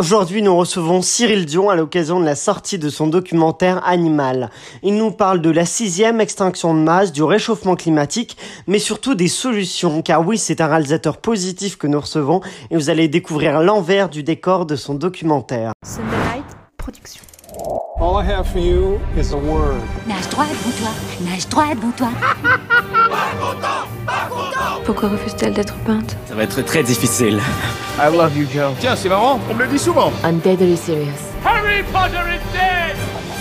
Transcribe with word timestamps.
Aujourd'hui, 0.00 0.42
nous 0.42 0.56
recevons 0.56 1.02
Cyril 1.02 1.44
Dion 1.44 1.70
à 1.70 1.74
l'occasion 1.74 2.20
de 2.20 2.24
la 2.24 2.36
sortie 2.36 2.78
de 2.78 2.88
son 2.88 3.08
documentaire 3.08 3.84
Animal. 3.84 4.48
Il 4.84 4.94
nous 4.94 5.10
parle 5.10 5.40
de 5.40 5.50
la 5.50 5.64
sixième 5.64 6.20
extinction 6.20 6.72
de 6.72 6.78
masse, 6.78 7.10
du 7.10 7.24
réchauffement 7.24 7.74
climatique, 7.74 8.36
mais 8.68 8.78
surtout 8.78 9.16
des 9.16 9.26
solutions, 9.26 10.00
car 10.02 10.24
oui, 10.24 10.38
c'est 10.38 10.60
un 10.60 10.68
réalisateur 10.68 11.16
positif 11.16 11.78
que 11.78 11.88
nous 11.88 11.98
recevons, 11.98 12.42
et 12.70 12.76
vous 12.76 12.90
allez 12.90 13.08
découvrir 13.08 13.60
l'envers 13.60 14.08
du 14.08 14.22
décor 14.22 14.66
de 14.66 14.76
son 14.76 14.94
documentaire. 14.94 15.72
Sunday 15.84 16.16
Night 16.32 16.46
Production. 16.76 17.24
All 18.00 18.22
I 18.22 18.30
have 18.30 18.46
for 18.46 18.60
you 18.60 19.00
is 19.18 19.32
a 19.32 19.36
word. 19.36 19.80
Nage 20.06 20.28
droit 20.28 20.44
devant 20.44 20.76
toi, 20.78 21.28
nage 21.28 21.48
droit 21.48 21.74
devant 21.74 21.90
toi. 21.90 22.10
Pourquoi 24.84 25.10
refuse-t-elle 25.10 25.52
d'être 25.52 25.74
peinte 25.86 26.16
Ça 26.26 26.34
va 26.34 26.42
être 26.44 26.62
très 26.62 26.82
difficile. 26.82 27.40
I 27.98 28.10
love 28.16 28.36
you, 28.36 28.46
Joe. 28.52 28.72
Tiens, 28.80 28.96
c'est 28.96 29.08
marrant, 29.08 29.38
on 29.50 29.54
me 29.54 29.64
le 29.64 29.68
dit 29.68 29.78
souvent. 29.78 30.12
I'm 30.24 30.38
deadly 30.40 30.76
serious. 30.76 31.12
Harry 31.44 31.82
Potter 31.92 32.22
is 32.34 32.52
dead! 32.52 32.57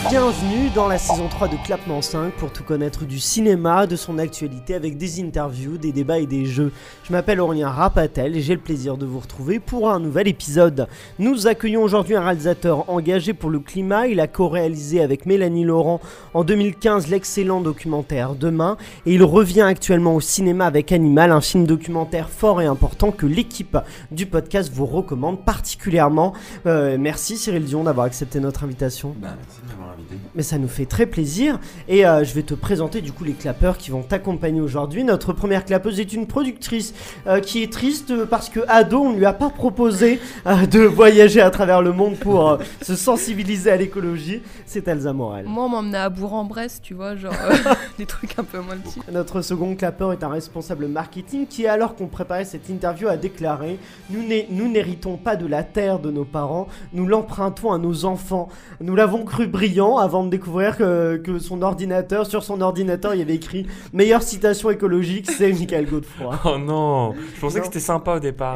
Bienvenue 0.05 0.69
dans 0.73 0.87
la 0.87 0.97
saison 0.97 1.27
3 1.27 1.49
de 1.49 1.57
Clapement 1.65 2.01
5 2.01 2.31
pour 2.33 2.53
tout 2.53 2.63
connaître 2.63 3.03
du 3.03 3.19
cinéma, 3.19 3.87
de 3.87 3.97
son 3.97 4.19
actualité 4.19 4.73
avec 4.73 4.97
des 4.97 5.21
interviews, 5.21 5.77
des 5.77 5.91
débats 5.91 6.19
et 6.19 6.25
des 6.25 6.45
jeux. 6.45 6.71
Je 7.03 7.11
m'appelle 7.11 7.41
Aurélien 7.41 7.69
Rapatel 7.69 8.37
et 8.37 8.41
j'ai 8.41 8.53
le 8.53 8.61
plaisir 8.61 8.95
de 8.95 9.05
vous 9.05 9.19
retrouver 9.19 9.59
pour 9.59 9.89
un 9.89 9.99
nouvel 9.99 10.29
épisode. 10.29 10.87
Nous 11.19 11.47
accueillons 11.47 11.83
aujourd'hui 11.83 12.15
un 12.15 12.21
réalisateur 12.23 12.89
engagé 12.89 13.33
pour 13.33 13.49
le 13.49 13.59
climat. 13.59 14.07
Il 14.07 14.21
a 14.21 14.27
co-réalisé 14.27 15.01
avec 15.01 15.25
Mélanie 15.25 15.65
Laurent 15.65 15.99
en 16.33 16.45
2015 16.45 17.07
l'excellent 17.07 17.59
documentaire 17.59 18.35
Demain 18.35 18.77
et 19.05 19.13
il 19.13 19.23
revient 19.23 19.61
actuellement 19.61 20.15
au 20.15 20.21
cinéma 20.21 20.67
avec 20.67 20.93
Animal, 20.93 21.33
un 21.33 21.41
film 21.41 21.65
documentaire 21.67 22.29
fort 22.29 22.61
et 22.61 22.65
important 22.65 23.11
que 23.11 23.25
l'équipe 23.25 23.77
du 24.11 24.25
podcast 24.25 24.71
vous 24.73 24.85
recommande 24.85 25.43
particulièrement. 25.43 26.31
Euh, 26.65 26.97
merci 26.97 27.35
Cyril 27.35 27.65
Dion 27.65 27.83
d'avoir 27.83 28.05
accepté 28.05 28.39
notre 28.39 28.63
invitation. 28.63 29.13
Invité. 29.21 29.96
Mais 30.35 30.43
ça 30.43 30.57
nous 30.57 30.67
fait 30.67 30.85
très 30.85 31.05
plaisir 31.05 31.59
et 31.87 32.05
euh, 32.05 32.23
je 32.23 32.33
vais 32.33 32.43
te 32.43 32.53
présenter 32.53 33.01
du 33.01 33.11
coup 33.11 33.23
les 33.23 33.33
clapeurs 33.33 33.77
qui 33.77 33.91
vont 33.91 34.01
t'accompagner 34.01 34.61
aujourd'hui. 34.61 35.03
Notre 35.03 35.33
première 35.33 35.65
clapeuse 35.65 35.99
est 35.99 36.13
une 36.13 36.27
productrice 36.27 36.93
euh, 37.27 37.39
qui 37.39 37.63
est 37.63 37.71
triste 37.71 38.25
parce 38.25 38.49
que 38.49 38.59
ado 38.67 38.99
on 38.99 39.13
lui 39.13 39.25
a 39.25 39.33
pas 39.33 39.49
proposé 39.49 40.19
euh, 40.45 40.65
de 40.65 40.79
voyager 40.79 41.41
à 41.41 41.49
travers 41.49 41.81
le 41.81 41.91
monde 41.91 42.17
pour 42.17 42.57
se 42.81 42.95
sensibiliser 42.95 43.71
à 43.71 43.77
l'écologie. 43.77 44.41
C'est 44.65 44.87
Elsa 44.87 45.13
Morel. 45.13 45.45
Moi, 45.47 45.65
on 45.65 45.69
m'emmenait 45.69 45.97
à 45.97 46.09
Bourg-en-Bresse, 46.09 46.81
tu 46.81 46.93
vois, 46.93 47.15
genre 47.15 47.33
des 47.97 48.05
trucs 48.05 48.37
un 48.37 48.43
peu 48.43 48.59
moins 48.59 48.77
petits. 48.77 48.99
Notre 49.11 49.41
second 49.41 49.75
clapeur 49.75 50.13
est 50.13 50.23
un 50.23 50.29
responsable 50.29 50.87
marketing 50.87 51.47
qui, 51.47 51.67
alors 51.67 51.95
qu'on 51.95 52.07
préparait 52.07 52.45
cette 52.45 52.69
interview, 52.69 53.07
a 53.07 53.17
déclaré 53.17 53.79
nous 54.09 54.67
n'héritons 54.67 55.17
pas 55.17 55.35
de 55.35 55.45
la 55.45 55.63
terre 55.63 55.99
de 55.99 56.11
nos 56.11 56.25
parents, 56.25 56.67
nous 56.93 57.05
l'empruntons 57.05 57.71
à 57.71 57.77
nos 57.77 58.05
enfants. 58.05 58.49
Nous 58.81 58.95
l'avons 58.95 59.23
cru 59.23 59.47
brillant 59.47 59.96
avant 59.99 60.23
de 60.23 60.29
découvrir 60.29 60.77
que, 60.77 61.17
que 61.17 61.39
son 61.39 61.61
ordinateur, 61.61 62.25
sur 62.25 62.43
son 62.43 62.61
ordinateur, 62.61 63.13
il 63.13 63.19
y 63.19 63.21
avait 63.21 63.35
écrit 63.35 63.65
Meilleure 63.93 64.23
citation 64.23 64.69
écologique, 64.69 65.29
c'est 65.31 65.51
Michael 65.51 65.85
Godefroy. 65.89 66.39
Oh 66.45 66.57
non, 66.57 67.13
je 67.35 67.39
pensais 67.41 67.55
Non. 67.57 67.61
que 67.61 67.65
c'était 67.67 67.79
sympa 67.79 68.15
au 68.15 68.19
départ. 68.19 68.55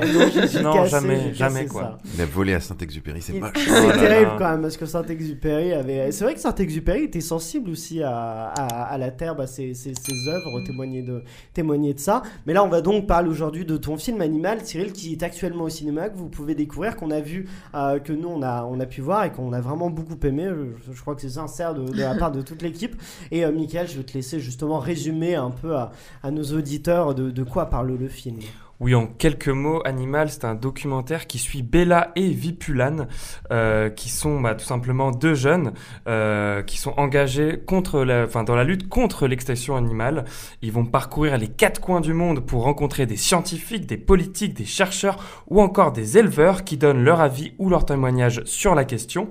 Non, 0.62 0.74
cassé, 0.74 0.90
jamais, 0.90 1.34
jamais 1.34 1.66
quoi. 1.66 1.82
ça. 1.82 1.98
Il 2.16 2.22
a 2.22 2.26
volé 2.26 2.54
à 2.54 2.60
Saint-Exupéry, 2.60 3.22
c'est 3.22 3.34
moche. 3.34 3.52
C'est 3.56 3.88
Oh 3.88 3.92
terrible 4.00 4.32
quand 4.38 4.50
même 4.52 4.62
parce 4.62 4.78
que 4.78 4.86
Saint-Exupéry 4.86 5.74
avait. 5.74 6.12
C'est 6.12 6.24
vrai 6.24 6.34
que 6.34 6.40
Saint-Exupéry 6.40 7.04
était 7.04 7.22
sensible 7.22 7.70
aussi 7.70 8.02
à, 8.04 8.48
à- 8.48 8.84
à 8.94 8.98
la 8.98 9.12
terre, 9.12 9.36
bah, 9.36 9.48
ses, 9.48 9.74
ses- 9.74 9.94
ses 9.94 10.28
œuvres 10.30 10.62
témoignaient 10.66 11.02
de, 11.02 11.24
témoignaient 11.54 11.94
de 11.94 12.00
ça. 12.00 12.22
Mais 12.46 12.54
là, 12.54 12.64
on 12.64 12.68
va 12.68 12.82
donc 12.82 13.08
parler 13.08 13.30
aujourd'hui 13.30 13.66
de 13.66 13.78
ton 13.78 13.98
film 13.98 14.22
Animal, 14.22 14.60
Cyril, 14.64 14.92
qui 14.94 15.14
est 15.14 15.24
actuellement 15.24 15.66
au 15.66 15.70
cinéma, 15.70 16.10
que 16.10 16.18
vous 16.18 16.30
pouvez 16.30 16.56
découvrir, 16.56 16.96
qu'on 16.96 17.12
a 17.12 17.20
vu, 17.22 17.48
euh, 17.76 18.00
que 18.00 18.14
nous 18.14 18.30
on 18.30 18.42
a, 18.42 18.64
on 18.66 18.80
a 18.80 18.86
pu 18.86 19.02
voir 19.02 19.24
et 19.26 19.32
qu'on 19.32 19.54
a 19.54 19.62
vraiment 19.62 19.90
beaucoup 19.90 20.18
aimé. 20.26 20.48
Je, 20.88 20.94
je 20.94 21.02
crois 21.02 21.16
que 21.16 21.22
c'est 21.22 21.30
sincère 21.32 21.74
de, 21.74 21.92
la 21.98 22.16
part 22.16 22.32
de 22.32 22.42
toute 22.42 22.62
l'équipe. 22.62 22.96
Et 23.32 23.44
euh, 23.44 23.52
Michael, 23.52 23.88
je 23.88 23.98
vais 23.98 24.04
te 24.04 24.14
laisser 24.14 24.40
justement 24.40 24.80
résumer 24.80 25.36
un 25.36 25.52
peu 25.52 25.76
à, 25.76 25.92
nos 26.32 26.44
auditeurs 26.44 27.16
de 27.16 27.44
quoi 27.44 27.70
parle 27.70 27.96
le 27.96 28.08
film. 28.08 28.40
Oui, 28.82 28.96
en 28.96 29.06
quelques 29.06 29.48
mots, 29.48 29.80
Animal, 29.86 30.32
c'est 30.32 30.44
un 30.44 30.56
documentaire 30.56 31.28
qui 31.28 31.38
suit 31.38 31.62
Bella 31.62 32.12
et 32.16 32.30
Vipulan, 32.32 33.06
euh, 33.52 33.92
qui 33.92 34.10
sont 34.10 34.42
bah, 34.42 34.56
tout 34.56 34.66
simplement 34.66 35.12
deux 35.12 35.36
jeunes 35.36 35.74
euh, 36.08 36.64
qui 36.64 36.80
sont 36.80 36.96
engagés 36.98 37.60
contre 37.64 38.04
enfin, 38.26 38.44
dans 38.44 38.56
la 38.56 38.64
lutte 38.64 38.90
contre 38.90 39.28
l'extinction 39.28 39.76
animale. 39.76 40.26
Ils 40.64 40.72
vont 40.72 40.84
parcourir 40.84 41.38
les 41.38 41.48
quatre 41.48 41.80
coins 41.80 42.02
du 42.02 42.14
monde 42.14 42.40
pour 42.40 42.64
rencontrer 42.64 43.06
des 43.06 43.18
scientifiques, 43.18 43.86
des 43.86 43.98
politiques, 43.98 44.56
des 44.56 44.66
chercheurs 44.66 45.44
ou 45.48 45.62
encore 45.62 45.92
des 45.92 46.18
éleveurs 46.18 46.64
qui 46.64 46.78
donnent 46.78 47.04
leur 47.04 47.22
avis 47.22 47.54
ou 47.60 47.70
leur 47.70 47.86
témoignage 47.86 48.42
sur 48.46 48.74
la 48.74 48.84
question. 48.84 49.28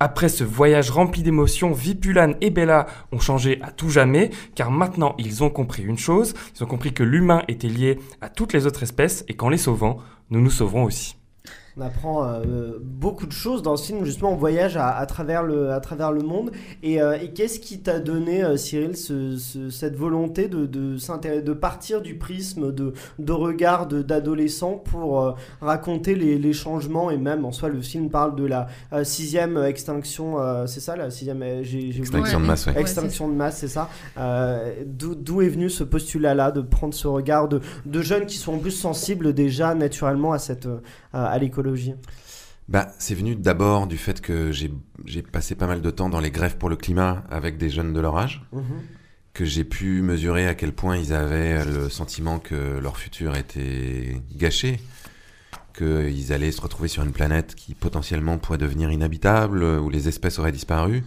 Après 0.00 0.30
ce 0.30 0.44
voyage 0.44 0.90
rempli 0.90 1.22
d'émotions, 1.22 1.72
Vipulan 1.72 2.36
et 2.40 2.48
Bella 2.48 2.86
ont 3.12 3.20
changé 3.20 3.60
à 3.60 3.70
tout 3.70 3.90
jamais, 3.90 4.30
car 4.54 4.70
maintenant 4.70 5.14
ils 5.18 5.44
ont 5.44 5.50
compris 5.50 5.82
une 5.82 5.98
chose, 5.98 6.32
ils 6.56 6.64
ont 6.64 6.66
compris 6.66 6.94
que 6.94 7.02
l'humain 7.02 7.42
était 7.48 7.68
lié 7.68 7.98
à 8.22 8.30
toutes 8.30 8.54
les 8.54 8.64
autres 8.64 8.82
espèces 8.82 8.93
et 9.28 9.34
qu'en 9.34 9.48
les 9.48 9.58
sauvant, 9.58 9.98
nous 10.30 10.40
nous 10.40 10.50
sauverons 10.50 10.84
aussi. 10.84 11.16
On 11.76 11.80
apprend 11.80 12.24
euh, 12.24 12.78
beaucoup 12.80 13.26
de 13.26 13.32
choses 13.32 13.60
dans 13.62 13.76
ce 13.76 13.86
film, 13.86 14.04
justement, 14.04 14.30
on 14.30 14.36
voyage 14.36 14.76
à, 14.76 14.96
à 14.96 15.06
travers, 15.06 15.42
le, 15.42 15.72
à 15.72 15.80
travers 15.80 16.12
le 16.12 16.22
monde. 16.22 16.52
Et, 16.84 17.02
euh, 17.02 17.18
et 17.20 17.30
qu'est-ce 17.32 17.58
qui 17.58 17.80
t'a 17.80 17.98
donné, 17.98 18.44
euh, 18.44 18.56
Cyril, 18.56 18.96
ce- 18.96 19.36
ce- 19.38 19.70
cette 19.70 19.96
volonté 19.96 20.46
de, 20.46 20.66
de, 20.66 20.96
s'intéresser- 20.98 21.42
de 21.42 21.52
partir 21.52 22.00
du 22.00 22.14
prisme 22.16 22.70
de, 22.72 22.92
de 23.18 23.32
regard 23.32 23.88
d'adolescent 23.88 24.74
pour 24.76 25.34
raconter 25.60 26.14
les, 26.14 26.38
les 26.38 26.52
changements 26.52 27.10
Et 27.10 27.16
même, 27.16 27.44
en 27.44 27.50
soi, 27.50 27.68
le 27.70 27.80
film 27.82 28.08
parle 28.08 28.36
de 28.36 28.44
la 28.44 28.68
sixième 29.02 29.56
extinction, 29.58 30.36
c'est 30.68 30.78
ça, 30.78 30.94
la 30.94 31.10
sixième 31.10 31.42
j'ai-. 31.62 31.88
Extinction 31.88 32.38
de 32.38 32.46
masse, 32.46 32.66
ouais. 32.66 32.80
Extinction 32.80 33.28
de 33.28 33.34
masse, 33.34 33.56
c'est 33.58 33.66
ça. 33.68 33.88
D'où 34.86 35.42
est 35.42 35.48
venu 35.48 35.68
ce 35.70 35.82
postulat-là 35.82 36.52
de 36.52 36.60
prendre 36.60 36.94
ce 36.94 37.08
regard 37.08 37.48
de, 37.48 37.60
de 37.84 38.00
jeunes 38.00 38.26
qui 38.26 38.36
sont 38.36 38.54
en 38.54 38.58
plus 38.58 38.70
sensibles 38.70 39.32
déjà 39.32 39.74
naturellement 39.74 40.32
à, 40.32 40.38
cette, 40.38 40.68
à 41.12 41.36
l'écologie 41.38 41.63
Bah, 42.68 42.88
c'est 42.98 43.14
venu 43.14 43.36
d'abord 43.36 43.86
du 43.86 43.98
fait 43.98 44.20
que 44.22 44.50
j'ai 44.52 45.22
passé 45.22 45.54
pas 45.54 45.66
mal 45.66 45.82
de 45.82 45.90
temps 45.90 46.08
dans 46.08 46.20
les 46.20 46.30
grèves 46.30 46.56
pour 46.56 46.68
le 46.70 46.76
climat 46.76 47.24
avec 47.30 47.58
des 47.58 47.68
jeunes 47.70 47.92
de 47.92 48.00
leur 48.00 48.16
âge, 48.16 48.42
Mhm. 48.52 48.62
que 49.34 49.44
j'ai 49.44 49.64
pu 49.64 50.00
mesurer 50.00 50.46
à 50.46 50.54
quel 50.54 50.72
point 50.72 50.96
ils 50.96 51.12
avaient 51.12 51.64
le 51.64 51.90
sentiment 51.90 52.38
que 52.38 52.78
leur 52.78 52.96
futur 52.96 53.36
était 53.36 54.22
gâché, 54.34 54.80
qu'ils 55.76 56.32
allaient 56.32 56.52
se 56.52 56.60
retrouver 56.60 56.88
sur 56.88 57.02
une 57.02 57.12
planète 57.12 57.54
qui 57.54 57.74
potentiellement 57.74 58.38
pourrait 58.38 58.58
devenir 58.58 58.90
inhabitable, 58.90 59.62
où 59.64 59.90
les 59.90 60.08
espèces 60.08 60.38
auraient 60.38 60.52
disparu. 60.52 61.04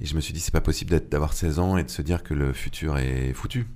Et 0.00 0.06
je 0.06 0.14
me 0.14 0.20
suis 0.20 0.34
dit, 0.34 0.40
c'est 0.40 0.52
pas 0.52 0.60
possible 0.60 0.90
d'être- 0.90 1.08
d'avoir 1.08 1.32
16 1.32 1.58
ans 1.58 1.78
et 1.78 1.84
de 1.84 1.90
se 1.90 2.02
dire 2.02 2.22
que 2.22 2.34
le 2.34 2.52
futur 2.52 2.98
est 2.98 3.32
foutu. 3.32 3.66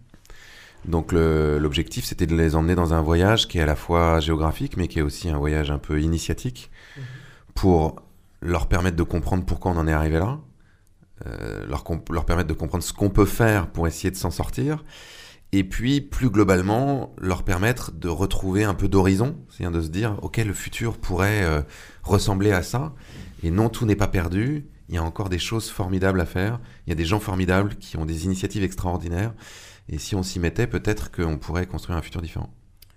Donc 0.86 1.12
l'objectif, 1.12 2.04
c'était 2.04 2.26
de 2.26 2.34
les 2.34 2.54
emmener 2.54 2.74
dans 2.74 2.94
un 2.94 3.02
voyage 3.02 3.48
qui 3.48 3.58
est 3.58 3.62
à 3.62 3.66
la 3.66 3.76
fois 3.76 4.20
géographique, 4.20 4.76
mais 4.76 4.88
qui 4.88 4.98
est 4.98 5.02
aussi 5.02 5.28
un 5.28 5.38
voyage 5.38 5.70
un 5.70 5.78
peu 5.78 6.00
initiatique, 6.00 6.70
pour 7.54 7.96
leur 8.42 8.66
permettre 8.68 8.96
de 8.96 9.02
comprendre 9.02 9.44
pourquoi 9.44 9.72
on 9.72 9.76
en 9.76 9.86
est 9.86 9.92
arrivé 9.92 10.18
là, 10.18 10.38
euh, 11.26 11.66
leur 11.66 12.24
permettre 12.24 12.48
de 12.48 12.54
comprendre 12.54 12.82
ce 12.82 12.94
qu'on 12.94 13.10
peut 13.10 13.26
faire 13.26 13.66
pour 13.66 13.86
essayer 13.86 14.10
de 14.10 14.16
s'en 14.16 14.30
sortir, 14.30 14.84
et 15.52 15.64
puis 15.64 16.00
plus 16.00 16.30
globalement, 16.30 17.14
leur 17.18 17.42
permettre 17.42 17.92
de 17.92 18.08
retrouver 18.08 18.64
un 18.64 18.74
peu 18.74 18.88
d'horizon, 18.88 19.36
c'est-à-dire 19.50 19.78
de 19.78 19.84
se 19.84 19.91
dire, 19.91 20.16
ok, 20.22 20.38
le 20.38 20.54
futur 20.54 20.97
pourrait 20.97 21.42
euh, 21.42 21.60
ressembler 22.02 22.52
à 22.52 22.62
ça, 22.62 22.94
et 23.42 23.50
non, 23.50 23.68
tout 23.68 23.84
n'est 23.84 23.97
pas 23.97 24.08
perdu, 24.08 24.66
il 24.88 24.94
y 24.94 24.98
a 24.98 25.02
encore 25.02 25.28
des 25.28 25.38
choses 25.38 25.68
formidables 25.68 26.20
à 26.20 26.26
faire, 26.26 26.58
il 26.86 26.91
y 26.91 26.92
a 26.92 26.97
des 26.97 27.04
gens 27.04 27.20
formidables 27.20 27.76
qui 27.76 27.97
ont 27.97 28.06
des 28.06 28.24
initiatives 28.24 28.62
extraordinaires, 28.62 29.34
et 29.91 29.99
si 29.99 30.15
on 30.15 30.23
s'y 30.23 30.39
mettait, 30.41 30.67
peut-être 30.67 31.11
qu'on 31.11 31.37
pourrait 31.37 31.67
construire 31.67 31.99
un 31.99 32.03
futur 32.03 32.23
différent. 32.23 32.49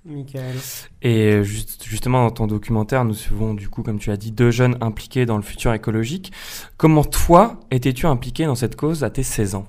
Michael. 0.06 0.56
Et 1.02 1.44
juste- 1.44 1.84
justement, 1.86 2.24
dans 2.26 2.32
ton 2.32 2.46
documentaire, 2.48 3.06
nous 3.06 3.14
suivons, 3.14 3.54
du 3.54 3.70
coup, 3.70 3.84
comme 3.84 4.00
tu 4.00 4.12
as 4.12 4.18
dit, 4.18 4.32
deux 4.32 4.52
jeunes 4.52 4.78
impliqués 4.82 5.26
dans 5.26 5.38
le 5.38 5.44
futur 5.44 5.74
écologique. 5.74 6.32
Comment 6.78 7.04
toi 7.06 7.60
étais-tu 7.72 8.06
impliqué 8.06 8.46
dans 8.46 8.56
cette 8.56 8.76
cause 8.76 9.04
à 9.04 9.10
tes 9.10 9.24
16 9.24 9.56
ans? 9.56 9.66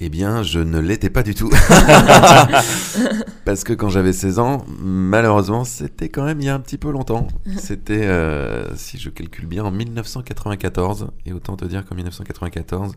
Eh 0.00 0.10
bien, 0.10 0.42
je 0.42 0.58
ne 0.58 0.78
l'étais 0.78 1.08
pas 1.10 1.22
du 1.22 1.34
tout. 1.34 1.48
Parce 3.44 3.64
que 3.64 3.72
quand 3.72 3.88
j'avais 3.88 4.12
16 4.12 4.38
ans, 4.38 4.64
malheureusement, 4.78 5.64
c'était 5.64 6.08
quand 6.08 6.24
même 6.24 6.40
il 6.40 6.46
y 6.46 6.48
a 6.48 6.54
un 6.54 6.60
petit 6.60 6.76
peu 6.78 6.90
longtemps. 6.90 7.28
C'était, 7.58 8.04
euh, 8.04 8.74
si 8.76 8.98
je 8.98 9.08
calcule 9.10 9.46
bien, 9.46 9.64
en 9.64 9.70
1994. 9.70 11.08
Et 11.24 11.32
autant 11.32 11.56
te 11.56 11.64
dire 11.64 11.84
qu'en 11.86 11.94
1994, 11.94 12.94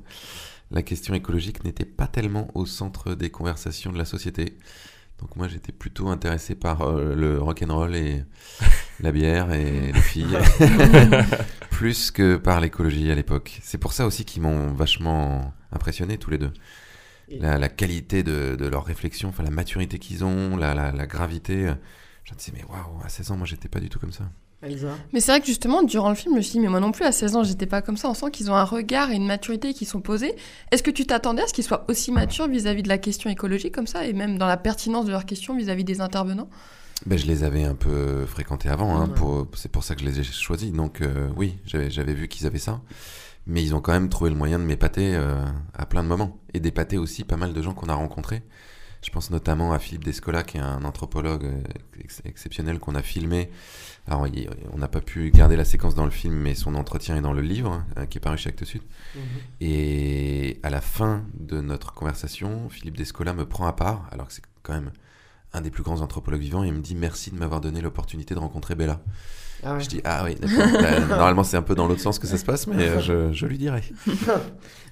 la 0.71 0.83
question 0.83 1.13
écologique 1.13 1.63
n'était 1.63 1.85
pas 1.85 2.07
tellement 2.07 2.49
au 2.53 2.65
centre 2.65 3.15
des 3.15 3.29
conversations 3.29 3.91
de 3.91 3.97
la 3.97 4.05
société. 4.05 4.57
Donc 5.19 5.35
moi, 5.35 5.47
j'étais 5.47 5.71
plutôt 5.71 6.09
intéressé 6.09 6.55
par 6.55 6.81
euh, 6.81 7.13
le 7.15 7.41
rock'n'roll 7.41 7.95
et 7.95 8.23
la 8.99 9.11
bière 9.11 9.51
et 9.51 9.91
les 9.91 10.01
filles, 10.01 10.37
plus 11.71 12.11
que 12.11 12.37
par 12.37 12.61
l'écologie 12.61 13.11
à 13.11 13.15
l'époque. 13.15 13.59
C'est 13.63 13.77
pour 13.77 13.93
ça 13.93 14.05
aussi 14.05 14.25
qu'ils 14.25 14.41
m'ont 14.43 14.71
vachement 14.73 15.53
impressionné 15.71 16.17
tous 16.17 16.29
les 16.29 16.37
deux. 16.37 16.53
La, 17.31 17.59
la 17.59 17.69
qualité 17.69 18.23
de, 18.23 18.55
de 18.55 18.65
leur 18.65 18.85
réflexion, 18.85 19.29
enfin 19.29 19.43
la 19.43 19.51
maturité 19.51 19.99
qu'ils 19.99 20.23
ont, 20.23 20.57
la, 20.57 20.73
la, 20.73 20.91
la 20.91 21.05
gravité. 21.05 21.71
Je 22.23 22.33
me 22.33 22.37
disais, 22.37 22.53
mais 22.55 22.63
waouh, 22.63 23.03
à 23.03 23.09
16 23.09 23.31
ans, 23.31 23.37
moi, 23.37 23.45
j'étais 23.45 23.67
pas 23.67 23.79
du 23.79 23.87
tout 23.89 23.99
comme 23.99 24.11
ça. 24.11 24.31
Elsa 24.61 24.87
Mais 25.13 25.19
c'est 25.21 25.31
vrai 25.31 25.39
que 25.39 25.45
justement, 25.47 25.83
durant 25.83 26.09
le 26.09 26.15
film, 26.15 26.33
je 26.33 26.37
me 26.37 26.41
suis 26.41 26.51
dit, 26.53 26.59
mais 26.59 26.67
moi 26.67 26.79
non 26.79 26.91
plus, 26.91 27.05
à 27.05 27.11
16 27.11 27.35
ans, 27.37 27.43
j'étais 27.43 27.65
pas 27.65 27.81
comme 27.81 27.95
ça. 27.97 28.09
On 28.09 28.13
sent 28.13 28.29
qu'ils 28.31 28.51
ont 28.51 28.55
un 28.55 28.63
regard 28.65 29.09
et 29.11 29.15
une 29.15 29.25
maturité 29.25 29.73
qui 29.73 29.85
sont 29.85 30.01
posés. 30.01 30.35
Est-ce 30.71 30.83
que 30.83 30.91
tu 30.91 31.05
t'attendais 31.05 31.41
à 31.43 31.47
ce 31.47 31.53
qu'ils 31.53 31.63
soient 31.63 31.85
aussi 31.87 32.11
matures 32.11 32.47
vis-à-vis 32.47 32.83
de 32.83 32.89
la 32.89 32.97
question 32.97 33.29
écologique 33.29 33.73
comme 33.73 33.87
ça, 33.87 34.05
et 34.05 34.13
même 34.13 34.37
dans 34.37 34.47
la 34.47 34.57
pertinence 34.57 35.05
de 35.05 35.11
leurs 35.11 35.25
questions 35.25 35.55
vis-à-vis 35.55 35.83
des 35.85 36.01
intervenants? 36.01 36.49
Ben, 37.05 37.17
je 37.17 37.25
les 37.27 37.43
avais 37.45 37.63
un 37.63 37.75
peu 37.75 38.25
fréquentés 38.25 38.67
avant, 38.67 38.97
hein, 38.99 39.07
Ouais. 39.07 39.13
pour- 39.15 39.47
c'est 39.53 39.71
pour 39.71 39.85
ça 39.85 39.95
que 39.95 40.01
je 40.01 40.05
les 40.05 40.19
ai 40.19 40.23
choisis. 40.23 40.71
Donc 40.73 40.99
euh, 41.01 41.29
oui, 41.37 41.55
j'avais 41.65 42.13
vu 42.13 42.27
qu'ils 42.27 42.45
avaient 42.45 42.59
ça. 42.59 42.81
Mais 43.47 43.63
ils 43.63 43.73
ont 43.73 43.79
quand 43.79 43.93
même 43.93 44.09
trouvé 44.09 44.29
le 44.29 44.35
moyen 44.35 44.59
de 44.59 44.65
m'épater 44.65 45.15
euh, 45.15 45.43
à 45.73 45.85
plein 45.85 46.03
de 46.03 46.09
moments. 46.09 46.37
Et 46.53 46.59
d'épater 46.59 46.97
aussi 46.97 47.23
pas 47.23 47.37
mal 47.37 47.53
de 47.53 47.61
gens 47.61 47.73
qu'on 47.73 47.87
a 47.87 47.93
rencontrés. 47.95 48.43
Je 49.01 49.09
pense 49.11 49.31
notamment 49.31 49.71
à 49.71 49.79
Philippe 49.79 50.03
Descola, 50.03 50.43
qui 50.43 50.57
est 50.57 50.61
un 50.61 50.83
anthropologue 50.83 51.45
euh, 51.45 51.61
ex- 52.03 52.21
exceptionnel 52.25 52.79
qu'on 52.79 52.95
a 52.95 53.01
filmé. 53.01 53.49
Alors, 54.09 54.25
il- 54.27 54.49
on 54.73 54.77
n'a 54.79 54.87
pas 54.87 55.01
pu 55.01 55.29
garder 55.29 55.55
la 55.55 55.63
séquence 55.65 55.93
dans 55.93 56.03
le 56.05 56.09
film, 56.11 56.33
mais 56.33 56.55
son 56.55 56.73
entretien 56.73 57.15
est 57.15 57.21
dans 57.21 57.31
le 57.31 57.41
livre, 57.41 57.83
hein, 57.95 58.05
qui 58.07 58.17
est 58.17 58.21
paru 58.21 58.37
chez 58.39 58.49
Actes 58.49 58.65
Sud. 58.65 58.81
Et 59.61 60.59
à 60.63 60.69
la 60.71 60.81
fin 60.81 61.25
de 61.39 61.61
notre 61.61 61.93
conversation, 61.93 62.69
Philippe 62.69 62.97
Descola 62.97 63.33
me 63.33 63.45
prend 63.45 63.67
à 63.67 63.73
part, 63.73 64.09
alors 64.11 64.27
que 64.27 64.33
c'est 64.33 64.41
quand 64.63 64.73
même 64.73 64.91
un 65.53 65.61
des 65.61 65.69
plus 65.69 65.83
grands 65.83 66.01
anthropologues 66.01 66.41
vivants, 66.41 66.63
et 66.63 66.67
il 66.67 66.73
me 66.73 66.81
dit 66.81 66.95
merci 66.95 67.29
de 67.31 67.37
m'avoir 67.37 67.61
donné 67.61 67.81
l'opportunité 67.81 68.33
de 68.33 68.39
rencontrer 68.39 68.73
Bella. 68.75 69.01
Ah 69.63 69.73
ouais. 69.75 69.79
Je 69.81 69.87
dis 69.89 70.01
ah 70.03 70.23
oui, 70.25 70.35
d'accord. 70.35 70.71
Bah, 70.81 70.99
normalement, 71.17 71.43
c'est 71.43 71.57
un 71.57 71.61
peu 71.61 71.75
dans 71.75 71.87
l'autre 71.87 72.01
sens 72.01 72.17
que 72.19 72.27
ça 72.27 72.37
se 72.37 72.45
passe, 72.45 72.67
mais 72.67 72.87
euh, 72.87 72.99
je, 72.99 73.33
je 73.33 73.45
lui 73.45 73.57
dirai. 73.57 73.81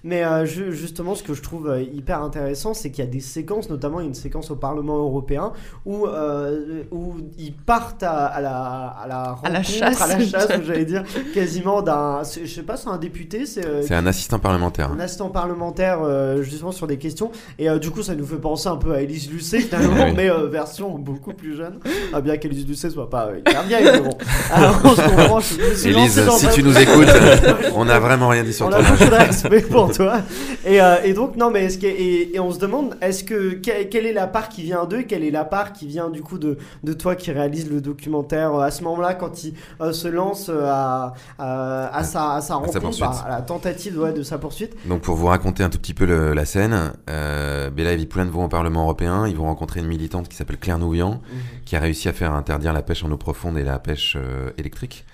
Mais 0.03 0.23
euh, 0.23 0.45
ju- 0.45 0.73
justement, 0.73 1.15
ce 1.15 1.23
que 1.23 1.33
je 1.33 1.41
trouve 1.41 1.69
euh, 1.69 1.81
hyper 1.81 2.21
intéressant, 2.21 2.73
c'est 2.75 2.91
qu'il 2.91 3.03
y 3.03 3.07
a 3.07 3.09
des 3.11 3.19
séquences, 3.19 3.67
notamment 3.69 3.99
une 3.99 4.13
séquence 4.13 4.51
au 4.51 4.55
Parlement 4.55 4.95
européen, 4.97 5.53
où, 5.85 6.05
euh, 6.05 6.83
où 6.91 7.15
ils 7.39 7.51
partent 7.53 8.03
à, 8.03 8.25
à 8.27 8.39
la, 8.39 8.55
à 8.87 9.07
la 9.07 9.23
rencontre, 9.31 9.47
À 9.49 9.49
la 9.53 9.63
chasse. 9.63 9.99
à 10.01 10.07
la 10.07 10.19
chasse, 10.23 10.49
j'allais 10.65 10.85
dire, 10.85 11.03
quasiment 11.33 11.81
d'un. 11.81 12.21
Je 12.23 12.45
sais 12.47 12.61
pas, 12.63 12.77
c'est 12.77 12.87
un 12.89 12.97
député, 12.97 13.45
c'est. 13.47 13.65
euh, 13.65 13.81
C'est 13.81 13.95
un 13.95 14.05
assistant 14.05 14.37
parlementaire. 14.39 14.91
un 14.91 14.99
assistant 14.99 15.29
parlementaire 15.29 15.99
euh, 16.03 16.43
justement 16.43 16.71
sur 16.71 16.85
des 16.85 16.97
questions 16.97 17.31
et 17.57 17.67
euh, 17.69 17.79
du 17.79 17.89
coup 17.89 18.03
ça 18.03 18.13
nous 18.15 18.25
fait 18.25 18.37
penser 18.37 18.69
un 18.69 18.77
peu 18.77 18.93
à 18.93 19.01
Élise 19.01 19.29
Lucet 19.31 19.59
finalement 19.61 19.95
Ah 19.99 20.05
oui. 20.05 20.13
mais 20.15 20.29
euh, 20.29 20.47
version 20.47 20.97
beaucoup 20.97 21.33
plus 21.33 21.55
jeune 21.55 21.79
ah, 22.13 22.21
bien 22.21 22.37
qu'Élise 22.37 22.67
Lucet 22.67 22.89
soit 22.91 23.09
pas 23.09 23.27
euh, 23.27 23.39
hyper 23.39 23.63
vieille 23.63 23.83
mais 23.91 23.99
bon 24.01 24.17
alors 24.57 24.79
on 24.83 24.95
se 24.95 25.01
comprend 25.01 25.39
je 25.39 25.55
me 25.69 25.75
suis 25.75 25.89
Élise, 25.97 26.17
lancé 26.25 26.45
dans 26.45 26.51
si 26.51 26.55
tu 26.55 26.63
nous 26.63 26.77
écoutes, 26.77 27.07
on 27.75 27.85
n'a 27.85 27.99
vraiment 27.99 28.29
rien 28.29 28.43
dit 28.43 28.53
sur 28.53 28.67
on 28.67 28.69
ton 28.69 28.77
a 28.77 28.81
beaucoup 28.81 29.05
de 29.05 29.15
respect 29.15 29.61
pour 29.61 29.91
toi. 29.91 30.17
Et, 30.65 30.81
euh, 30.81 30.95
et 31.03 31.13
donc, 31.13 31.35
non, 31.37 31.49
mais 31.51 31.65
est-ce 31.65 31.77
que, 31.77 31.85
et, 31.87 32.35
et 32.35 32.39
on 32.39 32.51
se 32.51 32.59
demande, 32.59 32.95
est-ce 33.01 33.23
que, 33.23 33.53
que- 33.53 33.83
quelle 33.83 34.05
est 34.05 34.13
la 34.13 34.27
part 34.27 34.49
qui 34.49 34.63
vient 34.63 34.85
d'eux, 34.85 35.03
quelle 35.03 35.23
est 35.23 35.31
la 35.31 35.45
part 35.45 35.71
qui 35.73 35.87
vient 35.87 36.09
du 36.09 36.21
coup 36.21 36.37
de, 36.37 36.57
de 36.83 36.93
toi 36.93 37.15
qui 37.15 37.31
réalise 37.31 37.69
le 37.69 37.81
documentaire 37.81 38.53
euh, 38.55 38.61
à 38.61 38.71
ce 38.71 38.83
moment-là, 38.83 39.13
quand 39.13 39.43
il 39.43 39.53
euh, 39.81 39.93
se 39.93 40.07
lance 40.07 40.49
à, 40.49 41.13
à, 41.39 41.95
à 41.97 42.03
sa, 42.03 42.33
à 42.33 42.41
sa 42.41 42.55
rencontre, 42.55 42.79
poursuite. 42.79 43.05
à, 43.25 43.29
la 43.29 43.41
tentative 43.41 43.99
ouais, 43.99 44.13
de 44.13 44.23
sa 44.23 44.37
poursuite. 44.37 44.73
Donc 44.87 45.01
pour 45.01 45.15
vous 45.15 45.27
raconter 45.27 45.63
un 45.63 45.69
tout 45.69 45.77
petit 45.79 45.93
peu 45.93 46.05
le- 46.05 46.33
la 46.33 46.45
scène, 46.45 46.91
euh, 47.09 47.69
Bella 47.69 47.91
et 47.93 47.95
Vipoulane 47.95 48.29
vont 48.29 48.45
au 48.45 48.49
Parlement 48.49 48.83
européen, 48.83 49.27
ils 49.27 49.35
vont 49.35 49.45
rencontrer 49.45 49.79
une 49.79 49.87
militante 49.87 50.27
qui 50.29 50.35
s'appelle 50.35 50.57
Claire 50.57 50.79
Nouvian, 50.79 51.21
qui 51.65 51.75
a 51.75 51.79
réussi 51.79 52.09
à 52.09 52.13
faire 52.13 52.33
interdire 52.33 52.73
la 52.73 52.81
pêche 52.81 53.03
en 53.03 53.11
eau 53.11 53.17
profonde 53.17 53.57
et 53.57 53.63
la 53.63 53.79
pêche 53.79 54.17
euh, 54.17 54.46
électrique. 54.57 55.05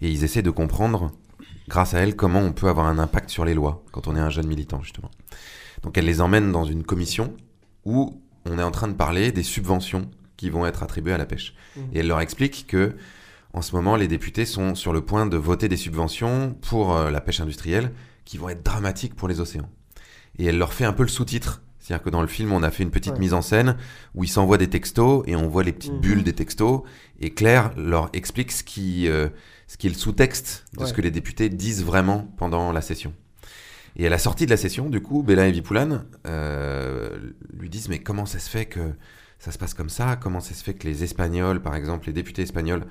Et 0.00 0.10
ils 0.10 0.24
essaient 0.24 0.42
de 0.42 0.50
comprendre, 0.50 1.12
grâce 1.68 1.94
à 1.94 2.00
elle, 2.00 2.16
comment 2.16 2.40
on 2.40 2.52
peut 2.52 2.68
avoir 2.68 2.86
un 2.86 2.98
impact 2.98 3.30
sur 3.30 3.44
les 3.44 3.54
lois 3.54 3.84
quand 3.92 4.08
on 4.08 4.16
est 4.16 4.20
un 4.20 4.30
jeune 4.30 4.46
militant, 4.46 4.82
justement. 4.82 5.10
Donc 5.82 5.96
elle 5.98 6.04
les 6.04 6.20
emmène 6.20 6.52
dans 6.52 6.64
une 6.64 6.84
commission 6.84 7.34
où 7.84 8.22
on 8.44 8.58
est 8.58 8.62
en 8.62 8.70
train 8.70 8.88
de 8.88 8.94
parler 8.94 9.32
des 9.32 9.42
subventions 9.42 10.10
qui 10.36 10.50
vont 10.50 10.66
être 10.66 10.82
attribuées 10.82 11.12
à 11.12 11.18
la 11.18 11.26
pêche. 11.26 11.54
Mhm. 11.76 11.84
Et 11.92 11.98
elle 12.00 12.08
leur 12.08 12.20
explique 12.20 12.66
que 12.66 12.96
en 13.52 13.62
ce 13.62 13.74
moment, 13.74 13.96
les 13.96 14.06
députés 14.06 14.44
sont 14.44 14.74
sur 14.74 14.92
le 14.92 15.00
point 15.00 15.26
de 15.26 15.36
voter 15.36 15.68
des 15.68 15.76
subventions 15.76 16.54
pour 16.60 16.96
euh, 16.96 17.10
la 17.10 17.20
pêche 17.20 17.40
industrielle 17.40 17.92
qui 18.24 18.38
vont 18.38 18.48
être 18.48 18.64
dramatiques 18.64 19.16
pour 19.16 19.26
les 19.26 19.40
océans. 19.40 19.68
Et 20.38 20.44
elle 20.44 20.58
leur 20.58 20.72
fait 20.72 20.84
un 20.84 20.92
peu 20.92 21.02
le 21.02 21.08
sous-titre. 21.08 21.62
C'est-à-dire 21.80 22.02
que 22.04 22.10
dans 22.10 22.20
le 22.20 22.28
film, 22.28 22.52
on 22.52 22.62
a 22.62 22.70
fait 22.70 22.82
une 22.82 22.90
petite 22.90 23.14
Ouais. 23.14 23.18
mise 23.20 23.32
en 23.34 23.42
scène 23.42 23.76
où 24.14 24.22
ils 24.24 24.28
s'envoient 24.28 24.58
des 24.58 24.68
textos 24.68 25.24
et 25.26 25.34
on 25.34 25.48
voit 25.48 25.62
les 25.64 25.72
petites 25.72 25.94
Mhm. 25.94 26.00
bulles 26.00 26.22
des 26.22 26.34
textos. 26.34 26.82
Et 27.20 27.30
Claire 27.30 27.72
leur 27.76 28.10
explique 28.12 28.52
ce 28.52 28.62
qui, 28.62 29.08
euh, 29.08 29.28
ce 29.66 29.76
qui 29.76 29.86
est 29.86 29.90
le 29.90 29.96
sous-texte 29.96 30.66
de 30.78 30.84
ce 30.84 30.92
que 30.92 31.00
les 31.00 31.10
députés 31.10 31.48
disent 31.48 31.84
vraiment 31.84 32.30
pendant 32.36 32.70
la 32.72 32.82
session. 32.82 33.12
Et 33.96 34.06
à 34.06 34.10
la 34.10 34.18
sortie 34.18 34.44
de 34.44 34.50
la 34.50 34.56
session, 34.56 34.88
du 34.88 35.00
coup, 35.02 35.22
Bella 35.22 35.48
et 35.48 35.52
Vipoulane 35.52 36.04
euh, 36.26 37.18
lui 37.52 37.68
disent 37.68 37.88
Mais 37.88 37.98
comment 37.98 38.26
ça 38.26 38.38
se 38.38 38.48
fait 38.48 38.66
que 38.66 38.80
ça 39.38 39.50
se 39.50 39.58
passe 39.58 39.74
comme 39.74 39.88
ça? 39.90 40.16
Comment 40.16 40.40
ça 40.40 40.54
se 40.54 40.62
fait 40.62 40.74
que 40.74 40.86
les 40.86 41.02
Espagnols, 41.02 41.60
par 41.60 41.74
exemple, 41.74 42.06
les 42.06 42.12
députés 42.12 42.42
espagnols, 42.42 42.84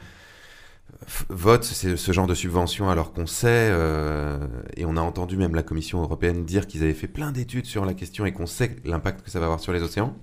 votent 1.30 1.64
ce, 1.64 2.12
genre 2.12 2.28
de 2.28 2.34
subventions 2.34 2.90
alors 2.90 3.14
qu'on 3.14 3.28
sait, 3.28 3.70
euh, 3.72 4.38
et 4.78 4.86
on 4.86 4.98
a 4.98 5.02
entendu 5.02 5.38
même 5.38 5.56
la 5.56 5.64
Commission 5.64 6.02
européenne 6.02 6.46
dire 6.46 6.68
qu'ils 6.68 6.84
avaient 6.84 6.94
fait 6.94 7.08
plein 7.08 7.32
d'études 7.32 7.66
sur 7.66 7.86
la 7.86 7.94
question 7.94 8.26
et 8.26 8.32
qu'on 8.32 8.46
sait 8.46 8.76
l'impact 8.86 9.24
que 9.24 9.32
ça 9.32 9.40
va 9.40 9.46
avoir 9.46 9.60
sur 9.60 9.74
les 9.74 9.82
océans. 9.82 10.16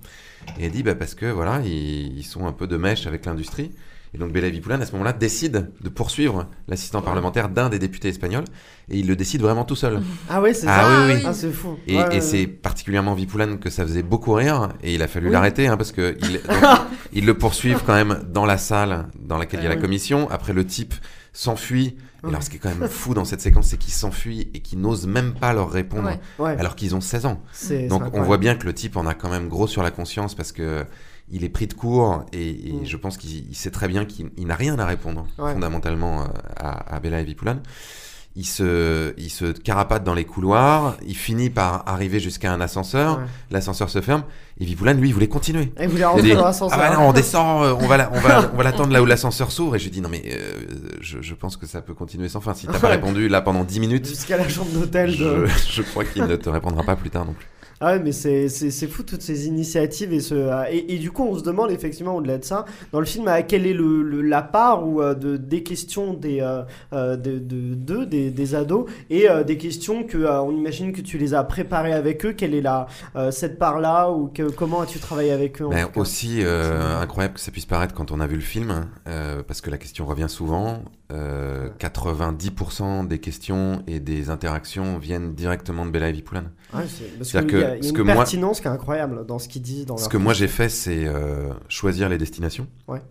Et 0.59 0.65
elle 0.65 0.71
dit 0.71 0.83
bah, 0.83 0.95
parce 0.95 1.15
que 1.15 1.25
voilà, 1.25 1.61
ils 1.61 2.23
sont 2.23 2.47
un 2.47 2.53
peu 2.53 2.67
de 2.67 2.77
mèche 2.77 3.07
avec 3.07 3.25
l'industrie. 3.25 3.71
Et 4.13 4.17
donc 4.17 4.31
Bella 4.31 4.49
Vipoulane, 4.49 4.81
à 4.81 4.85
ce 4.85 4.93
moment-là, 4.93 5.13
décide 5.13 5.71
de 5.81 5.89
poursuivre 5.89 6.47
l'assistant 6.67 7.01
parlementaire 7.01 7.49
d'un 7.49 7.69
des 7.69 7.77
députés 7.79 8.07
espagnols, 8.09 8.45
et 8.89 8.97
il 8.97 9.07
le 9.07 9.15
décide 9.15 9.41
vraiment 9.41 9.65
tout 9.65 9.75
seul. 9.75 10.01
Ah 10.29 10.41
ouais, 10.41 10.53
c'est 10.53 10.67
Ah 10.69 10.81
ça. 10.83 11.05
oui, 11.07 11.13
oui. 11.15 11.21
Ah, 11.25 11.33
c'est 11.33 11.51
fou. 11.51 11.77
Et, 11.87 11.95
Ouais, 11.97 12.03
et 12.03 12.07
ouais, 12.15 12.21
c'est 12.21 12.47
particulièrement 12.47 13.13
Vipoulane 13.15 13.59
que 13.59 13.69
ça 13.69 13.83
faisait 13.83 14.03
beaucoup 14.03 14.33
rire, 14.33 14.69
et 14.81 14.93
il 14.95 15.01
a 15.01 15.07
fallu 15.07 15.27
Oui. 15.27 15.33
l'arrêter, 15.33 15.67
hein, 15.67 15.77
parce 15.77 15.91
que 15.91 16.17
il, 16.21 16.33
donc, 16.47 16.79
ils 17.13 17.25
le 17.25 17.33
poursuivent 17.37 17.81
quand 17.85 17.93
même 17.95 18.21
dans 18.31 18.45
la 18.45 18.57
salle 18.57 19.07
dans 19.19 19.37
laquelle 19.37 19.59
il 19.59 19.63
y 19.63 19.67
a 19.67 19.69
la 19.69 19.75
oui. 19.75 19.81
commission. 19.81 20.29
Après, 20.29 20.53
le 20.53 20.65
type 20.65 20.93
s'enfuit. 21.33 21.97
Et 22.23 22.29
alors, 22.29 22.41
ce 22.41 22.49
qui 22.49 22.55
est 22.55 22.59
quand 22.59 22.73
même 22.75 22.89
fou 22.89 23.13
dans 23.13 23.25
cette 23.25 23.41
séquence, 23.41 23.67
c'est 23.67 23.77
qu'il 23.77 23.93
s'enfuit 23.93 24.49
et 24.55 24.61
qu'il 24.61 24.79
n'ose 24.81 25.05
même 25.05 25.33
pas 25.35 25.53
leur 25.53 25.69
répondre, 25.69 26.07
Ouais. 26.07 26.19
Ouais, 26.39 26.57
alors 26.59 26.75
qu'ils 26.75 26.95
ont 26.95 27.01
16 27.01 27.25
ans. 27.27 27.41
Donc, 27.89 28.03
on 28.13 28.21
voit 28.23 28.37
bien 28.39 28.55
que 28.55 28.65
le 28.65 28.73
type 28.73 28.97
en 28.97 29.05
a 29.05 29.13
quand 29.13 29.29
même 29.29 29.47
gros 29.47 29.67
sur 29.67 29.83
la 29.83 29.91
conscience, 29.91 30.33
parce 30.33 30.51
que 30.51 30.83
il 31.29 31.43
est 31.43 31.49
pris 31.49 31.67
de 31.67 31.73
court, 31.73 32.23
et, 32.33 32.69
et 32.69 32.73
Mm. 32.73 32.85
je 32.85 32.97
pense 32.97 33.17
qu'il 33.17 33.47
il 33.49 33.55
sait 33.55 33.71
très 33.71 33.87
bien 33.87 34.05
qu'il 34.05 34.29
il 34.37 34.47
n'a 34.47 34.55
rien 34.55 34.77
à 34.79 34.85
répondre, 34.85 35.27
Ouais. 35.37 35.53
fondamentalement, 35.53 36.21
euh, 36.21 36.25
à, 36.57 36.95
à 36.95 36.99
Bella 36.99 37.19
et 37.21 37.23
Vipoulane. 37.25 37.61
Il 38.39 38.45
se, 38.45 39.15
il 39.17 39.31
se 39.31 39.45
carapate 39.51 40.03
dans 40.03 40.13
les 40.13 40.23
couloirs, 40.25 40.95
il 41.07 41.15
finit 41.17 41.49
par 41.49 41.83
arriver 41.89 42.19
jusqu'à 42.19 42.53
un 42.53 42.61
ascenseur, 42.61 43.17
Ouais. 43.17 43.23
l'ascenseur 43.49 43.89
se 43.89 43.99
ferme, 43.99 44.23
et 44.59 44.65
Vipoulane, 44.65 45.01
lui, 45.01 45.09
il 45.09 45.13
voulait 45.13 45.27
continuer. 45.27 45.71
Et 45.79 45.85
il 45.85 45.89
voulait 45.89 46.05
rentrer 46.05 46.35
dans 46.35 46.41
ah 46.41 46.45
l'ascenseur. 46.45 46.77
bah 46.77 46.95
non, 46.95 47.09
on 47.09 47.13
descend, 47.13 47.63
euh, 47.63 47.73
on 47.81 47.87
va, 47.87 47.97
la- 47.97 48.11
on 48.13 48.19
va, 48.19 48.51
on 48.53 48.57
va 48.57 48.63
l'attendre 48.63 48.93
là 48.93 49.01
où 49.01 49.05
l'ascenseur 49.07 49.51
s'ouvre. 49.51 49.75
Et 49.75 49.79
je 49.79 49.85
lui 49.85 49.91
dis 49.91 50.01
non 50.01 50.09
mais 50.09 50.21
euh, 50.27 50.51
je, 51.01 51.19
je 51.19 51.33
pense 51.33 51.57
que 51.57 51.65
ça 51.65 51.81
peut 51.81 51.95
continuer 51.95 52.29
sans 52.29 52.39
fin. 52.39 52.53
Si 52.53 52.67
t'as 52.67 52.77
pas 52.77 52.89
répondu 52.89 53.27
là 53.27 53.41
pendant 53.41 53.63
10 53.63 53.79
minutes, 53.79 54.07
Jusqu'à 54.07 54.37
la 54.37 54.47
chambre 54.47 54.69
d'hôtel. 54.69 55.17
de- 55.17 55.47
je, 55.47 55.71
je 55.71 55.81
crois 55.81 56.05
qu'il 56.05 56.23
ne 56.23 56.35
te 56.35 56.47
répondra 56.49 56.83
pas 56.83 56.95
plus 56.95 57.09
tard 57.09 57.25
non 57.25 57.33
plus. 57.33 57.47
Ah 57.79 57.93
ouais, 57.93 57.99
mais 57.99 58.11
c'est 58.11 58.47
fou 58.87 59.03
toutes 59.03 59.21
ces 59.21 59.47
initiatives 59.47 60.11
et, 60.11 60.19
ce, 60.19 60.35
et, 60.71 60.95
et 60.95 60.97
du 60.97 61.11
coup 61.11 61.23
on 61.23 61.37
se 61.37 61.43
demande 61.43 61.69
effectivement 61.71 62.15
au-delà 62.15 62.39
de 62.39 62.43
ça, 62.45 62.65
dans 62.91 62.99
le 62.99 63.05
film, 63.05 63.27
à 63.27 63.43
quelle 63.43 63.67
est 63.67 63.73
le, 63.73 64.01
le- 64.01 64.21
la 64.23 64.41
part 64.41 64.87
ou, 64.87 65.01
euh, 65.01 65.13
de, 65.13 65.37
des 65.37 65.61
questions 65.61 66.13
des, 66.13 66.39
euh, 66.41 66.63
euh, 66.93 67.15
de, 67.15 67.37
des, 68.05 68.31
des 68.31 68.55
ados, 68.55 68.85
et 69.11 69.29
euh, 69.29 69.43
des 69.43 69.57
questions 69.57 70.03
que 70.03 70.17
euh, 70.17 70.41
on 70.41 70.51
imagine 70.51 70.91
que 70.91 71.01
tu 71.01 71.17
les 71.19 71.33
as 71.35 71.43
préparées 71.43 71.93
avec 71.93 72.25
eux, 72.25 72.33
quelle 72.33 72.55
est 72.55 72.61
la, 72.61 72.87
cette 73.31 73.59
part-là 73.59 74.09
ou 74.11 74.27
que, 74.27 74.49
comment 74.49 74.81
as-tu 74.81 74.99
travaillé 74.99 75.31
avec 75.31 75.61
eux 75.61 75.65
en 75.65 75.69
Mais 75.69 75.83
tout 75.83 75.91
cas? 75.91 75.99
aussi 76.01 76.41
incroyable 76.43 77.35
que 77.35 77.39
ça 77.39 77.51
puisse 77.51 77.65
paraître 77.65 77.93
quand 77.93 78.11
on 78.11 78.19
a 78.19 78.27
vu 78.27 78.35
le 78.35 78.41
film, 78.41 78.87
euh, 79.07 79.43
parce 79.47 79.61
que 79.61 79.69
la 79.69 79.77
question 79.77 80.05
revient 80.05 80.29
souvent. 80.29 80.81
Euh, 81.13 81.69
90% 81.79 83.07
des 83.07 83.19
questions 83.19 83.81
et 83.87 84.01
des 84.01 84.29
interactions 84.29 84.97
viennent 84.97 85.33
directement 85.33 85.85
de 85.85 85.91
Bella 85.91 86.09
et 86.09 86.11
Vipoulane. 86.11 86.51
Ouais, 86.73 86.81
c'est- 86.87 87.05
parce 87.17 87.29
C'est-à-dire 87.29 87.49
qu'il 87.49 87.59
y 87.59 87.63
a, 87.63 87.69
que 87.71 87.75
y 87.75 87.79
a 87.79 87.83
ce 87.83 87.87
une 87.89 87.95
que 87.95 88.01
moi- 88.01 88.13
pertinence 88.15 88.59
qui 88.59 88.67
est 88.67 88.71
incroyable 88.71 89.25
dans 89.25 89.39
ce 89.39 89.47
qu'ils 89.47 89.61
disent. 89.61 89.85
Dans 89.85 89.95
Ce 89.95 90.09
que 90.09 90.17
moi 90.17 90.33
j'ai 90.33 90.49
fait, 90.49 90.67
c'est 90.67 91.05
euh, 91.07 91.53
choisir 91.69 92.09
les 92.09 92.17
destinations. 92.17 92.67
Ouais. 92.89 93.01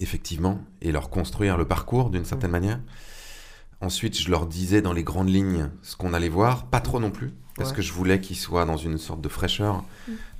Effectivement. 0.00 0.58
Et 0.82 0.90
leur 0.90 1.08
construire 1.08 1.56
le 1.56 1.64
parcours 1.66 2.10
d'une 2.10 2.24
certaine 2.24 2.50
manière. 2.50 2.80
Ensuite, 3.80 4.18
je 4.18 4.28
leur 4.30 4.46
disais 4.46 4.82
dans 4.82 4.92
les 4.92 5.04
grandes 5.04 5.28
lignes 5.28 5.70
ce 5.82 5.94
qu'on 5.96 6.14
allait 6.14 6.28
voir, 6.28 6.66
pas 6.66 6.80
trop 6.80 6.98
non 6.98 7.10
plus, 7.12 7.32
parce 7.56 7.70
Ouais. 7.70 7.76
que 7.76 7.82
je 7.82 7.92
voulais 7.92 8.20
qu'ils 8.20 8.36
soient 8.36 8.64
dans 8.64 8.76
une 8.76 8.98
sorte 8.98 9.20
de 9.20 9.28
fraîcheur 9.28 9.84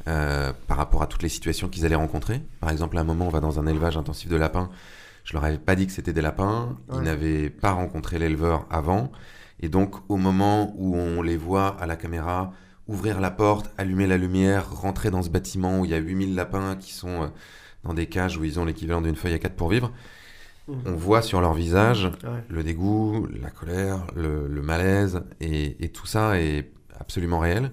euh, 0.08 0.52
par 0.66 0.76
rapport 0.76 1.02
à 1.02 1.06
toutes 1.06 1.22
les 1.22 1.28
situations 1.28 1.68
qu'ils 1.68 1.86
allaient 1.86 1.94
rencontrer. 1.94 2.42
Par 2.60 2.70
exemple, 2.70 2.98
à 2.98 3.02
un 3.02 3.04
moment, 3.04 3.26
on 3.26 3.30
va 3.30 3.40
dans 3.40 3.60
un 3.60 3.66
élevage 3.66 3.96
intensif 3.96 4.28
de 4.28 4.36
lapins. 4.36 4.70
Je 5.24 5.32
leur 5.32 5.44
avais 5.44 5.58
pas 5.58 5.74
dit 5.74 5.86
que 5.86 5.92
c'était 5.92 6.12
des 6.12 6.20
lapins. 6.20 6.76
Ils 6.92 7.00
n'avaient 7.00 7.50
pas 7.50 7.72
rencontré 7.72 8.18
l'éleveur 8.18 8.66
avant. 8.70 9.10
Et 9.60 9.68
donc, 9.68 9.94
au 10.10 10.16
moment 10.16 10.74
où 10.76 10.94
on 10.96 11.22
les 11.22 11.36
voit 11.36 11.76
à 11.80 11.86
la 11.86 11.96
caméra 11.96 12.52
ouvrir 12.86 13.20
la 13.20 13.30
porte, 13.30 13.70
allumer 13.78 14.06
la 14.06 14.18
lumière, 14.18 14.70
rentrer 14.70 15.10
dans 15.10 15.22
ce 15.22 15.30
bâtiment 15.30 15.80
où 15.80 15.84
il 15.86 15.90
y 15.90 15.94
a 15.94 15.98
8000 15.98 16.34
lapins 16.34 16.76
qui 16.76 16.92
sont 16.92 17.22
euh, 17.22 17.26
dans 17.82 17.94
des 17.94 18.06
cages 18.06 18.36
où 18.36 18.44
ils 18.44 18.60
ont 18.60 18.66
l'équivalent 18.66 19.00
d'une 19.00 19.16
feuille 19.16 19.32
à 19.34 19.38
4 19.38 19.54
pour 19.56 19.70
vivre, 19.70 19.90
Mhm. 20.68 20.76
on 20.86 20.92
voit 20.94 21.20
sur 21.22 21.40
leur 21.42 21.52
visage 21.54 22.06
Ouais. 22.24 22.42
le 22.48 22.62
dégoût, 22.62 23.26
la 23.40 23.50
colère, 23.50 24.06
le, 24.16 24.48
le 24.48 24.62
malaise, 24.62 25.22
et, 25.40 25.82
et 25.84 25.88
tout 25.90 26.06
ça 26.06 26.40
est 26.40 26.70
absolument 26.98 27.38
réel. 27.38 27.70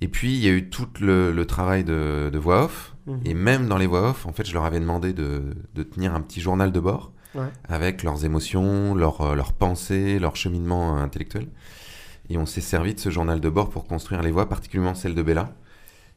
Et 0.00 0.08
puis, 0.08 0.32
il 0.34 0.44
y 0.44 0.48
a 0.48 0.52
eu 0.52 0.68
tout 0.68 0.88
le, 1.00 1.30
le 1.32 1.46
travail 1.46 1.84
de, 1.84 2.28
de 2.32 2.38
voix 2.38 2.64
off. 2.64 2.91
Mhm. 3.06 3.20
Et 3.24 3.34
même 3.34 3.68
dans 3.68 3.78
les 3.78 3.86
voix 3.86 4.10
off, 4.10 4.26
en 4.26 4.32
fait, 4.32 4.46
je 4.46 4.54
leur 4.54 4.64
avais 4.64 4.80
demandé 4.80 5.12
de, 5.12 5.54
de 5.74 5.82
tenir 5.82 6.14
un 6.14 6.20
petit 6.20 6.40
journal 6.40 6.72
de 6.72 6.80
bord. 6.80 7.12
Ouais. 7.34 7.48
avec 7.66 8.02
leurs 8.02 8.26
émotions, 8.26 8.94
leurs 8.94 9.34
leurs 9.34 9.54
pensées, 9.54 10.18
leur 10.18 10.36
cheminement 10.36 10.98
euh, 10.98 11.00
intellectuel. 11.00 11.48
Et 12.28 12.36
on 12.36 12.44
s'est 12.44 12.60
servi 12.60 12.92
de 12.94 13.00
ce 13.00 13.08
journal 13.08 13.40
de 13.40 13.48
bord 13.48 13.70
pour 13.70 13.86
construire 13.86 14.20
les 14.20 14.30
voix, 14.30 14.50
particulièrement 14.50 14.94
celle 14.94 15.14
de 15.14 15.22
Bella. 15.22 15.54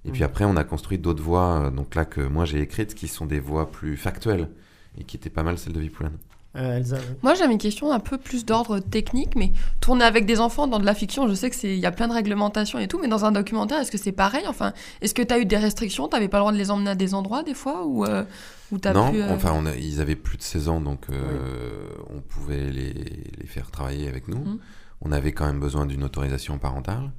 Et 0.03 0.11
puis 0.11 0.25
après, 0.25 0.43
on 0.43 0.57
a 0.57 0.65
construit 0.65 0.97
d'autres 0.99 1.23
voix, 1.23 1.67
euh, 1.67 1.69
donc 1.71 1.95
là 1.95 2.03
que 2.03 2.19
moi 2.19 2.43
j'ai 2.43 2.59
écrites, 2.59 2.93
qui 2.93 3.07
sont 3.07 3.25
des 3.25 3.39
voix 3.39 3.71
plus 3.71 3.95
factuelles 3.95 4.49
et 4.97 5.05
qui 5.05 5.15
étaient 5.15 5.29
pas 5.29 5.43
mal 5.43 5.57
celles 5.57 5.71
de 5.71 5.79
Vipoulane. 5.79 6.17
Euh, 6.55 6.77
Elsa, 6.77 6.95
oui. 6.97 7.15
Moi, 7.23 7.33
j'avais 7.35 7.51
une 7.51 7.57
question 7.59 7.91
un 7.91 7.99
peu 7.99 8.17
plus 8.17 8.45
d'ordre 8.45 8.79
technique, 8.79 9.35
mais 9.35 9.51
tourner 9.81 10.05
avec 10.05 10.25
des 10.25 10.39
enfants 10.39 10.67
dans 10.67 10.79
de 10.79 10.85
la 10.85 10.93
fiction, 10.95 11.27
je 11.27 11.33
sais 11.33 11.49
que 11.49 11.55
c'est 11.55 11.73
il 11.73 11.79
y 11.79 11.85
a 11.85 11.91
plein 11.91 12.07
de 12.07 12.13
réglementations 12.13 12.79
et 12.79 12.87
tout, 12.87 12.97
mais 13.01 13.07
dans 13.07 13.25
un 13.25 13.31
documentaire, 13.31 13.79
est-ce 13.81 13.91
que 13.91 13.97
c'est 13.97 14.11
pareil? 14.13 14.43
Enfin, 14.47 14.73
est-ce 15.01 15.13
que 15.13 15.21
tu 15.21 15.33
as 15.33 15.39
eu 15.39 15.45
des 15.45 15.57
restrictions? 15.57 16.07
T'avais 16.07 16.27
pas 16.29 16.37
le 16.37 16.41
droit 16.43 16.51
de 16.53 16.57
les 16.57 16.71
emmener 16.71 16.91
à 16.91 16.95
des 16.95 17.13
endroits 17.13 17.43
des 17.43 17.53
fois 17.53 17.85
ou 17.85 18.05
euh, 18.05 18.23
ou 18.71 18.77
t'as 18.77 18.93
Non, 18.93 19.11
pu 19.11 19.21
euh, 19.21 19.33
enfin, 19.33 19.51
on 19.53 19.65
a- 19.65 19.75
ils 19.75 19.99
avaient 20.01 20.15
plus 20.15 20.37
de 20.37 20.43
16 20.43 20.69
ans, 20.69 20.79
donc 20.81 21.01
euh, 21.09 21.87
on 22.15 22.21
pouvait 22.21 22.69
les, 22.71 22.93
les 22.93 23.47
faire 23.47 23.69
travailler 23.71 24.07
avec 24.07 24.27
nous. 24.27 24.37
Mhm. 24.43 24.59
On 25.01 25.11
avait 25.11 25.33
quand 25.33 25.45
même 25.45 25.59
besoin 25.59 25.85
d'une 25.85 26.03
autorisation 26.03 26.57
parentale. 26.57 27.11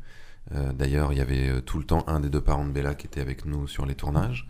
Euh, 0.55 0.73
D'ailleurs, 0.73 1.13
il 1.13 1.19
y 1.19 1.21
avait 1.21 1.61
tout 1.63 1.79
le 1.79 1.85
temps 1.85 2.05
un 2.07 2.21
des 2.21 2.29
deux 2.31 2.41
parents 2.41 2.65
de 2.65 2.71
Bella 2.71 2.95
qui 2.95 3.07
était 3.07 3.21
avec 3.21 3.45
nous 3.45 3.67
sur 3.69 3.85
les 3.85 3.95
tournages. 3.95 4.49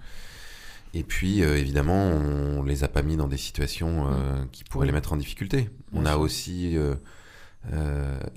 Et 0.96 1.02
puis, 1.02 1.42
euh, 1.42 1.58
évidemment, 1.58 2.06
on 2.06 2.62
les 2.62 2.82
a 2.82 2.88
pas 2.88 3.02
mis 3.02 3.18
dans 3.18 3.28
des 3.28 3.36
situations 3.36 4.06
euh, 4.10 4.46
qui 4.50 4.64
pourraient 4.64 4.84
Oui. 4.84 4.88
les 4.88 4.94
mettre 4.94 5.12
en 5.12 5.18
difficulté. 5.18 5.68
On 5.92 6.06
a 6.06 6.16
aussi 6.16 6.74
euh, 6.74 6.94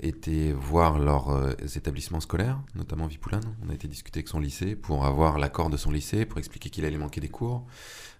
été 0.00 0.52
voir 0.52 0.98
leurs 0.98 1.56
établissements 1.74 2.20
scolaires, 2.20 2.60
notamment 2.74 3.06
Vipoulane. 3.06 3.56
On 3.66 3.70
a 3.70 3.74
été 3.74 3.88
discuter 3.88 4.18
avec 4.18 4.28
son 4.28 4.40
lycée 4.40 4.76
pour 4.76 5.06
avoir 5.06 5.38
l'accord 5.38 5.70
de 5.70 5.78
son 5.78 5.90
lycée, 5.90 6.26
pour 6.26 6.38
expliquer 6.38 6.68
qu'il 6.68 6.84
allait 6.84 6.98
manquer 6.98 7.22
des 7.22 7.30
cours. 7.30 7.64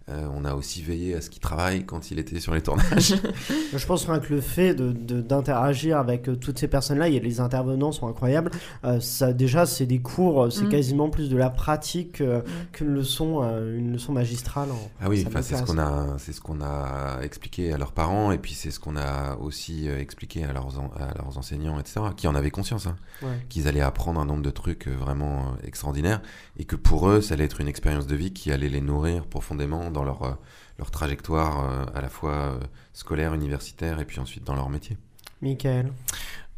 Euh, 0.09 0.27
on 0.35 0.45
a 0.45 0.55
aussi 0.55 0.83
veillé 0.83 1.15
à 1.15 1.21
ce 1.21 1.31
qu'il 1.31 1.41
travaille 1.41 1.85
quand 1.85 2.11
il 2.11 2.19
était 2.19 2.41
sur 2.41 2.53
les 2.53 2.63
tournages. 2.63 3.15
Je 3.77 3.87
pense 3.87 4.07
rien 4.07 4.19
que 4.19 4.33
le 4.35 4.41
fait 4.41 4.75
de- 4.75 4.91
de- 4.93 5.21
d'interagir 5.21 5.99
avec 5.99 6.29
euh, 6.29 6.35
toutes 6.35 6.59
ces 6.59 6.67
personnes-là, 6.67 7.09
et 7.09 7.21
les 7.21 7.39
intervenants 7.39 7.93
sont 7.93 8.09
incroyables. 8.09 8.51
euh, 8.85 8.99
ça, 8.99 9.33
déjà, 9.33 9.67
c'est 9.67 9.87
des 9.87 10.01
cours, 10.01 10.51
c'est 10.51 10.65
Mm. 10.65 10.69
quasiment 10.71 11.11
plus 11.11 11.29
de 11.31 11.37
la 11.37 11.49
pratique 11.51 12.21
euh, 12.23 12.41
qu'une 12.73 12.89
leçon, 12.93 13.41
euh, 13.45 13.79
une 13.79 13.93
leçon 13.93 14.13
magistrale. 14.13 14.71
en- 14.73 14.91
Ah 15.01 15.09
oui, 15.09 15.25
c'est 15.43 15.57
ce 15.57 15.63
qu'on 15.63 15.79
a, 15.79 16.17
c'est 16.19 16.33
ce 16.33 16.41
qu'on 16.41 16.61
a 16.61 17.21
expliqué 17.23 17.73
à 17.73 17.79
leurs 17.79 17.93
parents 17.93 18.33
et 18.33 18.39
puis 18.39 18.55
c'est 18.55 18.73
ce 18.73 18.81
qu'on 18.81 18.97
a 18.97 19.37
aussi 19.37 19.87
expliqué 19.89 20.43
à 20.45 20.53
leurs, 20.53 20.79
en- 20.81 20.91
à 20.99 21.15
leurs 21.19 21.39
enseignants, 21.39 21.79
etc. 21.79 22.01
Qui 22.17 22.27
en 22.27 22.35
avaient 22.35 22.51
conscience, 22.51 22.87
hein, 22.87 22.97
Ouais. 23.23 23.29
qu'ils 23.49 23.69
allaient 23.69 23.81
apprendre 23.81 24.19
un 24.21 24.25
nombre 24.25 24.43
de 24.43 24.51
trucs 24.51 24.89
vraiment 24.89 25.53
extraordinaires 25.63 26.21
et 26.59 26.65
que 26.65 26.75
pour 26.75 27.09
eux, 27.09 27.21
ça 27.21 27.35
allait 27.35 27.45
être 27.45 27.61
une 27.61 27.69
expérience 27.69 28.07
de 28.09 28.17
vie 28.17 28.33
qui 28.33 28.51
allait 28.51 28.69
les 28.69 28.81
nourrir 28.81 29.27
profondément 29.27 29.90
dans 29.91 30.05
leur 30.05 30.23
euh, 30.23 30.33
leur 30.79 30.91
trajectoire 30.91 31.65
euh, 31.71 31.85
à 31.95 32.01
la 32.01 32.09
fois 32.09 32.33
euh, 32.33 32.59
scolaire, 32.93 33.35
universitaire 33.35 34.01
et 34.01 34.05
puis 34.05 34.21
ensuite 34.21 34.45
dans 34.45 34.55
leur 34.55 34.69
métier. 34.71 34.97
Michael. 35.43 35.93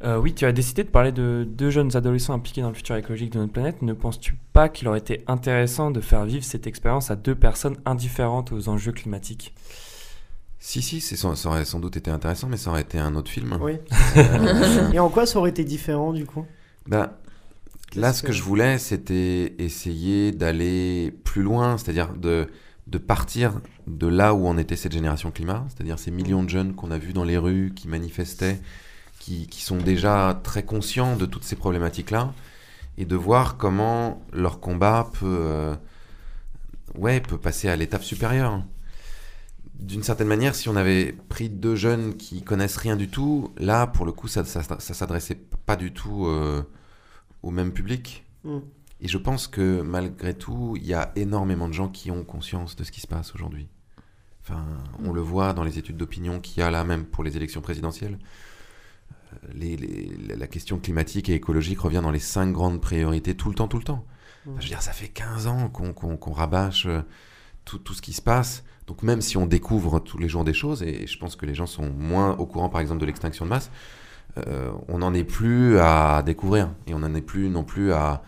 Euh, 0.05 0.17
oui, 0.17 0.35
tu 0.35 0.45
as 0.45 0.53
décidé 0.53 0.83
de 0.83 0.89
parler 0.89 1.13
de 1.13 1.47
deux 1.49 1.71
jeunes 1.71 1.97
adolescents 1.97 2.35
impliqués 2.35 2.61
dans 2.61 2.71
le 2.71 2.75
futur 2.75 2.97
écologique 2.97 3.33
de 3.33 3.39
notre 3.39 3.53
planète. 3.53 3.83
Ne 3.83 3.93
penses-tu 3.93 4.37
pas 4.53 4.69
qu'il 4.69 4.89
aurait 4.89 4.99
été 4.99 5.23
intéressant 5.29 5.93
de 5.93 6.01
faire 6.01 6.25
vivre 6.25 6.45
cette 6.45 6.67
expérience 6.67 7.13
à 7.13 7.17
deux 7.17 7.37
personnes 7.37 7.77
indifférentes 7.85 8.51
aux 8.51 8.69
enjeux 8.69 8.91
climatiques? 8.91 9.55
Si, 10.59 10.83
si, 10.83 11.01
c'est, 11.01 11.17
ça, 11.17 11.29
aurait 11.49 11.65
sans 11.65 11.79
doute 11.79 11.97
été 11.97 12.11
intéressant, 12.11 12.49
mais 12.49 12.57
ça 12.57 12.71
aurait 12.71 12.83
été 12.83 12.99
un 12.99 13.15
autre 13.15 13.31
film. 13.31 13.57
Oui. 13.61 13.79
Euh, 14.17 14.91
Et 14.93 14.99
en 14.99 15.09
quoi 15.09 15.27
ça 15.27 15.39
aurait 15.39 15.51
été 15.51 15.63
différent 15.65 16.13
du 16.13 16.25
coup? 16.27 16.47
Bah, 16.87 17.19
là, 17.95 18.13
ce 18.13 18.23
que... 18.23 18.29
que- 18.29 18.33
je 18.33 18.43
voulais, 18.43 18.79
c'était 18.79 19.55
essayer 19.59 20.33
d'aller 20.33 21.13
plus 21.25 21.43
loin, 21.43 21.79
c'est-à-dire 21.79 22.13
de, 22.15 22.49
de 22.87 22.99
partir 22.99 23.61
de 23.87 24.07
là 24.07 24.35
où 24.35 24.47
on 24.47 24.59
était 24.59 24.77
cette 24.77 24.93
génération 24.93 25.31
climat, 25.31 25.65
c'est-à-dire 25.69 25.99
ces 25.99 26.11
millions 26.11 26.43
de 26.43 26.49
jeunes 26.49 26.75
qu'on 26.75 26.91
a 26.91 26.99
vus 26.99 27.13
dans 27.13 27.25
les 27.25 27.39
rues, 27.39 27.73
qui 27.75 27.89
manifestaient, 27.89 28.61
qui, 29.19 29.47
qui 29.47 29.63
sont 29.63 29.79
déjà 29.79 30.41
très 30.43 30.65
conscients 30.65 31.17
de 31.17 31.27
toutes 31.27 31.45
ces 31.45 31.57
problématiques-là, 31.57 32.33
et 32.99 33.05
de 33.05 33.17
voir 33.17 33.57
comment 33.57 34.23
leur 34.33 34.61
combat 34.61 35.11
peut, 35.13 35.27
euh, 35.27 35.75
ouais, 36.97 37.21
peut 37.21 37.39
passer 37.39 37.69
à 37.69 37.77
l'étape 37.77 38.03
supérieure. 38.03 38.63
D'une 39.75 40.03
certaine 40.03 40.29
manière, 40.29 40.55
si 40.55 40.69
on 40.69 40.77
avait 40.77 41.13
pris 41.29 41.49
deux 41.49 41.75
jeunes 41.75 42.17
qui 42.17 42.43
connaissent 42.43 42.77
rien 42.77 42.97
du 42.97 43.09
tout, 43.09 43.53
là, 43.57 43.87
pour 43.87 44.07
le 44.07 44.13
coup, 44.13 44.29
ça, 44.29 44.45
ça 44.45 44.63
s'adressait 44.79 45.41
pas 45.67 45.77
du 45.77 45.93
tout 45.93 46.27
euh, 46.27 46.63
au 47.43 47.51
même 47.51 47.73
public. 47.73 48.25
Mm. 48.45 48.59
Et 49.03 49.09
je 49.09 49.19
pense 49.19 49.49
que 49.49 49.83
malgré 49.83 50.33
tout, 50.35 50.75
il 50.77 50.87
y 50.87 50.95
a 50.95 51.13
énormément 51.17 51.69
de 51.69 51.75
gens 51.75 51.89
qui 51.89 52.11
ont 52.11 52.25
conscience 52.25 52.77
de 52.77 52.85
ce 52.85 52.93
qui 52.93 53.01
se 53.01 53.07
passe 53.09 53.35
aujourd'hui. 53.35 53.69
Enfin, 54.43 54.65
on 55.05 55.13
le 55.13 55.21
voit 55.21 55.53
dans 55.53 55.65
les 55.65 55.79
études 55.79 55.97
d'opinion 55.97 56.41
qu'il 56.41 56.61
y 56.61 56.63
a 56.65 56.71
là 56.71 56.85
même 56.85 57.05
pour 57.05 57.23
les 57.25 57.37
élections 57.37 57.61
présidentielles. 57.61 58.19
Euh, 59.33 59.37
Les, 59.55 59.77
les- 59.77 60.37
la 60.37 60.47
question 60.47 60.79
climatique 60.79 61.29
et 61.29 61.35
écologique 61.35 61.81
revient 61.81 62.01
dans 62.03 62.11
les 62.11 62.19
cinq 62.21 62.53
grandes 62.53 62.81
priorités 62.81 63.35
tout 63.37 63.49
le 63.49 63.55
temps, 63.55 63.69
tout 63.69 63.79
le 63.79 63.85
temps. 63.85 64.05
Enfin, 64.47 64.57
je 64.61 64.65
veux 64.65 64.69
dire, 64.71 64.83
ça 64.83 64.93
fait 64.93 65.09
15 65.09 65.47
ans 65.47 65.69
qu'on 65.69 66.33
rabâche 66.33 66.87
euh, 66.87 67.03
tout, 67.65 67.79
tout 67.79 67.95
ce 67.95 68.03
qui 68.03 68.13
se 68.13 68.23
passe. 68.23 68.65
Donc 68.89 69.03
même 69.05 69.21
si 69.21 69.37
on 69.37 69.47
découvre 69.47 70.01
tous 70.01 70.19
les 70.19 70.29
jours 70.29 70.45
des 70.45 70.55
choses, 70.55 70.83
et 70.83 71.07
je 71.07 71.19
pense 71.19 71.37
que 71.37 71.47
les 71.47 71.55
gens 71.55 71.67
sont 71.67 71.89
moins 71.91 72.37
au 72.39 72.47
courant 72.47 72.69
par 72.69 72.81
exemple 72.81 73.01
de 73.01 73.07
l'extinction 73.07 73.45
de 73.45 73.51
masse, 73.51 73.71
euh, 74.39 74.73
on 74.89 74.99
n'en 74.99 75.15
est 75.15 75.25
plus 75.25 75.79
à 75.79 76.23
découvrir. 76.25 76.73
Et 76.89 76.95
on 76.95 76.99
n'en 77.01 77.15
est 77.15 77.21
plus 77.23 77.49
non 77.49 77.63
plus 77.63 77.93
à, 77.93 78.23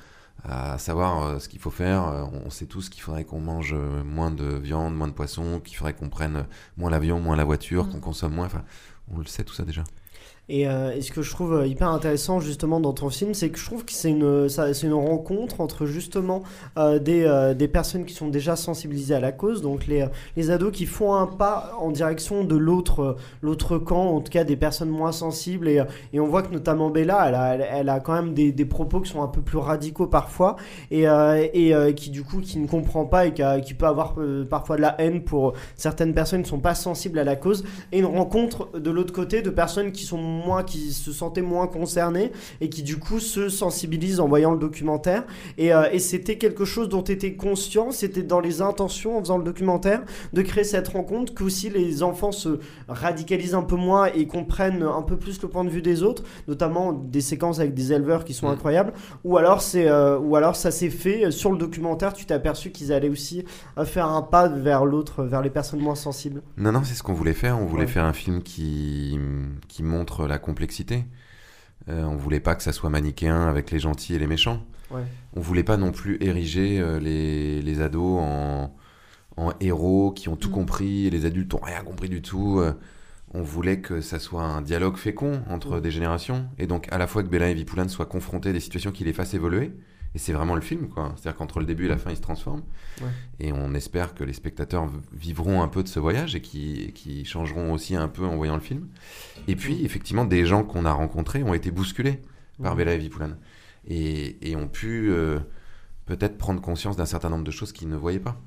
à 0.45 0.79
savoir 0.79 1.23
euh, 1.23 1.39
ce 1.39 1.49
qu'il 1.49 1.59
faut 1.61 1.71
faire. 1.71 2.07
Euh, 2.09 2.25
on 2.45 2.51
sait 2.51 2.67
tous 2.67 2.89
qu'il 2.89 3.03
faudrait 3.03 3.25
qu'on 3.25 3.41
mange 3.41 3.73
euh, 3.75 4.05
moins 4.05 4.31
de 4.31 4.45
viande, 4.45 4.95
moins 4.95 5.09
de 5.09 5.13
poisson, 5.13 5.61
qu'il 5.61 5.77
faudrait 5.77 5.95
qu'on 5.95 6.09
prenne 6.11 6.47
moins 6.77 6.91
l'avion, 6.91 7.21
moins 7.21 7.37
la 7.37 7.45
voiture, 7.45 7.87
Mm. 7.87 7.91
qu'on 7.93 8.01
consomme 8.01 8.35
moins. 8.35 8.47
Enfin, 8.47 8.65
on 9.11 9.19
le 9.19 9.27
sait 9.27 9.45
tout 9.45 9.55
ça 9.55 9.65
déjà. 9.65 9.85
Et, 10.51 10.69
euh, 10.69 10.95
et 10.95 11.01
ce 11.01 11.11
que 11.11 11.23
je 11.23 11.31
trouve 11.31 11.55
euh, 11.55 11.67
hyper 11.67 11.89
intéressant 11.89 12.39
justement 12.39 12.79
dans 12.79 12.93
ton 12.93 13.09
film, 13.09 13.33
c'est 13.33 13.49
que 13.49 13.59
je 13.59 13.65
trouve 13.65 13.85
que 13.85 13.93
c'est 13.93 14.11
une, 14.11 14.49
c'est 14.49 14.83
une 14.83 14.93
rencontre 14.93 15.63
entre 15.63 15.87
justement 15.87 16.43
euh, 16.77 16.99
des, 16.99 17.55
des 17.57 17.69
personnes 17.69 18.05
qui 18.05 18.13
sont 18.13 18.29
déjà 18.29 18.55
sensibilisées 18.55 19.15
à 19.15 19.21
la 19.21 19.33
cause, 19.33 19.63
donc 19.63 19.87
les, 19.87 20.07
les 20.37 20.51
ados 20.51 20.71
qui 20.73 20.85
font 20.85 21.15
un 21.15 21.27
pas 21.27 21.73
en 21.81 21.91
direction 21.91 22.45
de 22.45 22.57
l'autre 22.57 23.17
l'autre 23.41 23.79
camp, 23.79 24.15
en 24.15 24.21
tout 24.21 24.31
cas 24.31 24.45
des 24.45 24.57
personnes 24.57 24.91
moins 24.91 25.13
sensibles. 25.13 25.69
Et, 25.69 25.83
et 26.13 26.21
on 26.21 26.27
voit 26.27 26.43
que 26.43 26.53
notamment 26.53 26.91
Bella, 26.91 27.29
elle 27.29 27.35
a, 27.35 27.55
elle, 27.55 27.89
a 27.89 28.01
quand 28.01 28.13
même 28.13 28.35
des, 28.35 28.53
des 28.53 28.65
propos 28.67 29.01
qui 29.01 29.11
sont 29.11 29.23
un 29.23 29.29
peu 29.29 29.41
plus 29.41 29.59
radicaux 29.59 30.07
parfois, 30.07 30.57
et, 30.91 31.05
et 31.05 31.95
qui 31.95 32.11
du 32.11 32.23
coup 32.23 32.41
qui 32.41 32.59
ne 32.59 32.67
comprend 32.67 33.07
pas 33.07 33.27
et 33.27 33.33
qui, 33.33 33.43
qui 33.65 33.75
peut 33.75 33.87
avoir 33.87 34.17
parfois 34.51 34.77
de 34.77 34.83
la 34.83 35.01
haine 35.01 35.23
pour 35.23 35.55
certaines 35.77 36.13
personnes 36.13 36.41
qui 36.43 36.47
ne 36.47 36.57
sont 36.57 36.61
pas 36.61 36.75
sensibles 36.75 37.19
à 37.19 37.25
la 37.25 37.37
cause 37.37 37.65
et 37.93 38.01
une 38.01 38.07
rencontre 38.07 38.79
de 38.79 38.91
l'autre 38.91 39.13
côté 39.13 39.41
de 39.41 39.51
personnes 39.51 39.93
qui 39.93 40.05
sont 40.05 40.34
moins 40.35 40.63
qui 40.65 40.93
se 40.93 41.13
sentaient 41.13 41.43
moins 41.43 41.67
concernées 41.67 42.33
et 42.61 42.69
qui 42.69 42.83
du 42.83 42.99
coup 42.99 43.21
se 43.21 43.49
sensibilisent 43.49 44.21
en 44.21 44.29
voyant 44.29 44.53
le 44.53 44.59
documentaire 44.59 45.25
et, 45.59 45.73
euh, 45.73 45.85
et 45.93 45.99
c'était 45.99 46.37
quelque 46.39 46.65
chose 46.65 46.89
dont 46.89 47.03
tu 47.03 47.13
étais 47.13 47.35
conscient 47.35 47.91
c'était 47.91 48.23
dans 48.23 48.41
les 48.41 48.61
intentions 48.63 49.17
en 49.17 49.21
faisant 49.21 49.39
le 49.39 49.45
documentaire 49.45 50.03
de 50.33 50.43
créer 50.43 50.65
cette 50.65 50.89
rencontre 50.89 51.33
que 51.35 51.45
aussi 51.45 51.71
les 51.71 52.03
enfants 52.03 52.33
se 52.33 52.59
radicalisent 52.89 53.55
un 53.55 53.63
peu 53.63 53.77
moins 53.77 54.07
et 54.07 54.27
comprennent 54.27 54.83
un 54.83 55.03
peu 55.03 55.17
plus 55.17 55.41
le 55.43 55.49
point 55.49 55.65
de 55.65 55.71
vue 55.71 55.83
des 55.83 56.03
autres 56.03 56.23
notamment 56.49 56.93
des 56.93 57.21
séquences 57.21 57.61
avec 57.61 57.75
des 57.75 57.93
éleveurs 57.93 58.25
qui 58.25 58.35
sont 58.35 58.45
Mm. 58.49 58.51
incroyables 58.53 58.93
ou 59.25 59.39
alors 59.39 59.63
c'est 59.63 59.89
euh, 59.89 60.19
ou 60.19 60.37
alors 60.37 60.55
ça 60.57 60.71
s'est 60.71 60.91
fait 60.91 61.31
sur 61.31 61.51
le 61.51 61.57
documentaire 61.59 62.13
tu 62.13 62.27
t'es 62.27 62.35
aperçu 62.35 62.71
qu'ils 62.71 62.93
allaient 62.93 63.09
aussi 63.09 63.45
euh, 63.79 63.85
faire 63.85 64.07
un 64.09 64.23
pas 64.23 64.49
vers 64.49 64.85
l'autre 64.85 65.23
vers 65.25 65.41
les 65.43 65.51
personnes 65.51 65.81
moins 65.81 65.95
sensibles 65.95 66.43
Non, 66.59 66.73
non, 66.73 66.83
c'est 66.85 66.95
ce 66.95 67.03
qu'on 67.03 67.15
voulait 67.15 67.33
faire. 67.33 67.59
On 67.61 67.65
voulait 67.67 67.83
Ouais. 67.85 67.89
faire 67.91 68.05
un 68.05 68.13
film 68.13 68.43
qui, 68.43 69.19
qui 69.69 69.83
montre 69.83 70.24
la 70.27 70.39
complexité. 70.39 71.05
Euh, 71.89 72.05
on 72.05 72.17
voulait 72.17 72.41
pas 72.41 72.55
que 72.55 72.63
ça 72.63 72.73
soit 72.73 72.91
manichéen 72.91 73.47
avec 73.47 73.71
les 73.71 73.79
gentils 73.79 74.15
et 74.15 74.19
les 74.19 74.27
méchants. 74.27 74.65
Ouais. 74.91 75.03
On 75.35 75.41
voulait 75.41 75.65
pas 75.65 75.77
non 75.77 75.93
plus 75.93 76.17
ériger 76.23 76.79
euh, 76.81 76.99
les, 77.01 77.61
les 77.63 77.81
ados 77.81 78.21
en, 78.23 78.75
en 79.37 79.53
héros 79.61 80.13
qui 80.13 80.29
ont 80.29 80.37
tout 80.37 80.49
Mm. 80.49 80.53
compris 80.53 81.07
et 81.07 81.11
les 81.11 81.27
adultes 81.27 81.53
ont 81.55 81.61
rien 81.63 81.83
compris 81.83 82.09
du 82.09 82.23
tout. 82.23 82.61
Euh, 82.61 82.73
on 83.35 83.43
voulait 83.43 83.81
que 83.81 84.01
ça 84.01 84.19
soit 84.21 84.45
un 84.45 84.63
dialogue 84.63 84.97
fécond 84.97 85.43
entre 85.51 85.77
Mm. 85.77 85.81
des 85.81 85.91
générations 85.91 86.47
et 86.59 86.67
donc 86.67 86.87
à 86.93 86.99
la 86.99 87.07
fois 87.07 87.23
que 87.23 87.29
Bella 87.29 87.49
et 87.51 87.55
Vipoulane 87.55 87.89
soient 87.89 88.07
confrontés 88.07 88.51
à 88.51 88.53
des 88.53 88.61
situations 88.61 88.93
qui 88.93 89.05
les 89.05 89.13
fassent 89.13 89.35
évoluer. 89.35 89.73
Et 90.15 90.19
c'est 90.19 90.33
vraiment 90.33 90.55
le 90.55 90.61
film, 90.61 90.89
quoi. 90.89 91.13
C'est-à-dire 91.17 91.37
qu'entre 91.37 91.59
le 91.59 91.67
début 91.67 91.87
et 91.87 91.89
la 91.89 91.99
fin, 91.99 92.11
ils 92.11 92.17
se 92.17 92.23
transforment. 92.23 92.63
Ouais. 93.01 93.09
Et 93.41 93.53
on 93.53 93.75
espère 93.75 94.15
que 94.15 94.23
les 94.23 94.33
spectateurs 94.33 94.89
vivront 95.13 95.63
un 95.63 95.69
peu 95.69 95.83
de 95.83 95.89
ce 95.89 95.99
voyage 95.99 96.37
et 96.37 96.41
qui, 96.41 97.25
changeront 97.25 97.73
aussi 97.73 97.97
un 97.97 98.09
peu 98.09 98.25
en 98.25 98.37
voyant 98.37 98.55
le 98.55 98.61
film. 98.61 98.89
Et 99.49 99.57
puis, 99.57 99.85
effectivement, 99.85 100.25
des 100.25 100.47
gens 100.47 100.63
qu'on 100.63 100.85
a 100.85 100.93
rencontrés 100.93 101.43
ont 101.43 101.55
été 101.55 101.71
bousculés 101.71 102.21
par. 102.63 102.77
Bella 102.77 102.95
et 102.95 102.99
Vipoulane. 102.99 103.37
Et, 103.87 104.51
et 104.51 104.57
ont 104.57 104.69
pu 104.69 105.11
euh, 105.11 105.41
peut-être 106.07 106.39
prendre 106.39 106.61
conscience 106.61 106.97
d'un 106.97 107.07
certain 107.07 107.31
nombre 107.31 107.45
de 107.45 107.51
choses 107.51 107.73
qu'ils 107.73 107.89
ne 107.89 107.97
voyaient 107.97 108.21
pas. 108.21 108.41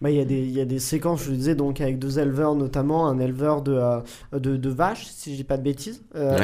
Bah, 0.00 0.10
il 0.10 0.16
y, 0.16 0.20
a 0.20 0.24
des- 0.24 0.46
y 0.46 0.60
a 0.60 0.64
des 0.64 0.78
séquences, 0.78 1.24
je 1.24 1.30
le 1.30 1.36
disais, 1.36 1.54
donc 1.56 1.80
avec 1.80 1.98
deux 1.98 2.20
éleveurs, 2.20 2.54
notamment 2.54 3.08
un 3.08 3.18
éleveur 3.18 3.62
de, 3.62 3.72
euh, 3.72 3.98
de, 4.32 4.56
de 4.56 4.68
vaches, 4.70 5.06
si 5.06 5.32
je 5.32 5.36
dis 5.38 5.44
pas 5.44 5.56
de 5.56 5.62
bêtises, 5.64 6.04
euh, 6.14 6.36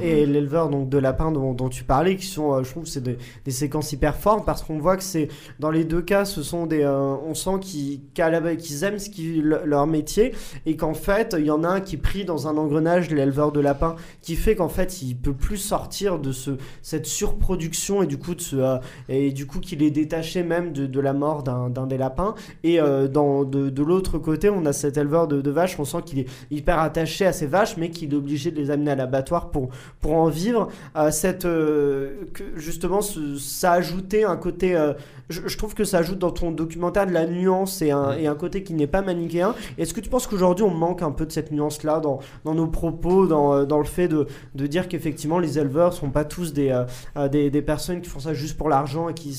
Ouais, 0.00 0.04
et, 0.04 0.26
l'éleveur 0.26 0.68
donc 0.68 0.88
de 0.88 0.98
lapins 0.98 1.30
dont, 1.30 1.52
dont 1.54 1.68
tu 1.68 1.84
parlais, 1.84 2.16
qui 2.16 2.26
sont, 2.26 2.54
euh, 2.54 2.64
je 2.64 2.70
trouve, 2.70 2.86
c'est 2.86 3.00
des, 3.02 3.16
des 3.44 3.50
séquences 3.52 3.92
hyper 3.92 4.16
fortes 4.16 4.44
parce 4.44 4.62
qu'on 4.64 4.78
voit 4.80 4.96
que 4.96 5.04
c'est 5.04 5.28
dans 5.60 5.70
les 5.70 5.84
deux 5.84 6.02
cas, 6.02 6.24
ce 6.24 6.42
sont 6.42 6.66
des, 6.66 6.84
on 6.86 7.34
sent 7.34 7.60
qu'ils 7.60 8.00
qu'ils 8.14 8.84
aiment 8.84 8.98
ce 8.98 9.10
qui, 9.10 9.40
le- 9.42 9.62
leur 9.64 9.86
métier 9.86 10.32
et 10.66 10.76
qu'en 10.76 10.94
fait, 10.94 11.36
il 11.38 11.46
y 11.46 11.50
en 11.52 11.62
a 11.62 11.68
un 11.68 11.80
qui 11.80 11.98
pris 11.98 12.24
dans 12.24 12.48
un 12.48 12.56
engrenage, 12.56 13.10
l'éleveur 13.10 13.52
de 13.52 13.60
lapins, 13.60 13.94
qui 14.22 14.34
fait 14.34 14.56
qu'en 14.56 14.68
fait, 14.68 15.02
il 15.02 15.14
peut 15.16 15.32
plus 15.34 15.56
sortir 15.58 16.18
de 16.18 16.32
ce, 16.32 16.52
cette 16.82 17.06
surproduction 17.06 18.02
et 18.02 18.06
du 18.06 18.18
coup 18.18 18.34
de 18.34 18.40
ce, 18.40 18.78
et 19.08 19.30
du 19.30 19.46
coup 19.46 19.60
qu'il 19.60 19.82
est 19.84 19.90
détaché 19.90 20.42
même 20.42 20.72
de, 20.72 20.86
de 20.86 21.00
la 21.00 21.12
mort 21.12 21.42
d'un 21.44 21.70
d'un 21.70 21.86
des 21.86 21.96
lapins. 21.98 22.34
Et 22.64 22.80
euh, 22.88 23.08
dans, 23.08 23.44
de, 23.44 23.70
de 23.70 23.82
l'autre 23.82 24.18
côté, 24.18 24.50
on 24.50 24.64
a 24.66 24.72
cet 24.72 24.96
éleveur 24.96 25.28
de, 25.28 25.40
de 25.40 25.50
vaches, 25.50 25.78
on 25.78 25.84
sent 25.84 26.02
qu'il 26.04 26.18
est 26.20 26.26
hyper 26.50 26.78
attaché 26.78 27.26
à 27.26 27.32
ses 27.32 27.46
vaches, 27.46 27.76
mais 27.76 27.90
qu'il 27.90 28.12
est 28.12 28.16
obligé 28.16 28.50
de 28.50 28.56
les 28.56 28.70
amener 28.70 28.90
à 28.90 28.96
l'abattoir 28.96 29.50
pour, 29.50 29.68
pour 30.00 30.14
en 30.14 30.28
vivre. 30.28 30.68
Euh, 30.96 31.10
cette, 31.10 31.44
euh, 31.44 32.24
que 32.34 32.42
justement, 32.56 33.00
ce- 33.00 33.36
ça 33.36 33.72
a 33.72 33.76
ajouté 33.76 34.24
un 34.24 34.36
côté... 34.36 34.76
je, 35.28 35.42
je 35.46 35.56
trouve 35.58 35.74
que 35.74 35.84
ça 35.84 35.98
ajoute 35.98 36.18
dans 36.18 36.30
ton 36.30 36.50
documentaire 36.50 37.06
de 37.06 37.12
la 37.12 37.26
nuance 37.26 37.82
et 37.82 37.90
un, 37.90 38.12
et 38.12 38.26
un 38.26 38.34
côté 38.34 38.62
qui 38.62 38.72
n'est 38.74 38.86
pas 38.86 39.02
manichéen. 39.02 39.54
Est-ce 39.76 39.92
que 39.92 40.00
tu 40.00 40.08
penses 40.08 40.26
qu'aujourd'hui 40.26 40.64
on 40.64 40.70
manque 40.74 41.02
un 41.02 41.10
peu 41.10 41.26
de 41.26 41.32
cette 41.32 41.52
nuance-là 41.52 42.00
dans, 42.00 42.18
dans 42.44 42.54
nos 42.54 42.66
propos, 42.66 43.26
dans, 43.26 43.64
dans 43.64 43.78
le 43.78 43.84
fait 43.84 44.08
de, 44.08 44.26
de 44.54 44.66
dire 44.66 44.88
qu'effectivement 44.88 45.38
les 45.38 45.58
éleveurs 45.58 45.92
sont 45.92 46.10
pas 46.10 46.24
tous 46.24 46.52
des, 46.54 46.72
des, 47.30 47.50
des 47.50 47.62
personnes 47.62 48.00
qui 48.00 48.08
font 48.08 48.20
ça 48.20 48.32
juste 48.32 48.56
pour 48.56 48.68
l'argent 48.70 49.08
et 49.10 49.14
qui 49.14 49.38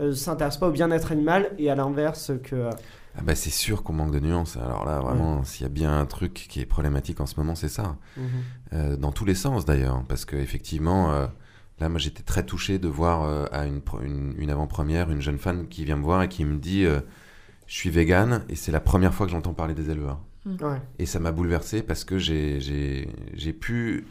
euh, 0.00 0.12
s'intéressent 0.12 0.60
pas 0.60 0.68
au 0.68 0.72
bien-être 0.72 1.10
animal 1.10 1.50
et 1.58 1.68
à 1.70 1.74
l'inverse 1.74 2.30
que... 2.42 2.68
Ah 3.16 3.22
bah 3.22 3.34
c'est 3.34 3.50
sûr 3.50 3.82
qu'on 3.82 3.92
manque 3.92 4.10
de 4.12 4.20
nuances. 4.20 4.56
Alors 4.56 4.84
là, 4.84 5.00
vraiment, 5.00 5.44
s'il 5.44 5.62
y 5.62 5.66
a 5.66 5.68
bien 5.68 5.96
un 5.98 6.06
truc 6.06 6.34
qui 6.48 6.60
est 6.60 6.66
problématique 6.66 7.20
en 7.20 7.26
ce 7.26 7.38
moment, 7.38 7.54
c'est 7.54 7.68
ça. 7.68 7.96
Euh, 8.72 8.96
dans 8.96 9.12
tous 9.12 9.24
les 9.24 9.34
sens 9.36 9.64
d'ailleurs, 9.64 10.02
parce 10.08 10.24
que 10.24 10.34
effectivement, 10.36 11.12
euh, 11.12 11.26
là, 11.78 11.88
moi, 11.88 11.98
j'étais 12.00 12.22
très 12.24 12.44
touché 12.44 12.78
de 12.78 12.88
voir 12.88 13.22
euh, 13.22 13.46
à 13.52 13.66
une, 13.66 13.80
une, 14.02 14.34
une 14.36 14.50
avant-première 14.50 15.10
une 15.10 15.20
jeune 15.20 15.38
femme 15.38 15.68
qui 15.68 15.84
vient 15.84 15.96
me 15.96 16.02
voir 16.02 16.22
et 16.22 16.28
qui 16.28 16.44
me 16.44 16.56
dit, 16.58 16.84
euh, 16.84 17.00
je 17.66 17.74
suis 17.74 17.90
végane 17.90 18.42
et 18.48 18.56
c'est 18.56 18.72
la 18.72 18.80
première 18.80 19.14
fois 19.14 19.26
que 19.26 19.32
j'entends 19.32 19.54
parler 19.54 19.74
des 19.74 19.90
éleveurs. 19.90 20.18
ouais. 20.46 20.80
Et 20.98 21.06
ça 21.06 21.20
m'a 21.20 21.30
bouleversé 21.30 21.82
parce 21.82 22.02
que 22.04 22.18
j'ai- 22.18 22.58
pu, 23.60 24.06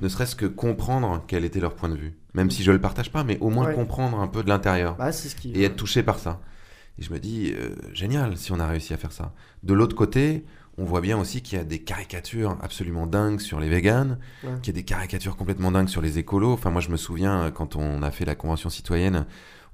ne 0.00 0.08
serait-ce 0.08 0.34
que 0.36 0.46
comprendre 0.46 1.22
quel 1.26 1.44
était 1.44 1.60
leur 1.60 1.74
point 1.74 1.88
de 1.90 1.96
vue, 1.96 2.14
même 2.34 2.50
si 2.50 2.62
je 2.62 2.72
le 2.72 2.80
partage 2.80 3.12
pas, 3.12 3.24
mais 3.24 3.38
au 3.40 3.50
moins 3.50 3.66
Ouais. 3.66 3.74
comprendre 3.74 4.18
un 4.20 4.26
peu 4.26 4.42
de 4.42 4.48
l'intérieur 4.48 4.96
Bah, 4.96 5.10
et 5.54 5.62
être 5.64 5.76
touché 5.76 6.02
par 6.02 6.18
ça. 6.18 6.40
Et 6.98 7.02
je 7.02 7.12
me 7.12 7.18
dis, 7.18 7.52
euh, 7.56 7.74
génial 7.92 8.36
si 8.36 8.52
on 8.52 8.60
a 8.60 8.66
réussi 8.66 8.92
à 8.94 8.96
faire 8.96 9.12
ça. 9.12 9.32
De 9.62 9.72
l'autre 9.74 9.94
côté, 9.94 10.44
on 10.78 10.84
voit 10.84 11.00
bien 11.00 11.18
aussi 11.18 11.42
qu'il 11.42 11.58
y 11.58 11.60
a 11.60 11.64
des 11.64 11.80
caricatures 11.80 12.56
absolument 12.62 13.06
dingues 13.06 13.40
sur 13.40 13.60
les 13.60 13.68
véganes, 13.68 14.18
Ouais. 14.44 14.50
qu'il 14.62 14.74
y 14.74 14.76
a 14.78 14.80
des 14.80 14.84
caricatures 14.84 15.36
complètement 15.36 15.72
dingues 15.72 15.88
sur 15.88 16.00
les 16.02 16.18
écolos. 16.18 16.52
Enfin, 16.52 16.70
moi, 16.70 16.80
je 16.80 16.88
me 16.90 16.96
souviens, 16.96 17.42
euh, 17.44 17.50
quand 17.50 17.76
on 17.76 18.02
a 18.02 18.10
fait 18.10 18.24
la 18.24 18.34
Convention 18.34 18.68
citoyenne, 18.70 19.26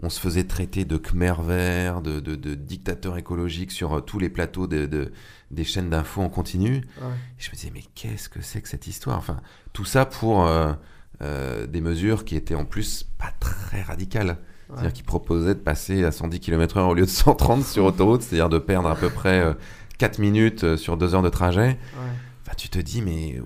on 0.02 0.08
se 0.10 0.18
faisait 0.18 0.44
traiter 0.44 0.84
de 0.84 0.96
Khmer 0.96 1.34
vert, 1.42 2.00
de, 2.02 2.20
de, 2.20 2.34
de 2.34 2.54
dictateur 2.54 3.16
écologique 3.16 3.70
sur 3.70 3.94
euh, 3.94 4.00
tous 4.00 4.18
les 4.18 4.28
plateaux 4.28 4.66
de, 4.66 4.86
de- 4.86 5.12
des 5.50 5.64
chaînes 5.64 5.88
d'infos 5.90 6.20
en 6.22 6.28
continu. 6.28 6.76
Ouais. 7.00 7.08
Je 7.38 7.48
me 7.50 7.54
disais, 7.54 7.70
mais 7.72 7.84
qu'est-ce 7.94 8.28
que 8.28 8.40
c'est 8.42 8.60
que 8.60 8.68
cette 8.68 8.86
histoire? 8.86 9.18
Enfin, 9.18 9.40
tout 9.72 9.84
ça 9.84 10.04
pour 10.04 10.46
euh, 10.46 10.72
euh, 11.22 11.66
des 11.66 11.80
mesures 11.80 12.24
qui 12.24 12.34
étaient 12.34 12.54
en 12.56 12.64
plus 12.64 13.04
pas 13.18 13.32
très 13.40 13.82
radicales. 13.82 14.38
C'est-à-dire 14.74 14.92
qu'ils 14.92 15.04
proposaient 15.04 15.54
de 15.54 15.60
passer 15.60 16.04
à 16.04 16.12
110 16.12 16.40
km/h 16.40 16.80
au 16.88 16.94
lieu 16.94 17.04
de 17.04 17.10
130 17.10 17.64
sur 17.64 17.84
autoroute, 17.84 18.22
c'est-à-dire 18.22 18.48
de 18.48 18.58
perdre 18.58 18.88
à 18.88 18.94
peu 18.96 19.10
près 19.10 19.40
euh, 19.40 19.54
4 19.98 20.18
minutes 20.18 20.64
euh, 20.64 20.76
sur 20.76 20.96
2 20.96 21.14
heures 21.14 21.22
de 21.22 21.28
trajet. 21.28 21.78
Enfin, 22.46 22.54
tu 22.58 22.68
te 22.68 22.78
dis, 22.78 23.00
mais 23.00 23.40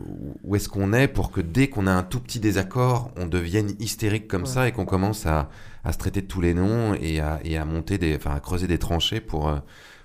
où- 0.44 0.56
est-ce 0.56 0.68
qu'on 0.68 0.92
est 0.92 1.06
pour 1.08 1.30
que 1.30 1.40
dès 1.40 1.68
qu'on 1.68 1.86
a 1.86 1.92
un 1.92 2.02
tout 2.02 2.18
petit 2.20 2.40
désaccord, 2.40 3.10
on 3.16 3.26
devienne 3.26 3.72
hystérique 3.78 4.26
comme 4.28 4.44
ça 4.46 4.66
et 4.66 4.72
qu'on 4.72 4.84
commence 4.86 5.24
à, 5.26 5.48
à 5.84 5.92
se 5.92 5.98
traiter 5.98 6.20
de 6.22 6.26
tous 6.26 6.40
les 6.40 6.52
noms 6.54 6.94
et 6.94 7.20
à, 7.20 7.38
et 7.44 7.56
à 7.56 7.64
monter 7.64 7.98
des, 7.98 8.18
à 8.26 8.40
creuser 8.40 8.66
des 8.66 8.78
tranchées 8.78 9.20
pour, 9.20 9.48
euh, 9.48 9.58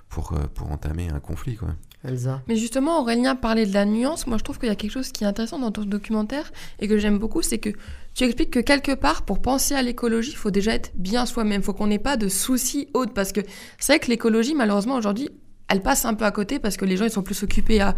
pour, 0.09 0.33
euh, 0.33 0.43
pour 0.53 0.71
entamer 0.71 1.09
un 1.09 1.19
conflit, 1.19 1.55
quoi. 1.55 1.69
Elsa. 2.03 2.41
Mais 2.47 2.55
justement, 2.55 2.99
Aurélien 2.99 3.35
parlait 3.35 3.65
de 3.65 3.73
la 3.73 3.85
nuance. 3.85 4.27
Moi, 4.27 4.37
je 4.37 4.43
trouve 4.43 4.59
qu'il 4.59 4.67
y 4.69 4.71
a 4.71 4.75
quelque 4.75 4.91
chose 4.91 5.11
qui 5.11 5.23
est 5.23 5.27
intéressant 5.27 5.59
dans 5.59 5.71
ton 5.71 5.83
documentaire 5.83 6.51
et 6.79 6.87
que 6.87 6.97
j'aime 6.97 7.17
beaucoup, 7.17 7.41
c'est 7.41 7.59
que 7.59 7.69
tu 8.13 8.25
expliques 8.25 8.51
que 8.51 8.59
quelque 8.59 8.91
part, 8.91 9.23
pour 9.23 9.41
penser 9.41 9.73
à 9.73 9.81
l'écologie, 9.81 10.31
il 10.31 10.37
faut 10.37 10.51
déjà 10.51 10.73
être 10.73 10.91
bien 10.95 11.25
soi-même. 11.25 11.61
Il 11.61 11.63
faut 11.63 11.73
qu'on 11.73 11.87
n'ait 11.87 11.99
pas 11.99 12.17
de 12.17 12.27
soucis 12.27 12.89
autres. 12.93 13.13
Parce 13.13 13.31
que 13.31 13.41
c'est 13.79 13.93
vrai 13.93 13.99
que 13.99 14.09
l'écologie, 14.09 14.53
malheureusement, 14.53 14.95
aujourd'hui, 14.95 15.29
elle 15.69 15.81
passe 15.81 16.05
un 16.05 16.13
peu 16.13 16.25
à 16.25 16.31
côté 16.31 16.59
parce 16.59 16.77
que 16.77 16.85
les 16.85 16.97
gens, 16.97 17.05
ils 17.05 17.11
sont 17.11 17.23
plus 17.23 17.41
occupés 17.41 17.81
à 17.81 17.95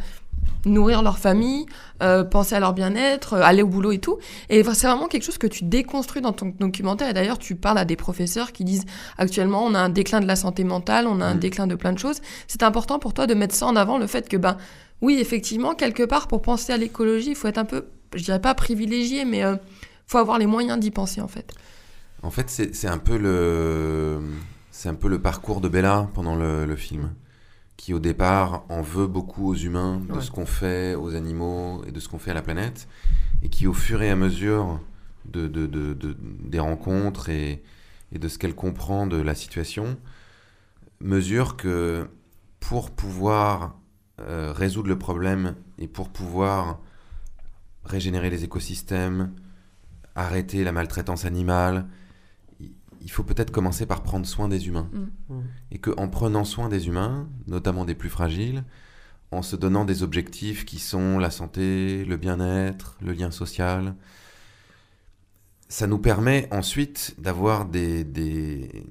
nourrir 0.66 1.04
leur 1.04 1.20
famille, 1.20 1.66
euh, 2.02 2.24
penser 2.24 2.56
à 2.56 2.60
leur 2.60 2.74
bien-être, 2.74 3.34
euh, 3.34 3.42
aller 3.44 3.62
au 3.62 3.68
boulot 3.68 3.92
et 3.92 4.00
tout. 4.00 4.18
Et 4.50 4.64
c'est 4.64 4.88
vraiment 4.88 5.08
quelque 5.08 5.24
chose 5.24 5.38
que 5.38 5.46
tu 5.48 5.64
déconstruis 5.64 6.22
dans 6.22 6.34
ton 6.34 6.54
documentaire. 6.60 7.08
Et 7.10 7.14
d'ailleurs, 7.14 7.38
tu 7.38 7.56
parles 7.56 7.78
à 7.78 7.86
des 7.86 7.96
professeurs 7.96 8.52
qui 8.52 8.64
disent 8.64 8.86
actuellement, 9.20 9.64
on 9.64 9.76
a 9.76 9.80
un 9.80 9.90
déclin 9.90 10.22
de 10.22 10.26
la 10.28 10.36
santé 10.36 10.64
mentale, 10.64 11.06
on 11.08 11.22
a 11.22 11.26
un 11.26 11.34
Mhm. 11.36 11.40
déclin 11.40 11.68
de 11.68 11.76
plein 11.76 11.94
de 11.94 12.00
choses. 12.00 12.20
C'est 12.48 12.64
important 12.64 12.98
pour 12.98 13.14
toi 13.14 13.28
de 13.28 13.36
mettre 13.36 13.54
ça 13.54 13.68
en 13.68 13.76
avant, 13.76 13.98
le 14.00 14.08
fait 14.08 14.28
que, 14.28 14.38
ben, 14.38 14.58
oui, 15.02 15.18
effectivement, 15.20 15.76
quelque 15.76 16.04
part, 16.04 16.28
pour 16.28 16.42
penser 16.42 16.74
à 16.74 16.78
l'écologie, 16.78 17.30
il 17.30 17.36
faut 17.36 17.48
être 17.48 17.60
un 17.60 17.66
peu, 17.66 17.86
je 18.16 18.24
dirais 18.24 18.42
pas 18.42 18.56
privilégié, 18.56 19.24
mais 19.26 19.40
il 19.42 19.60
faut 20.08 20.18
avoir 20.18 20.40
les 20.40 20.48
moyens 20.48 20.80
d'y 20.80 20.90
penser, 20.90 21.22
en 21.22 21.28
fait. 21.28 21.54
En 22.24 22.32
fait, 22.32 22.50
c'est 22.50 22.74
c'est 22.74 22.88
un 22.88 22.98
peu 22.98 23.18
le 23.18 24.20
c'est 24.72 24.90
un 24.90 24.96
peu 24.96 25.08
le 25.10 25.20
parcours 25.22 25.62
de 25.62 25.70
Bella 25.70 26.08
pendant 26.16 26.36
le, 26.36 26.66
le 26.66 26.76
film, 26.76 27.12
qui 27.78 27.94
au 27.94 28.00
départ 28.00 28.64
en 28.70 28.82
veut 28.82 29.08
beaucoup 29.08 29.50
aux 29.50 29.56
humains 29.56 30.02
de 30.08 30.14
Ouais. 30.14 30.22
ce 30.22 30.32
qu'on 30.32 30.46
fait 30.46 30.96
aux 30.96 31.14
animaux 31.16 31.84
et 31.86 31.92
de 31.92 32.00
ce 32.00 32.08
qu'on 32.10 32.20
fait 32.20 32.32
à 32.32 32.34
la 32.36 32.42
planète, 32.42 32.88
et 33.44 33.50
qui 33.50 33.68
au 33.68 33.74
fur 33.74 34.02
et 34.02 34.10
à 34.10 34.16
mesure 34.16 34.80
de, 35.26 35.48
de- 35.48 35.68
de- 35.68 35.94
de- 35.94 36.18
des 36.44 36.60
rencontres 36.60 37.30
et, 37.30 37.64
et 38.12 38.20
de 38.20 38.28
ce 38.28 38.38
qu'elle 38.40 38.56
comprend 38.56 39.08
de 39.08 39.18
la 39.18 39.36
situation, 39.36 39.98
mesure 41.02 41.58
que 41.58 42.08
pour 42.60 42.92
pouvoir 42.92 43.76
euh, 44.22 44.54
résoudre 44.56 44.88
le 44.88 44.98
problème 44.98 45.56
et 45.78 45.88
pour 45.88 46.10
pouvoir 46.10 46.80
régénérer 47.84 48.30
les 48.30 48.44
écosystèmes, 48.44 49.34
arrêter 50.16 50.64
la 50.64 50.72
maltraitance 50.72 51.26
animale, 51.26 51.86
il- 53.06 53.12
faut 53.12 53.24
peut-être 53.24 53.52
commencer 53.52 53.86
par 53.86 54.04
prendre 54.04 54.26
soin 54.26 54.48
des 54.50 54.68
humains. 54.68 54.90
Mm. 55.30 55.36
Et 55.72 55.78
qu'en 55.80 56.08
prenant 56.10 56.44
soin 56.44 56.68
des 56.70 56.88
humains, 56.88 57.30
notamment 57.48 57.86
des 57.86 57.96
plus 57.96 58.10
fragiles, 58.10 58.64
en 59.32 59.42
se 59.42 59.56
donnant 59.56 59.86
des 59.86 60.04
objectifs 60.04 60.66
qui 60.66 60.80
sont 60.80 61.18
la 61.20 61.30
santé, 61.32 62.04
le 62.06 62.18
bien-être, 62.18 62.98
le 63.02 63.14
lien 63.14 63.32
social, 63.32 63.96
ça 65.68 65.88
nous 65.88 65.98
permet 65.98 66.48
ensuite 66.52 67.16
d'avoir 67.20 67.66
des, 67.66 68.04
des, 68.04 68.86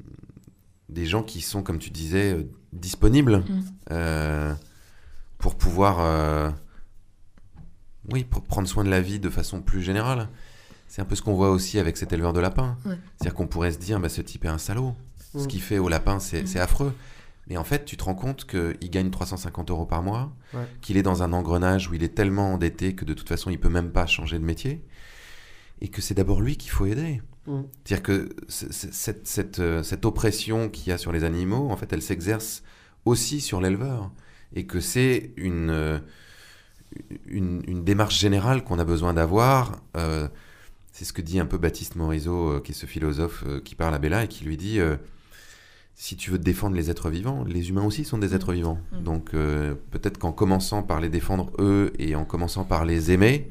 des 0.88 1.06
gens 1.06 1.22
qui 1.22 1.40
sont, 1.40 1.62
comme 1.62 1.78
tu 1.78 1.90
disais, 1.90 2.32
euh, 2.34 2.44
disponibles 2.72 3.38
Mm. 3.38 3.60
euh, 3.92 4.54
pour 5.38 5.56
pouvoir 5.56 5.98
euh, 6.00 6.50
oui, 8.12 8.24
pour 8.24 8.42
prendre 8.42 8.68
soin 8.68 8.84
de 8.84 8.90
la 8.90 9.00
vie 9.00 9.18
de 9.20 9.30
façon 9.30 9.62
plus 9.62 9.82
générale. 9.82 10.28
C'est 10.94 11.02
un 11.02 11.06
peu 11.06 11.16
ce 11.16 11.22
qu'on 11.22 11.34
voit 11.34 11.50
aussi 11.50 11.80
avec 11.80 11.96
cet 11.96 12.12
éleveur 12.12 12.32
de 12.32 12.38
lapins. 12.38 12.78
Ouais. 12.86 12.94
C'est-à-dire 13.16 13.34
qu'on 13.34 13.48
pourrait 13.48 13.72
se 13.72 13.78
dire, 13.78 13.98
bah, 13.98 14.08
ce 14.08 14.20
type 14.20 14.44
est 14.44 14.48
un 14.48 14.58
salaud. 14.58 14.94
Ce 15.36 15.38
Mm. 15.42 15.46
qu'il 15.48 15.60
fait 15.60 15.78
aux 15.78 15.88
lapins, 15.88 16.20
c'est 16.20 16.44
Mm. 16.44 16.46
c'est 16.46 16.60
affreux. 16.60 16.92
Mais 17.48 17.56
en 17.56 17.64
fait, 17.64 17.84
tu 17.84 17.96
te 17.96 18.04
rends 18.04 18.14
compte 18.14 18.44
qu'il 18.46 18.90
gagne 18.90 19.10
350 19.10 19.72
euros 19.72 19.86
par 19.86 20.04
mois, 20.04 20.32
Ouais. 20.52 20.60
qu'il 20.82 20.96
est 20.96 21.02
dans 21.02 21.24
un 21.24 21.32
engrenage 21.32 21.90
où 21.90 21.94
il 21.94 22.04
est 22.04 22.14
tellement 22.14 22.52
endetté 22.54 22.94
que 22.94 23.04
de 23.04 23.12
toute 23.12 23.28
façon, 23.28 23.50
il 23.50 23.58
peut 23.58 23.68
même 23.68 23.90
pas 23.90 24.06
changer 24.06 24.38
de 24.38 24.44
métier. 24.44 24.84
Et 25.80 25.88
que 25.88 26.00
c'est 26.00 26.14
d'abord 26.14 26.40
lui 26.40 26.56
qu'il 26.56 26.70
faut 26.70 26.86
aider. 26.86 27.20
Mm. 27.48 27.62
C'est-à-dire 27.84 28.02
que 28.04 28.28
cette, 28.46 29.26
cette, 29.26 29.58
euh, 29.58 29.82
cette 29.82 30.04
oppression 30.04 30.68
qu'il 30.68 30.90
y 30.90 30.92
a 30.92 30.98
sur 30.98 31.10
les 31.10 31.24
animaux, 31.24 31.70
en 31.72 31.76
fait, 31.76 31.92
elle 31.92 32.02
s'exerce 32.02 32.62
aussi 33.04 33.40
sur 33.40 33.60
l'éleveur. 33.60 34.12
Et 34.54 34.64
que 34.64 34.78
c'est 34.78 35.32
une, 35.36 35.70
euh, 35.70 35.98
une, 37.26 37.62
une 37.66 37.82
démarche 37.82 38.18
générale 38.20 38.62
qu'on 38.62 38.78
a 38.78 38.84
besoin 38.84 39.12
d'avoir. 39.12 39.80
Euh, 39.96 40.28
c'est 40.94 41.04
ce 41.04 41.12
que 41.12 41.20
dit 41.20 41.40
un 41.40 41.46
peu 41.46 41.58
Baptiste 41.58 41.96
Morisot, 41.96 42.52
euh, 42.52 42.60
qui 42.60 42.70
est 42.70 42.74
ce 42.74 42.86
philosophe 42.86 43.42
euh, 43.48 43.60
qui 43.60 43.74
parle 43.74 43.94
à 43.94 43.98
Bella 43.98 44.24
et 44.24 44.28
qui 44.28 44.44
lui 44.44 44.56
dit 44.56 44.78
euh, 44.78 44.94
si 45.96 46.16
tu 46.16 46.30
veux 46.30 46.38
défendre 46.38 46.76
les 46.76 46.88
êtres 46.88 47.10
vivants, 47.10 47.42
les 47.44 47.68
humains 47.68 47.84
aussi 47.84 48.04
sont 48.04 48.16
des 48.16 48.32
êtres 48.32 48.52
vivants. 48.52 48.78
Mm. 48.92 49.02
Donc 49.02 49.34
euh, 49.34 49.74
peut-être 49.90 50.18
qu'en 50.18 50.30
commençant 50.30 50.84
par 50.84 51.00
les 51.00 51.08
défendre 51.08 51.50
eux 51.58 51.92
et 51.98 52.14
en 52.14 52.24
commençant 52.24 52.62
par 52.62 52.84
les 52.84 53.10
aimer, 53.10 53.50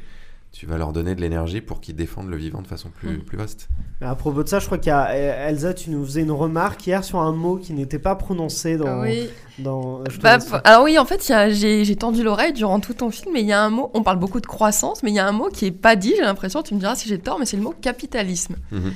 tu 0.53 0.67
vas 0.67 0.77
leur 0.77 0.93
donner 0.93 1.15
de 1.15 1.19
l'énergie 1.21 1.61
pour 1.61 1.81
qu'ils 1.81 1.95
défendent 1.95 2.29
le 2.29 2.37
vivant 2.37 2.61
de 2.61 2.67
façon 2.67 2.89
plus, 2.89 3.17
Mm. 3.17 3.21
plus 3.23 3.37
vaste. 3.37 3.67
Mais 3.99 4.05
à 4.07 4.13
propos 4.13 4.43
de 4.43 4.47
ça, 4.47 4.59
je 4.59 4.65
crois 4.67 4.77
qu'il 4.77 4.89
y 4.89 4.91
a 4.91 5.09
euh, 5.09 5.49
Elsa, 5.49 5.73
tu 5.73 5.89
nous 5.89 6.05
faisais 6.05 6.21
une 6.21 6.31
remarque 6.31 6.85
hier 6.85 7.03
sur 7.03 7.19
un 7.19 7.31
mot 7.31 7.57
qui 7.57 7.73
n'était 7.73 7.97
pas 7.97 8.15
prononcé 8.15 8.77
dans. 8.77 9.01
Oui. 9.01 9.29
dans 9.57 10.03
je 10.09 10.15
te 10.17 10.21
Bah, 10.21 10.37
alors 10.63 10.83
oui, 10.83 10.97
en 10.99 11.05
fait, 11.05 11.33
j'ai 11.51 11.95
tendu 11.95 12.23
l'oreille 12.23 12.53
durant 12.53 12.79
tout 12.79 12.93
ton 12.93 13.09
film, 13.09 13.31
mais 13.33 13.41
il 13.41 13.47
y 13.47 13.51
a 13.51 13.61
un 13.63 13.71
mot, 13.71 13.89
on 13.95 14.03
parle 14.03 14.19
beaucoup 14.19 14.39
de 14.39 14.45
croissance, 14.45 15.01
mais 15.01 15.09
il 15.09 15.15
y 15.15 15.19
a 15.19 15.27
un 15.27 15.31
mot 15.31 15.49
qui 15.49 15.65
est 15.65 15.71
pas 15.71 15.95
dit, 15.95 16.13
j'ai 16.15 16.21
l'impression, 16.21 16.61
tu 16.61 16.75
me 16.75 16.79
diras 16.79 16.95
si 16.95 17.09
j'ai 17.09 17.17
tort, 17.19 17.39
mais 17.39 17.45
c'est 17.47 17.57
le 17.57 17.63
mot 17.63 17.73
capitalisme. 17.81 18.55
Mhm. 18.71 18.93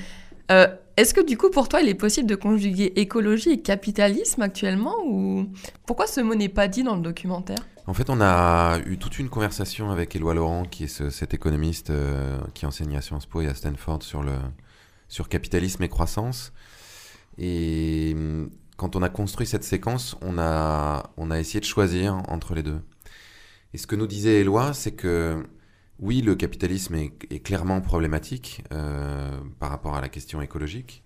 Euh, 0.52 0.68
Est-ce 0.96 1.14
que 1.14 1.22
du 1.26 1.38
coup, 1.38 1.50
pour 1.50 1.70
toi, 1.70 1.82
il 1.82 1.90
est 1.90 1.94
possible 1.96 2.28
de 2.30 2.36
conjuguer 2.36 2.94
écologie 3.00 3.50
et 3.52 3.62
capitalisme 3.62 4.42
actuellement 4.42 4.96
ou 5.06 5.46
pourquoi 5.86 6.08
ce 6.08 6.22
mot 6.22 6.34
n'est 6.36 6.50
pas 6.50 6.68
dit 6.68 6.84
dans 6.84 6.96
le 6.96 7.02
documentaire? 7.02 7.60
En 7.88 7.94
fait, 7.94 8.10
on 8.10 8.20
a 8.20 8.80
eu 8.86 8.98
toute 8.98 9.18
une 9.18 9.30
conversation 9.30 9.92
avec 9.92 10.14
Éloi 10.16 10.34
Laurent, 10.34 10.64
qui 10.66 10.84
est 10.86 10.88
ce- 10.88 11.10
cet 11.10 11.34
économiste 11.34 11.90
euh, 11.90 12.38
qui 12.54 12.66
enseigne 12.66 12.98
à 12.98 13.02
Sciences 13.02 13.26
Po 13.26 13.42
et 13.42 13.48
à 13.48 13.54
Stanford 13.54 14.04
sur, 14.04 14.24
le, 14.24 14.34
sur 15.08 15.30
capitalisme 15.30 15.84
et 15.84 15.90
croissance. 15.90 16.52
Et 17.38 18.12
hum, 18.16 18.50
quand 18.76 18.96
on 18.98 19.02
a 19.04 19.10
construit 19.10 19.48
cette 19.48 19.64
séquence, 19.64 20.18
on 20.22 20.38
a, 20.38 21.12
on 21.18 21.32
a 21.32 21.40
essayé 21.40 21.62
de 21.62 21.66
choisir 21.66 22.16
entre 22.28 22.56
les 22.56 22.64
deux. 22.64 22.82
Et 23.74 23.78
ce 23.78 23.88
que 23.88 23.96
nous 23.96 24.08
disait 24.08 24.42
Éloi, 24.42 24.74
c'est 24.74 24.92
que 24.94 25.46
oui, 26.00 26.22
le 26.22 26.36
capitalisme 26.36 26.96
est, 26.96 27.14
est 27.32 27.40
clairement 27.40 27.80
problématique 27.82 28.64
euh, 28.74 29.32
par 29.60 29.70
rapport 29.70 29.96
à 29.96 30.02
la 30.02 30.10
question 30.10 30.42
écologique, 30.42 31.04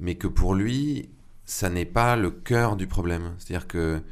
mais 0.00 0.16
que 0.16 0.26
pour 0.26 0.54
lui, 0.54 1.10
ça 1.44 1.70
n'est 1.70 1.86
pas 1.86 2.16
le 2.16 2.30
cœur 2.30 2.76
du 2.76 2.86
problème. 2.88 3.34
C'est-à-dire 3.38 3.68
que 3.68 4.02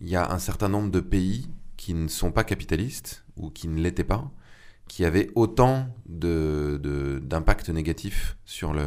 il 0.00 0.08
y 0.08 0.16
a 0.16 0.30
un 0.32 0.38
certain 0.38 0.68
nombre 0.68 0.90
de 0.90 1.00
pays 1.00 1.48
qui 1.76 1.94
ne 1.94 2.08
sont 2.08 2.32
pas 2.32 2.44
capitalistes 2.44 3.24
ou 3.36 3.50
qui 3.50 3.68
ne 3.68 3.80
l'étaient 3.80 4.04
pas, 4.04 4.30
qui 4.88 5.04
avaient 5.04 5.30
autant 5.34 5.88
de- 6.08 6.78
de- 6.82 7.20
d'impact 7.22 7.68
négatif 7.70 8.36
sur 8.44 8.72
le, 8.72 8.86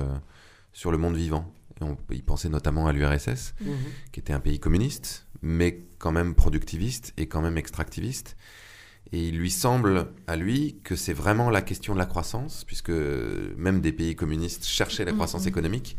sur 0.73 0.91
le 0.91 0.97
monde 0.97 1.15
vivant. 1.15 1.53
Et 1.79 1.83
on 1.83 1.97
y 2.11 2.21
penser 2.21 2.49
notamment 2.49 2.87
à 2.87 2.93
l'URSS, 2.93 3.53
qui 4.11 4.19
était 4.19 4.33
un 4.33 4.39
pays 4.39 4.59
communiste, 4.59 5.27
mais 5.41 5.79
quand 5.99 6.11
même 6.11 6.35
productiviste 6.35 7.13
et 7.17 7.27
quand 7.27 7.41
même 7.41 7.57
extractiviste. 7.57 8.35
Et 9.11 9.27
il 9.29 9.37
lui 9.37 9.51
semble, 9.51 10.07
à 10.27 10.35
lui, 10.37 10.79
que 10.83 10.95
c'est 10.95 11.13
vraiment 11.13 11.49
la 11.49 11.61
question 11.61 11.93
de 11.93 11.99
la 11.99 12.05
croissance, 12.05 12.63
puisque 12.65 12.91
même 13.57 13.81
des 13.81 13.91
pays 13.91 14.15
communistes 14.15 14.65
cherchaient 14.65 15.05
la 15.05 15.11
croissance 15.11 15.43
Mhm. 15.43 15.47
économique, 15.49 15.97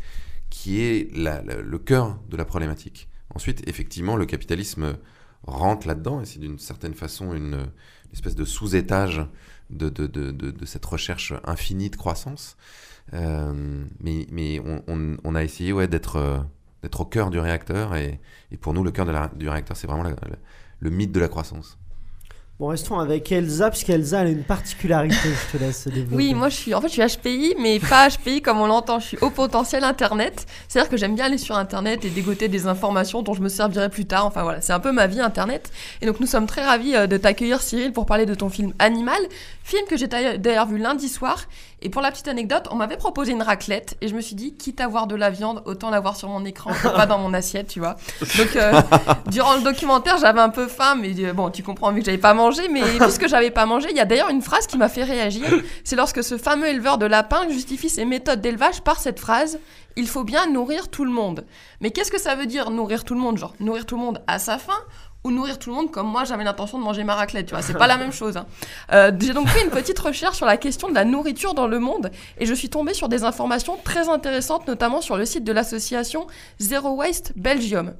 qui 0.49 0.81
est 0.81 1.15
la- 1.15 1.41
la- 1.43 1.61
le 1.61 1.79
cœur 1.79 2.19
de 2.29 2.37
la 2.37 2.45
problématique. 2.45 3.09
Ensuite, 3.35 3.67
effectivement, 3.67 4.15
le 4.15 4.25
capitalisme 4.25 4.97
rentre 5.45 5.87
là-dedans, 5.87 6.21
et 6.21 6.25
c'est 6.25 6.39
d'une 6.39 6.59
certaine 6.59 6.93
façon 6.93 7.33
une, 7.33 7.67
espèce 8.13 8.35
de 8.35 8.45
sous-étage 8.45 9.25
de, 9.69 10.65
cette 10.65 10.85
recherche 10.85 11.33
infinie 11.43 11.89
de 11.89 11.95
croissance. 11.95 12.57
Euh, 13.13 13.83
mais 13.99 14.61
on, 14.87 15.35
a 15.35 15.43
essayé 15.43 15.73
ouais, 15.73 15.87
d'être 15.87 16.47
au 16.99 17.05
cœur 17.05 17.29
du 17.29 17.39
réacteur, 17.39 17.95
et, 17.95 18.19
pour 18.61 18.73
nous, 18.73 18.83
le 18.83 18.91
cœur 18.91 19.05
du 19.35 19.49
réacteur, 19.49 19.75
c'est 19.75 19.87
vraiment 19.87 20.09
le 20.79 20.89
mythe 20.89 21.11
de 21.11 21.19
la 21.19 21.27
croissance. 21.27 21.77
Bon, 22.59 22.67
restons 22.67 22.99
avec 22.99 23.31
Elsa, 23.31 23.71
puisqu'Elsa 23.71 24.21
elle 24.21 24.27
a 24.27 24.29
une 24.29 24.43
particularité, 24.43 25.15
je 25.23 25.57
te 25.57 25.63
laisse 25.63 25.87
développer. 25.87 26.15
Oui, 26.15 26.35
moi 26.35 26.49
je 26.49 26.55
suis 26.55 26.75
en 26.75 26.81
fait 26.81 26.87
je 26.87 27.01
suis 27.01 27.17
HPI 27.17 27.55
mais 27.59 27.79
pas 27.79 28.07
HPI 28.07 28.43
comme 28.43 28.61
on 28.61 28.67
l'entend, 28.67 28.99
je 28.99 29.07
suis 29.07 29.17
haut 29.21 29.31
potentiel 29.31 29.83
internet. 29.83 30.45
C'est-à-dire 30.67 30.87
que 30.87 30.95
j'aime 30.95 31.15
bien 31.15 31.25
aller 31.25 31.39
sur 31.39 31.57
internet 31.57 32.05
et 32.05 32.11
dégoter 32.11 32.49
des 32.49 32.67
informations 32.67 33.23
dont 33.23 33.33
je 33.33 33.41
me 33.41 33.49
servirai 33.49 33.89
plus 33.89 34.05
tard. 34.05 34.27
Enfin 34.27 34.43
voilà, 34.43 34.61
c'est 34.61 34.71
un 34.71 34.79
peu 34.79 34.91
ma 34.91 35.07
vie 35.07 35.19
internet. 35.19 35.71
Et 36.01 36.05
donc 36.05 36.19
nous 36.19 36.27
sommes 36.27 36.45
très 36.45 36.63
ravis 36.63 36.95
euh, 36.95 37.07
de 37.07 37.17
t'accueillir 37.17 37.59
Cyril 37.59 37.91
pour 37.91 38.05
parler 38.05 38.27
de 38.27 38.35
ton 38.35 38.49
film 38.49 38.71
Animal, 38.77 39.19
film 39.63 39.87
que 39.87 39.97
j'ai 39.97 40.07
d'ailleurs 40.07 40.67
vu 40.67 40.77
lundi 40.77 41.09
soir 41.09 41.45
et 41.83 41.89
pour 41.89 42.01
la 42.01 42.11
petite 42.11 42.29
anecdote, 42.29 42.67
on 42.71 42.75
m'avait 42.75 42.95
proposé 42.95 43.33
une 43.33 43.41
raclette 43.41 43.97
et 43.99 44.07
je 44.07 44.15
me 44.15 44.21
suis 44.21 44.35
dit 44.35 44.55
quitte 44.55 44.79
à 44.79 44.87
voir 44.87 45.05
de 45.05 45.15
la 45.15 45.29
viande, 45.29 45.61
autant 45.65 45.89
l'avoir 45.89 46.15
sur 46.15 46.29
mon 46.29 46.45
écran 46.45 46.71
que 46.71 46.87
pas 46.95 47.05
dans 47.05 47.19
mon 47.19 47.33
assiette, 47.33 47.67
tu 47.67 47.79
vois. 47.79 47.97
Donc 48.37 48.55
euh, 48.55 48.81
durant 49.27 49.55
le 49.55 49.61
documentaire, 49.61 50.17
j'avais 50.17 50.39
un 50.39 50.49
peu 50.49 50.67
faim 50.67 50.95
mais 50.99 51.13
euh, 51.19 51.33
bon, 51.33 51.49
tu 51.49 51.61
comprends 51.61 51.91
vu 51.91 51.99
que 51.99 52.05
j'avais 52.05 52.17
pas 52.17 52.33
mangé 52.33 52.69
mais 52.69 52.81
puisque 52.99 53.27
j'avais 53.27 53.51
pas 53.51 53.65
mangé, 53.65 53.89
il 53.91 53.97
y 53.97 53.99
a 53.99 54.05
d'ailleurs 54.05 54.29
une 54.29 54.41
phrase 54.41 54.65
qui 54.65 54.77
m'a 54.77 54.87
fait 54.87 55.03
réagir 55.03 55.43
c'est 55.83 55.97
lorsque 55.97 56.23
ce 56.23 56.37
fameux 56.37 56.67
éleveur 56.67 56.97
de 56.97 57.05
lapins 57.05 57.49
justifie 57.49 57.89
ses 57.89 58.05
méthodes 58.05 58.39
d'élevage 58.39 58.81
par 58.81 58.99
cette 58.99 59.19
phrase 59.19 59.59
il 59.95 60.07
faut 60.07 60.23
bien 60.23 60.47
nourrir 60.47 60.89
tout 60.89 61.05
le 61.05 61.11
monde. 61.11 61.45
Mais 61.81 61.91
qu'est-ce 61.91 62.11
que 62.11 62.19
ça 62.19 62.35
veut 62.35 62.45
dire 62.45 62.71
nourrir 62.71 63.03
tout 63.03 63.13
le 63.13 63.19
monde? 63.19 63.37
Genre 63.37 63.53
nourrir 63.59 63.85
tout 63.85 63.95
le 63.95 64.01
monde 64.01 64.23
à 64.25 64.39
sa 64.39 64.57
faim? 64.57 64.79
Ou 65.23 65.31
nourrir 65.31 65.57
tout 65.59 65.69
le 65.69 65.75
monde 65.75 65.91
comme 65.91 66.07
moi 66.07 66.23
j'avais 66.25 66.43
l'intention 66.43 66.77
de 66.79 66.83
manger 66.83 67.03
ma 67.03 67.15
raclette, 67.15 67.45
tu 67.47 67.53
vois, 67.53 67.61
c'est 67.61 67.73
pas 67.77 67.87
la 67.95 67.97
même 67.97 68.11
chose. 68.11 68.35
hein. 68.37 68.45
Euh, 68.91 69.11
J'ai 69.19 69.33
donc 69.33 69.47
fait 69.49 69.63
une 69.63 69.69
petite 69.71 69.99
recherche 69.99 70.37
sur 70.37 70.45
la 70.45 70.57
question 70.57 70.89
de 70.89 70.93
la 70.95 71.05
nourriture 71.05 71.53
dans 71.53 71.67
le 71.67 71.79
monde 71.79 72.11
et 72.37 72.45
je 72.45 72.53
suis 72.53 72.69
tombée 72.69 72.93
sur 72.93 73.07
des 73.09 73.23
informations 73.23 73.77
très 73.83 74.09
intéressantes, 74.09 74.67
notamment 74.67 75.01
sur 75.01 75.15
le 75.17 75.25
site 75.25 75.43
de 75.43 75.51
l'association 75.53 76.27
Zero 76.59 76.89
Waste 76.95 77.33
Belgium. 77.35 77.93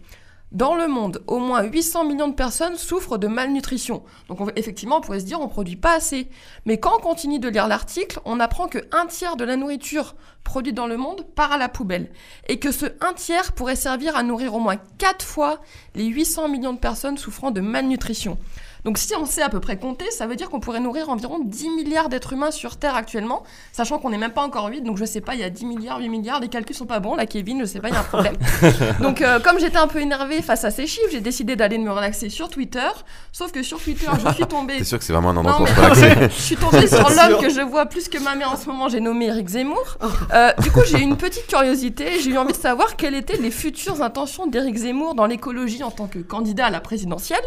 Dans 0.54 0.76
le 0.76 0.88
monde, 0.88 1.24
au 1.26 1.39
moins 1.39 1.63
800 1.63 2.06
millions 2.06 2.28
de 2.28 2.34
personnes 2.36 2.76
souffrent 2.76 3.18
de 3.18 3.28
malnutrition. 3.28 4.04
Donc 4.30 4.39
on- 4.39 4.50
effectivement, 4.56 4.98
on 4.98 5.02
pourrait 5.02 5.20
se 5.20 5.26
dire 5.26 5.42
on 5.42 5.48
produit 5.48 5.76
pas 5.76 5.96
assez. 5.96 6.28
Mais 6.66 6.80
quand 6.80 6.92
on 6.98 7.02
continue 7.02 7.39
de 7.39 7.50
lire 7.50 7.68
l'article, 7.68 8.20
on 8.24 8.39
apprend 8.39 8.68
que 8.68 8.78
un 8.92 9.08
tiers 9.08 9.36
de 9.36 9.46
la 9.46 9.56
nourriture 9.56 10.13
produite 10.44 10.76
dans 10.76 10.86
le 10.86 10.96
monde 10.98 11.26
part 11.36 11.52
à 11.54 11.58
la 11.58 11.70
poubelle. 11.70 12.12
Et 12.48 12.60
que 12.60 12.72
ce 12.72 12.86
un 13.02 13.13
tiers 13.13 13.54
pourrait 13.54 13.76
servir 13.76 14.16
à 14.16 14.22
nourrir 14.22 14.54
au 14.54 14.60
moins 14.60 14.78
4 15.00 15.26
fois 15.26 15.60
les 15.96 16.06
800 16.06 16.50
millions 16.50 16.74
de 16.74 16.78
personnes 16.80 17.18
souffrant 17.18 17.50
de 17.50 17.62
malnutrition. 17.62 18.38
Donc 18.86 18.98
si 18.98 19.15
on 19.15 19.26
sait 19.26 19.41
à 19.41 19.50
peu 19.50 19.60
près 19.60 19.78
compter, 19.78 20.10
ça 20.12 20.28
veut 20.28 20.36
dire 20.36 20.50
qu'on 20.50 20.60
pourrait 20.60 20.80
nourrir 20.80 21.10
environ 21.10 21.39
10 21.39 21.69
milliards 21.69 22.10
d'êtres 22.10 22.34
humains 22.34 22.52
sur 22.52 22.78
Terre 22.78 22.96
actuellement, 22.96 23.43
sachant 23.72 23.98
qu'on 23.98 24.10
n'est 24.10 24.17
même 24.17 24.34
pas 24.34 24.43
encore 24.43 24.67
8, 24.67 24.82
donc 24.82 24.98
je 24.98 25.06
sais 25.06 25.22
pas, 25.22 25.36
il 25.36 25.39
y 25.39 25.43
a 25.43 25.50
10 25.50 25.65
milliards, 25.65 26.00
8 26.00 26.10
milliards, 26.10 26.39
les 26.41 26.50
calculs 26.50 26.76
sont 26.76 26.86
pas 26.86 27.00
bons, 27.00 27.15
là 27.15 27.26
Kevin, 27.26 27.62
je 27.62 27.65
sais 27.65 27.80
pas, 27.80 27.89
il 27.89 27.93
y 27.93 27.98
a 27.98 28.02
un 28.02 28.04
problème. 28.04 28.36
donc 29.00 29.22
euh, 29.22 29.39
comme 29.39 29.60
j'étais 29.60 29.78
un 29.78 29.88
peu 29.88 30.00
énervée 30.00 30.41
face 30.41 30.65
à 30.65 30.72
ces 30.72 30.86
chiffres, 30.88 31.08
j'ai 31.12 31.22
décidé 31.22 31.56
d'aller 31.56 31.78
me 31.78 31.91
relaxer 31.91 32.30
sur 32.30 32.50
Twitter, 32.50 32.89
sauf 33.32 33.52
que 33.52 33.63
sur 33.63 33.82
Twitter, 33.82 34.08
je 34.26 34.34
suis 34.34 34.46
tombée 34.46 34.78
T'es 34.78 34.84
sûr 34.84 35.00
que 35.00 35.06
c'est 35.06 35.13
vraiment 35.13 35.30
un 35.30 35.38
endroit 35.38 35.58
pour 35.58 35.67
se 35.67 35.76
relaxer 35.76 36.13
je 36.36 36.41
suis 36.41 36.58
tombée 36.58 36.88
sur 36.88 37.10
l'homme 37.10 37.41
que 37.41 37.50
je 37.50 37.62
vois 37.62 37.86
plus 37.86 38.10
que 38.10 38.17
ma 38.17 38.36
mère 38.36 38.52
en 38.52 38.58
ce 38.58 38.67
moment, 38.67 38.89
j'ai 38.89 39.00
nommé 39.00 39.28
Eric 39.28 39.48
Zemmour. 39.48 39.98
Euh, 40.34 40.52
du 40.62 40.72
coup, 40.72 40.82
j'ai 40.86 41.00
eu 41.00 41.04
une 41.04 41.17
petite 41.17 41.48
curiosité, 41.48 42.19
j'ai 42.22 42.32
eu 42.32 42.38
envie 42.38 42.54
de 42.54 42.58
savoir 42.58 42.96
quelles 42.98 43.15
étaient 43.15 43.38
les 43.38 43.52
futures 43.52 44.02
intentions 44.02 44.48
d'Eric 44.48 44.76
Zemmour 44.76 45.15
dans 45.15 45.26
l'écologie 45.26 45.84
en 45.84 45.91
tant 45.91 46.08
que 46.08 46.19
candidat 46.19 46.65
à 46.65 46.69
la 46.69 46.82
présidentielle. 46.82 47.43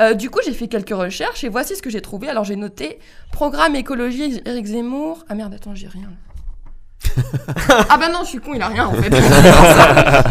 Euh, 0.00 0.14
du 0.14 0.28
coup, 0.30 0.40
j'ai 0.44 0.52
fait 0.52 0.68
quelques 0.74 0.98
recherches 0.98 1.44
et 1.44 1.48
voici 1.48 1.76
ce 1.76 1.82
que 1.82 1.90
j'ai 1.90 2.00
trouvé. 2.00 2.28
Alors, 2.28 2.42
j'ai 2.42 2.56
noté 2.56 2.98
programme 3.30 3.76
écologie 3.76 4.40
Eric 4.44 4.66
Zemmour. 4.66 5.24
Ah 5.28 5.36
merde, 5.36 5.54
attends, 5.54 5.74
j'ai 5.74 5.86
rien. 5.86 6.10
ah 7.88 7.96
bah 7.98 8.08
non, 8.08 8.20
je 8.22 8.28
suis 8.30 8.38
con, 8.38 8.52
il 8.54 8.62
a 8.62 8.68
rien 8.68 8.86
en 8.86 8.92
fait. 8.94 9.10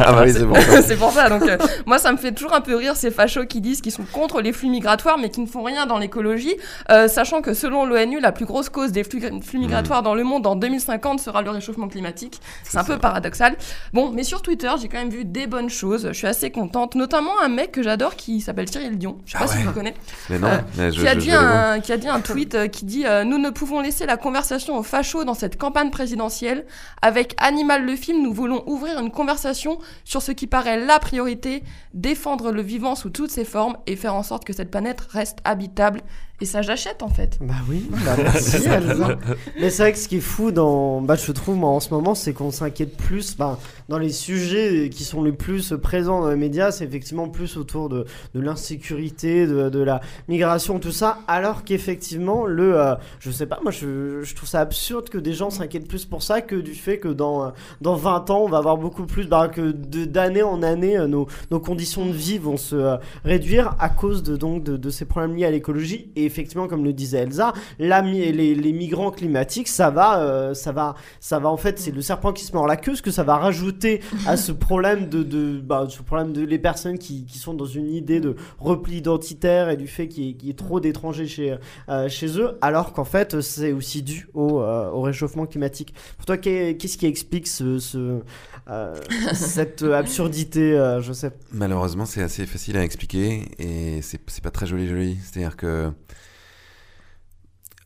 Ah 0.05 0.11
bah 0.11 0.21
oui, 0.25 0.33
c'est 0.33 0.45
bon. 0.45 0.55
c'est 0.85 0.97
pour 0.97 1.11
ça. 1.11 1.29
Donc, 1.29 1.43
euh, 1.43 1.57
moi, 1.85 1.97
ça 1.97 2.11
me 2.11 2.17
fait 2.17 2.31
toujours 2.31 2.53
un 2.53 2.61
peu 2.61 2.75
rire 2.75 2.95
ces 2.95 3.11
fachos 3.11 3.45
qui 3.45 3.61
disent 3.61 3.81
qu'ils 3.81 3.91
sont 3.91 4.03
contre 4.11 4.41
les 4.41 4.51
flux 4.51 4.69
migratoires, 4.69 5.17
mais 5.17 5.29
qui 5.29 5.39
ne 5.41 5.45
font 5.45 5.63
rien 5.63 5.85
dans 5.85 5.97
l'écologie, 5.97 6.55
euh, 6.91 7.07
sachant 7.07 7.41
que 7.41 7.53
selon 7.53 7.85
l'ONU, 7.85 8.19
la 8.19 8.31
plus 8.31 8.45
grosse 8.45 8.69
cause 8.69 8.91
des 8.91 9.03
flux, 9.03 9.21
flux 9.43 9.59
migratoires 9.59 10.01
dans 10.03 10.15
le 10.15 10.23
monde 10.23 10.45
en 10.47 10.55
2050 10.55 11.19
sera 11.19 11.41
le 11.41 11.49
réchauffement 11.51 11.87
climatique. 11.87 12.41
C'est 12.63 12.77
un 12.77 12.83
peu 12.83 12.97
paradoxal. 12.97 13.55
Bon, 13.93 14.11
mais 14.11 14.23
sur 14.23 14.41
Twitter, 14.41 14.69
j'ai 14.81 14.87
quand 14.89 14.97
même 14.97 15.09
vu 15.09 15.25
des 15.25 15.47
bonnes 15.47 15.69
choses. 15.69 16.07
Je 16.09 16.13
suis 16.13 16.27
assez 16.27 16.51
contente, 16.51 16.95
notamment 16.95 17.31
un 17.43 17.49
mec 17.49 17.71
que 17.71 17.83
j'adore 17.83 18.15
qui 18.15 18.41
s'appelle 18.41 18.69
Cyril 18.69 18.97
Dion. 18.97 19.17
Je 19.25 19.33
sais 19.33 19.37
pas 19.37 19.45
Ah 19.45 19.47
si 19.47 19.55
ouais. 19.55 19.61
tu 19.61 19.67
le 19.67 19.73
connais. 19.73 19.93
Mais 20.29 20.39
non, 20.39 20.47
Euh, 20.47 20.57
mais 20.77 20.91
je, 20.91 20.99
qui, 21.01 21.07
a 21.07 21.13
je- 21.13 21.19
dit 21.19 21.29
je 21.31 21.35
un, 21.35 21.79
qui 21.79 21.91
a 21.91 21.97
dit 21.97 22.07
un 22.09 22.19
tweet 22.19 22.69
qui 22.71 22.85
dit 22.85 23.05
Nous 23.25 23.37
ne 23.37 23.49
pouvons 23.49 23.79
laisser 23.81 24.05
la 24.05 24.17
conversation 24.17 24.77
aux 24.77 24.83
fachos 24.83 25.23
dans 25.23 25.33
cette 25.33 25.57
campagne 25.57 25.89
présidentielle. 25.91 26.62
Avec 27.01 27.35
Animal 27.37 27.85
le 27.85 27.95
film, 27.95 28.21
nous 28.23 28.33
voulons 28.33 28.63
ouvrir 28.67 28.99
une 28.99 29.11
conversation 29.11 29.79
sur 30.03 30.21
ce 30.21 30.31
qui 30.31 30.47
paraît 30.47 30.83
la 30.85 30.99
priorité 30.99 31.63
défendre 31.93 32.51
le 32.51 32.61
vivant 32.61 32.95
sous 32.95 33.09
toutes 33.09 33.31
ses 33.31 33.45
formes 33.45 33.77
et 33.87 33.95
faire 33.95 34.15
en 34.15 34.23
sorte 34.23 34.45
que 34.45 34.53
cette 34.53 34.71
planète 34.71 35.01
reste 35.01 35.39
habitable. 35.43 36.01
Et 36.41 36.45
ça, 36.45 36.61
j'achète 36.61 37.03
en 37.03 37.09
fait. 37.09 37.37
Bah 37.39 37.53
oui, 37.69 37.87
bah 37.89 38.15
merci 38.17 38.57
Elsa. 38.67 39.17
Mais 39.61 39.69
c'est 39.69 39.83
vrai 39.83 39.93
que 39.93 39.97
ce 39.97 40.09
qui 40.09 40.17
est 40.17 40.19
fou 40.19 40.51
dans, 40.51 40.99
bah 40.99 41.15
je 41.15 41.31
trouve 41.31 41.55
moi 41.55 41.69
en 41.69 41.79
ce 41.79 41.93
moment, 41.93 42.15
c'est 42.15 42.33
qu'on 42.33 42.51
s'inquiète 42.51 42.97
plus, 42.97 43.37
bah, 43.37 43.59
dans 43.87 43.97
les 43.97 44.11
sujets 44.11 44.89
qui 44.91 45.05
sont 45.05 45.23
les 45.23 45.31
plus 45.31 45.73
présents 45.81 46.21
dans 46.21 46.29
les 46.29 46.35
médias, 46.35 46.71
c'est 46.71 46.83
effectivement 46.83 47.29
plus 47.29 47.55
autour 47.55 47.87
de, 47.87 48.05
de 48.33 48.39
l'insécurité, 48.41 49.47
de, 49.47 49.69
de 49.69 49.79
la 49.79 50.01
migration, 50.27 50.79
tout 50.79 50.91
ça, 50.91 51.19
alors 51.27 51.63
qu'effectivement 51.63 52.45
le, 52.45 52.77
euh, 52.77 52.95
je 53.19 53.31
sais 53.31 53.45
pas, 53.45 53.59
moi 53.61 53.71
je, 53.71 54.21
je 54.23 54.35
trouve 54.35 54.49
ça 54.49 54.59
absurde 54.59 55.09
que 55.09 55.19
des 55.19 55.33
gens 55.33 55.49
s'inquiètent 55.49 55.87
plus 55.87 56.03
pour 56.03 56.23
ça 56.23 56.41
que 56.41 56.52
du 56.61 56.73
fait 56.75 56.99
que 56.99 57.07
dans, 57.07 57.51
dans 57.81 57.95
20 57.95 58.29
ans 58.29 58.41
on 58.43 58.49
va 58.49 58.57
avoir 58.57 58.77
beaucoup 58.77 59.05
plus, 59.05 59.25
bah, 59.27 59.47
que 59.47 59.71
de- 59.71 60.05
d'année 60.05 60.43
en 60.43 60.61
année 60.63 60.97
euh, 60.97 61.07
nos, 61.07 61.27
nos 61.51 61.59
conditions 61.59 62.05
de 62.05 62.11
vie 62.11 62.37
vont 62.37 62.57
se 62.57 62.75
euh, 62.75 62.97
réduire 63.25 63.75
à 63.79 63.89
cause 63.89 64.23
de, 64.23 64.35
donc, 64.37 64.63
de, 64.63 64.77
de 64.77 64.89
ces 64.89 65.05
problèmes 65.05 65.35
liés 65.35 65.45
à 65.45 65.51
l'écologie. 65.51 66.11
Et 66.15 66.25
effectivement, 66.25 66.67
comme 66.67 66.83
le 66.83 66.93
disait 66.93 67.19
Elsa, 67.19 67.53
la, 67.79 68.01
les, 68.01 68.31
les 68.55 68.73
migrants 68.73 69.11
climatiques, 69.11 69.67
ça 69.67 69.89
va, 69.89 70.19
euh, 70.21 70.53
ça 70.53 70.71
va, 70.71 70.95
ça 71.19 71.39
va 71.39 71.49
en 71.49 71.57
fait, 71.57 71.79
c'est 71.79 71.91
le 71.91 72.01
serpent 72.01 72.33
qui 72.33 72.43
se 72.43 72.53
mord 72.53 72.67
la 72.67 72.77
queue, 72.77 72.95
ce 72.95 73.01
que 73.01 73.11
ça 73.11 73.23
va 73.23 73.37
rajouter 73.37 74.01
à 74.27 74.37
ce 74.37 74.51
problème 74.63 75.09
de, 75.09 75.23
de, 75.23 75.59
bah, 75.59 75.85
ce 75.89 76.01
problème 76.01 76.33
de 76.33 76.41
les 76.43 76.59
personnes 76.59 76.97
qui, 76.97 77.25
qui 77.25 77.37
sont 77.37 77.53
dans 77.53 77.65
une 77.65 77.93
idée 77.93 78.19
de 78.19 78.35
repli 78.59 78.97
identitaire 78.97 79.69
et 79.69 79.77
du 79.77 79.87
fait 79.87 80.07
qu'il 80.07 80.23
y, 80.25 80.29
ait- 80.29 80.33
qu'il 80.33 80.47
y 80.47 80.51
ait 80.51 80.55
trop 80.55 80.79
d'étrangers 80.79 81.27
chez, 81.27 81.55
euh, 81.89 82.09
chez 82.09 82.39
eux, 82.39 82.57
alors 82.61 82.93
qu'en 82.93 83.05
fait, 83.05 83.41
c'est 83.41 83.71
aussi 83.71 84.01
dû 84.03 84.27
au, 84.33 84.59
euh, 84.61 84.89
au 84.91 85.01
réchauffement 85.01 85.45
climatique. 85.45 85.93
Pour 86.17 86.25
toi, 86.25 86.32
qu'est- 86.37 86.77
qu'est-ce 86.77 86.97
qui 86.97 87.05
explique 87.05 87.47
ce, 87.47 87.79
ce, 87.79 88.21
euh, 88.69 88.95
cette 89.33 89.83
absurdité, 89.83 90.73
euh, 90.77 91.01
je 91.01 91.13
sais 91.13 91.31
Malheureusement, 91.51 92.05
c'est 92.05 92.21
assez 92.21 92.45
facile 92.45 92.77
à 92.77 92.83
expliquer 92.83 93.45
et 93.59 94.01
c'est 94.01 94.41
pas 94.41 94.51
très 94.51 94.65
joli 94.65 94.87
joli. 94.87 95.17
C'est-à-dire 95.23 95.55
que 95.57 95.91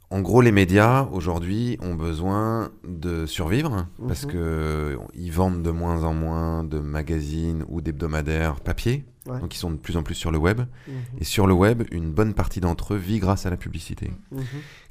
en 0.09 0.21
gros, 0.21 0.39
les 0.41 0.53
médias 0.53 1.03
aujourd'hui 1.11 1.77
ont 1.81 1.93
besoin 1.93 2.71
de 2.87 3.25
survivre 3.25 3.87
parce 4.07 4.23
Mhm. 4.25 4.31
que 4.31 4.97
ils 5.13 5.31
vendent 5.33 5.61
de 5.63 5.69
moins 5.71 6.03
en 6.05 6.13
moins 6.13 6.63
de 6.63 6.79
magazines 6.79 7.65
ou 7.67 7.81
d'hebdomadaires 7.81 8.61
papier, 8.61 9.03
Ouais. 9.25 9.41
donc 9.41 9.53
ils 9.53 9.57
sont 9.59 9.69
de 9.71 9.75
plus 9.75 9.97
en 9.97 10.03
plus 10.03 10.15
sur 10.15 10.31
le 10.31 10.37
web. 10.37 10.61
Mhm. 10.87 10.93
Et 11.19 11.25
sur 11.25 11.45
le 11.45 11.53
web, 11.53 11.83
une 11.91 12.13
bonne 12.13 12.33
partie 12.33 12.61
d'entre 12.61 12.93
eux 12.93 12.97
vit 12.97 13.19
grâce 13.19 13.45
à 13.45 13.49
la 13.49 13.57
publicité. 13.57 14.11
Mhm. 14.31 14.43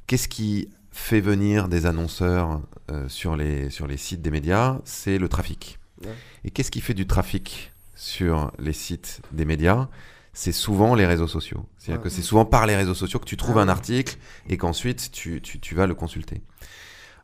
Qu'est-ce 0.05 0.27
qui 0.27 0.69
fait 0.97 1.21
venir 1.21 1.67
des 1.67 1.85
annonceurs 1.85 2.61
euh, 2.91 3.07
sur, 3.07 3.35
les, 3.35 3.69
sur 3.69 3.87
les 3.87 3.97
sites 3.97 4.21
des 4.21 4.31
médias 4.31 4.79
C'est 4.83 5.17
le 5.17 5.29
trafic. 5.29 5.79
Ouais. 6.03 6.11
Et 6.43 6.51
qu'est-ce 6.51 6.71
qui 6.71 6.81
fait 6.81 6.93
du 6.93 7.05
trafic 7.07 7.71
sur 7.95 8.51
les 8.59 8.73
sites 8.73 9.21
des 9.31 9.45
médias? 9.45 9.87
C'est 10.33 10.51
souvent 10.51 10.93
les 10.95 11.05
réseaux 11.05 11.27
sociaux. 11.27 11.65
C'est-à-dire 11.77 12.01
que 12.03 12.09
c'est 12.09 12.21
souvent 12.21 12.45
par 12.45 12.65
les 12.67 12.75
réseaux 12.75 12.93
sociaux 12.93 13.19
que 13.19 13.25
tu 13.25 13.37
trouves 13.37 13.57
Ah 13.57 13.61
un 13.61 13.69
article 13.69 14.17
et 14.49 14.57
qu'ensuite 14.57 15.11
tu, 15.11 15.41
tu- 15.41 15.59
tu 15.59 15.73
vas 15.75 15.87
le 15.87 15.95
consulter. 15.95 16.41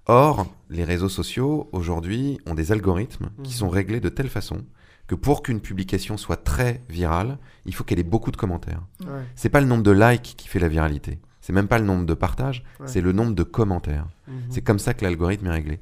Or, 0.08 0.48
les 0.70 0.84
réseaux 0.84 1.10
sociaux, 1.10 1.70
aujourd'hui, 1.72 2.40
ont 2.46 2.56
des 2.56 2.72
algorithmes 2.72 3.30
qui 3.44 3.52
Mhm. 3.52 3.58
sont 3.58 3.70
réglés 3.70 4.00
de 4.02 4.10
telle 4.10 4.30
façon 4.30 4.64
que 5.08 5.16
pour 5.16 5.44
qu'une 5.44 5.62
publication 5.62 6.18
soit 6.18 6.38
très 6.44 6.82
virale, 6.90 7.38
il 7.66 7.74
faut 7.76 7.84
qu'elle 7.84 8.00
ait 8.00 8.04
beaucoup 8.04 8.32
de 8.32 8.38
commentaires. 8.38 8.82
Ouais. 9.02 9.22
C'est 9.36 9.50
pas 9.50 9.62
le 9.62 9.68
nombre 9.68 9.84
de 9.84 9.92
likes 9.92 10.36
qui 10.38 10.48
fait 10.48 10.60
la 10.60 10.68
viralité. 10.68 11.20
C'est 11.46 11.52
même 11.52 11.68
pas 11.68 11.78
le 11.78 11.84
nombre 11.84 12.06
de 12.06 12.14
partages, 12.14 12.64
Ouais. 12.80 12.88
c'est 12.88 13.02
le 13.02 13.12
nombre 13.12 13.36
de 13.36 13.44
commentaires. 13.44 14.08
Mhm. 14.30 14.34
C'est 14.50 14.62
comme 14.62 14.80
ça 14.80 14.94
que 14.94 15.04
l'algorithme 15.04 15.46
est 15.48 15.52
réglé. 15.52 15.82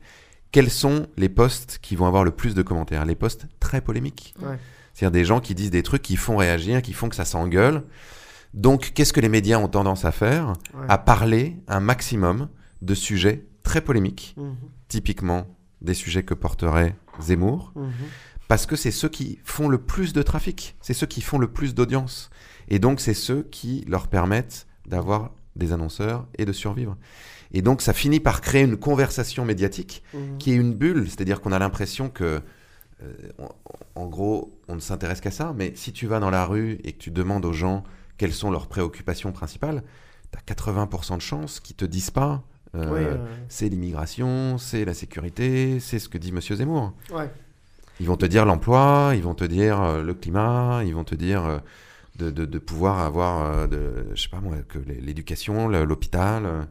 Quels 0.51 0.71
sont 0.71 1.05
les 1.17 1.29
posts 1.29 1.77
qui 1.83 1.95
vont 1.95 2.07
avoir 2.07 2.23
le 2.23 2.31
plus 2.31 2.55
de 2.55 2.63
commentaires? 2.63 3.05
Les 3.05 3.13
posts 3.15 3.45
très 3.59 3.79
polémiques. 3.79 4.33
Ouais. 4.41 4.57
C'est-à-dire 4.95 5.11
des 5.11 5.23
gens 5.23 5.39
qui 5.39 5.53
disent 5.53 5.69
des 5.69 5.83
trucs 5.83 6.01
qui 6.01 6.15
font 6.17 6.35
réagir, 6.35 6.81
qui 6.81 6.93
font 6.93 7.09
que 7.09 7.15
ça 7.15 7.25
s'engueule. 7.25 7.83
Donc, 8.55 8.91
qu'est-ce 8.95 9.13
que 9.13 9.21
les 9.21 9.29
médias 9.29 9.59
ont 9.59 9.67
tendance 9.67 10.03
à 10.03 10.11
faire? 10.11 10.53
Ouais. 10.73 10.85
À 10.89 10.97
parler 10.97 11.57
un 11.67 11.79
maximum 11.79 12.49
de 12.81 12.95
sujets 12.95 13.45
très 13.63 13.81
polémiques, 13.81 14.33
Mhm. 14.37 14.55
typiquement 14.87 15.45
des 15.81 15.93
sujets 15.93 16.23
que 16.23 16.33
porterait 16.33 16.95
Zemmour, 17.21 17.71
Mhm. 17.75 17.91
parce 18.47 18.65
que 18.65 18.75
c'est 18.75 18.89
ceux 18.91 19.09
qui 19.09 19.39
font 19.43 19.69
le 19.69 19.77
plus 19.77 20.11
de 20.11 20.23
trafic, 20.23 20.75
c'est 20.81 20.93
ceux 20.95 21.05
qui 21.07 21.21
font 21.21 21.37
le 21.37 21.47
plus 21.47 21.75
d'audience. 21.75 22.29
Et 22.67 22.79
donc, 22.79 22.99
c'est 22.99 23.13
ceux 23.13 23.43
qui 23.43 23.85
leur 23.87 24.07
permettent 24.07 24.65
d'avoir 24.87 25.31
des 25.55 25.73
annonceurs 25.73 26.25
et 26.37 26.45
de 26.45 26.51
survivre. 26.53 26.95
Et 27.53 27.61
donc, 27.61 27.81
ça 27.81 27.93
finit 27.93 28.19
par 28.19 28.39
créer 28.41 28.63
une 28.63 28.77
conversation 28.77 29.43
médiatique 29.45 30.03
Mhm. 30.13 30.37
qui 30.37 30.51
est 30.51 30.55
une 30.55 30.73
bulle, 30.73 31.07
c'est-à-dire 31.09 31.41
qu'on 31.41 31.51
a 31.51 31.59
l'impression 31.59 32.09
que, 32.09 32.41
euh, 33.03 33.13
en, 33.39 33.49
en 33.95 34.07
gros, 34.07 34.57
on 34.67 34.75
ne 34.75 34.79
s'intéresse 34.79 35.19
qu'à 35.21 35.31
ça, 35.31 35.53
mais 35.55 35.73
si 35.75 35.91
tu 35.91 36.07
vas 36.07 36.19
dans 36.19 36.29
la 36.29 36.45
rue 36.45 36.79
et 36.83 36.93
que 36.93 36.97
tu 36.99 37.11
demandes 37.11 37.45
aux 37.45 37.53
gens 37.53 37.83
quelles 38.17 38.33
sont 38.33 38.51
leurs 38.51 38.67
préoccupations 38.67 39.31
principales, 39.31 39.83
tu 40.31 40.37
as 40.37 40.41
80% 40.53 41.17
de 41.17 41.21
chances 41.21 41.59
qu'ils 41.59 41.75
te 41.75 41.85
disent 41.85 42.11
pas. 42.11 42.43
euh, 42.75 42.89
euh, 43.15 43.17
C'est 43.49 43.67
l'immigration, 43.67 44.57
c'est 44.57 44.85
la 44.85 44.93
sécurité, 44.93 45.81
c'est 45.81 45.99
ce 45.99 46.07
que 46.07 46.17
dit 46.17 46.31
Monsieur 46.31 46.55
Zemmour. 46.55 46.93
ouais. 47.13 47.29
Ils 47.99 48.07
vont 48.07 48.15
te 48.17 48.25
dire 48.25 48.45
l'emploi, 48.45 49.11
ils 49.15 49.21
vont 49.21 49.35
te 49.35 49.43
dire 49.43 49.79
euh, 49.81 50.01
le 50.01 50.13
climat, 50.15 50.81
ils 50.85 50.95
vont 50.95 51.03
te 51.03 51.13
dire 51.13 51.61
de, 52.17 52.29
de- 52.29 52.45
de 52.45 52.59
pouvoir 52.59 52.99
avoir, 52.99 53.45
euh, 53.45 53.67
de, 53.67 54.07
je 54.13 54.21
sais 54.21 54.29
pas 54.29 54.39
moi, 54.41 54.57
que 54.67 54.79
l'é- 54.79 55.01
l'éducation, 55.01 55.67
l'hôpital. 55.67 56.45
euh. 56.45 56.63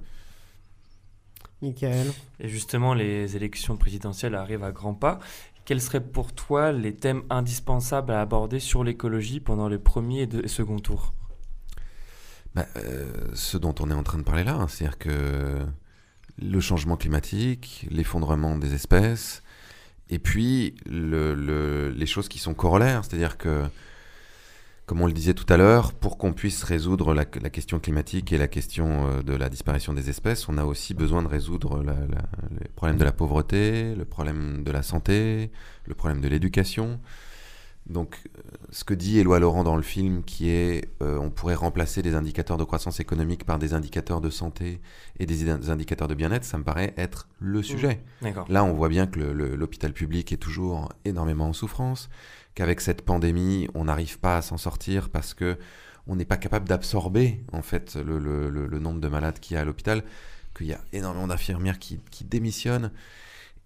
Michael. 1.63 2.09
Et 2.39 2.49
justement, 2.49 2.95
les 2.95 3.37
élections 3.37 3.77
présidentielles 3.77 4.35
arrivent 4.35 4.65
à 4.65 4.73
grands 4.73 4.95
pas. 4.95 5.19
Quels 5.65 5.81
seraient 5.81 6.03
pour 6.03 6.33
toi 6.33 6.73
les 6.73 6.95
thèmes 6.95 7.23
indispensables 7.31 8.13
à 8.13 8.21
aborder 8.23 8.61
sur 8.61 8.83
l'écologie 8.83 9.41
pendant 9.41 9.69
les 9.69 9.79
premiers 9.79 10.23
et 10.23 10.27
deux- 10.27 10.43
et 10.45 10.49
second 10.49 10.79
tours? 10.79 11.15
Bah, 12.55 12.67
euh, 12.77 13.13
ce 13.35 13.57
dont 13.59 13.75
on 13.81 13.91
est 13.91 13.95
en 13.95 14.03
train 14.03 14.19
de 14.19 14.25
parler 14.25 14.43
là, 14.43 14.55
hein, 14.55 14.67
c'est-à-dire 14.69 14.99
que 14.99 15.61
le 16.43 16.61
changement 16.61 16.97
climatique, 16.97 17.87
l'effondrement 17.91 18.57
des 18.57 18.75
espèces, 18.75 19.43
et 20.09 20.19
puis 20.19 20.75
le- 20.87 21.35
le- 21.35 21.91
les 21.91 22.07
choses 22.07 22.29
qui 22.29 22.39
sont 22.41 22.55
corollaires, 22.55 23.05
c'est-à-dire 23.05 23.37
que, 23.39 23.65
comme 24.91 25.03
on 25.03 25.07
le 25.07 25.13
disait 25.13 25.35
tout 25.35 25.47
à 25.53 25.57
l'heure, 25.57 25.93
pour 25.93 26.19
qu'on 26.19 26.33
puisse 26.33 26.65
résoudre 26.65 27.15
la, 27.15 27.25
la 27.41 27.49
question 27.49 27.79
climatique 27.79 28.33
et 28.33 28.39
la 28.39 28.49
question 28.49 29.07
euh, 29.07 29.23
de 29.23 29.35
la 29.35 29.49
disparition 29.49 29.93
des 29.93 30.11
espèces, 30.11 30.49
on 30.49 30.59
a 30.59 30.65
aussi 30.65 30.95
besoin 30.95 31.23
de 31.23 31.29
résoudre 31.29 31.81
la- 31.85 31.93
la- 31.93 32.29
les 32.61 32.67
problèmes 32.75 32.99
de 32.99 33.05
la 33.05 33.13
pauvreté, 33.13 33.95
le 33.95 34.05
problème 34.05 34.65
de 34.65 34.71
la 34.73 34.83
santé, 34.83 35.53
le 35.85 35.95
problème 35.95 36.21
de 36.21 36.27
l'éducation. 36.27 36.99
Donc, 37.87 38.19
euh, 38.37 38.41
ce 38.71 38.83
que 38.83 38.93
dit 38.93 39.21
Éloi 39.21 39.39
Laurent 39.39 39.63
dans 39.63 39.77
le 39.77 39.83
film, 39.83 40.25
qui 40.25 40.51
est 40.51 40.89
euh, 41.03 41.19
on 41.19 41.31
pourrait 41.31 41.55
remplacer 41.55 42.03
des 42.03 42.17
indicateurs 42.17 42.57
de 42.57 42.65
croissance 42.65 42.99
économique 42.99 43.45
par 43.45 43.61
des 43.61 43.75
indicateurs 43.75 44.21
de 44.21 44.29
santé 44.31 44.81
et 45.21 45.27
des, 45.27 45.49
indicateurs 45.71 46.09
de 46.09 46.15
bien-être, 46.15 46.45
ça 46.45 46.59
me 46.59 46.65
paraît 46.65 46.95
être 46.97 47.29
le 47.39 47.63
sujet. 47.63 48.03
D'accord. 48.23 48.47
Là, 48.49 48.65
on 48.65 48.73
voit 48.75 48.89
bien 48.89 49.07
que 49.07 49.21
l'hôpital 49.21 49.93
public 49.93 50.33
est 50.33 50.37
toujours 50.37 50.89
énormément 51.05 51.47
en 51.49 51.53
souffrance, 51.53 52.11
qu'avec 52.55 52.81
cette 52.81 53.03
pandémie, 53.03 53.69
on 53.75 53.85
n'arrive 53.85 54.19
pas 54.19 54.39
à 54.39 54.43
s'en 54.43 54.57
sortir 54.57 55.09
parce 55.09 55.35
que 55.35 55.59
on 56.07 56.17
n'est 56.17 56.25
pas 56.25 56.37
capable 56.37 56.69
d'absorber 56.69 57.45
en 57.53 57.63
fait 57.63 57.97
le, 57.97 58.79
nombre 58.79 59.01
de 59.01 59.09
malades 59.09 59.39
qu'il 59.39 59.55
y 59.55 59.59
a 59.59 59.61
à 59.61 59.65
l'hôpital, 59.65 60.03
qu'il 60.57 60.67
y 60.67 60.73
a 60.73 60.81
énormément 60.93 61.29
d'infirmières 61.29 61.79
qui, 61.79 62.01
qui 62.11 62.25
démissionnent. 62.25 62.91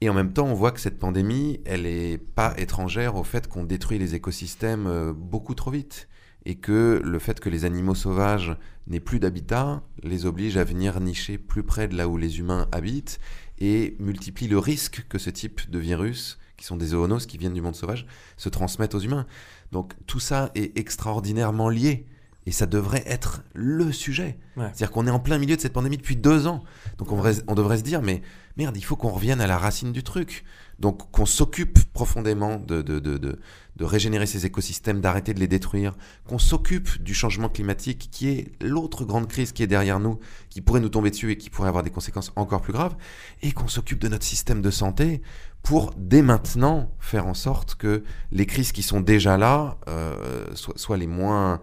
Et 0.01 0.11
en 0.11 0.14
même 0.14 0.33
temps, 0.33 0.47
on 0.47 0.55
voit 0.55 0.73
que 0.73 0.81
cette 0.81 0.99
pandémie, 0.99 1.61
elle 1.64 1.83
n'est 1.83 2.18
pas 2.18 2.55
étrangère 2.59 3.16
au 3.16 3.25
fait 3.25 3.49
qu'on 3.49 3.64
détruit 3.64 3.99
les 3.99 4.14
écosystèmes 4.14 4.87
euh, 4.87 5.12
beaucoup 5.14 5.55
trop 5.55 5.70
vite. 5.70 6.09
Et 6.44 6.57
que 6.57 7.01
le 7.03 7.18
fait 7.18 7.40
que 7.40 7.49
les 7.49 7.64
animaux 7.64 7.94
sauvages 7.94 8.55
n'aient 8.87 9.01
plus 9.01 9.18
d'habitat 9.18 9.83
les 10.03 10.27
oblige 10.27 10.59
à 10.59 10.64
venir 10.64 11.01
nicher 11.01 11.38
plus 11.38 11.62
près 11.62 11.88
de 11.88 11.97
là 11.97 12.07
où 12.07 12.18
les 12.18 12.38
humains 12.38 12.68
habitent 12.70 13.18
et 13.59 13.97
multiplie 13.99 14.49
le 14.49 14.59
risque 14.59 15.07
que 15.09 15.16
ce 15.16 15.31
type 15.31 15.70
de 15.70 15.79
virus, 15.79 16.38
qui 16.57 16.64
sont 16.64 16.77
des 16.77 16.87
zoonoses 16.87 17.27
qui 17.27 17.38
viennent 17.38 17.55
du 17.55 17.62
monde 17.62 17.77
sauvage, 17.77 18.07
se 18.37 18.49
transmettent 18.49 18.95
aux 18.95 19.01
humains. 19.01 19.27
Donc 19.73 19.95
tout 20.07 20.21
ça 20.21 20.51
est 20.55 20.79
extraordinairement 20.79 21.69
lié. 21.69 22.07
Et 22.46 22.52
ça 22.52 22.66
devrait 22.66 23.02
être 23.07 23.42
le 23.54 23.90
sujet. 23.92 24.38
Ouais. 24.57 24.64
C'est-à-dire 24.66 24.90
qu'on 24.90 25.07
est 25.07 25.11
en 25.11 25.18
plein 25.20 25.38
milieu 25.38 25.57
de 25.57 25.61
cette 25.61 25.72
pandémie 25.72 25.96
depuis 25.96 26.16
deux 26.16 26.46
ans. 26.46 26.62
Donc 26.98 27.11
on, 27.11 27.16
devrait- 27.16 27.42
on 27.48 27.54
devrait 27.54 27.78
se 27.78 27.83
dire, 27.83 28.02
mais 28.02 28.20
merde, 28.59 28.76
il 28.76 28.85
faut 28.85 28.96
qu'on 28.96 29.09
revienne 29.11 29.40
à 29.40 29.46
la 29.46 29.57
racine 29.57 29.92
du 29.92 30.02
truc. 30.02 30.44
Donc 30.78 31.11
qu'on 31.12 31.24
s'occupe 31.24 31.78
profondément 31.92 32.57
de, 32.59 32.83
de, 32.83 32.98
de, 32.98 33.16
de, 33.16 33.38
de 33.76 33.85
régénérer 33.85 34.26
ces 34.26 34.44
écosystèmes, 34.44 35.00
d'arrêter 35.00 35.33
de 35.33 35.38
les 35.40 35.46
détruire, 35.48 35.94
qu'on 36.26 36.38
s'occupe 36.38 37.00
du 37.02 37.14
changement 37.14 37.48
climatique 37.48 38.09
qui 38.11 38.28
est 38.28 38.52
l'autre 38.61 39.04
grande 39.04 39.28
crise 39.28 39.52
qui 39.52 39.62
est 39.62 39.66
derrière 39.68 40.00
nous, 40.00 40.18
qui 40.50 40.61
pourrait 40.61 40.80
nous 40.80 40.88
tomber 40.88 41.11
dessus 41.11 41.30
et 41.30 41.38
qui 41.38 41.48
pourrait 41.48 41.68
avoir 41.68 41.85
des 41.85 41.90
conséquences 41.90 42.33
encore 42.37 42.61
plus 42.61 42.72
graves, 42.72 42.96
et 43.42 43.52
qu'on 43.52 43.68
s'occupe 43.68 44.00
de 44.00 44.09
notre 44.09 44.24
système 44.26 44.61
de 44.62 44.70
santé 44.70 45.22
pour 45.62 45.94
dès 45.96 46.22
maintenant 46.22 46.90
faire 46.98 47.26
en 47.26 47.35
sorte 47.35 47.76
que 47.76 48.02
les 48.33 48.44
crises 48.44 48.72
qui 48.72 48.83
sont 48.83 49.00
déjà 49.00 49.38
là 49.38 49.78
euh, 49.88 50.44
soient, 50.54 50.74
soient 50.76 50.96
les 50.98 51.07
moins, 51.07 51.61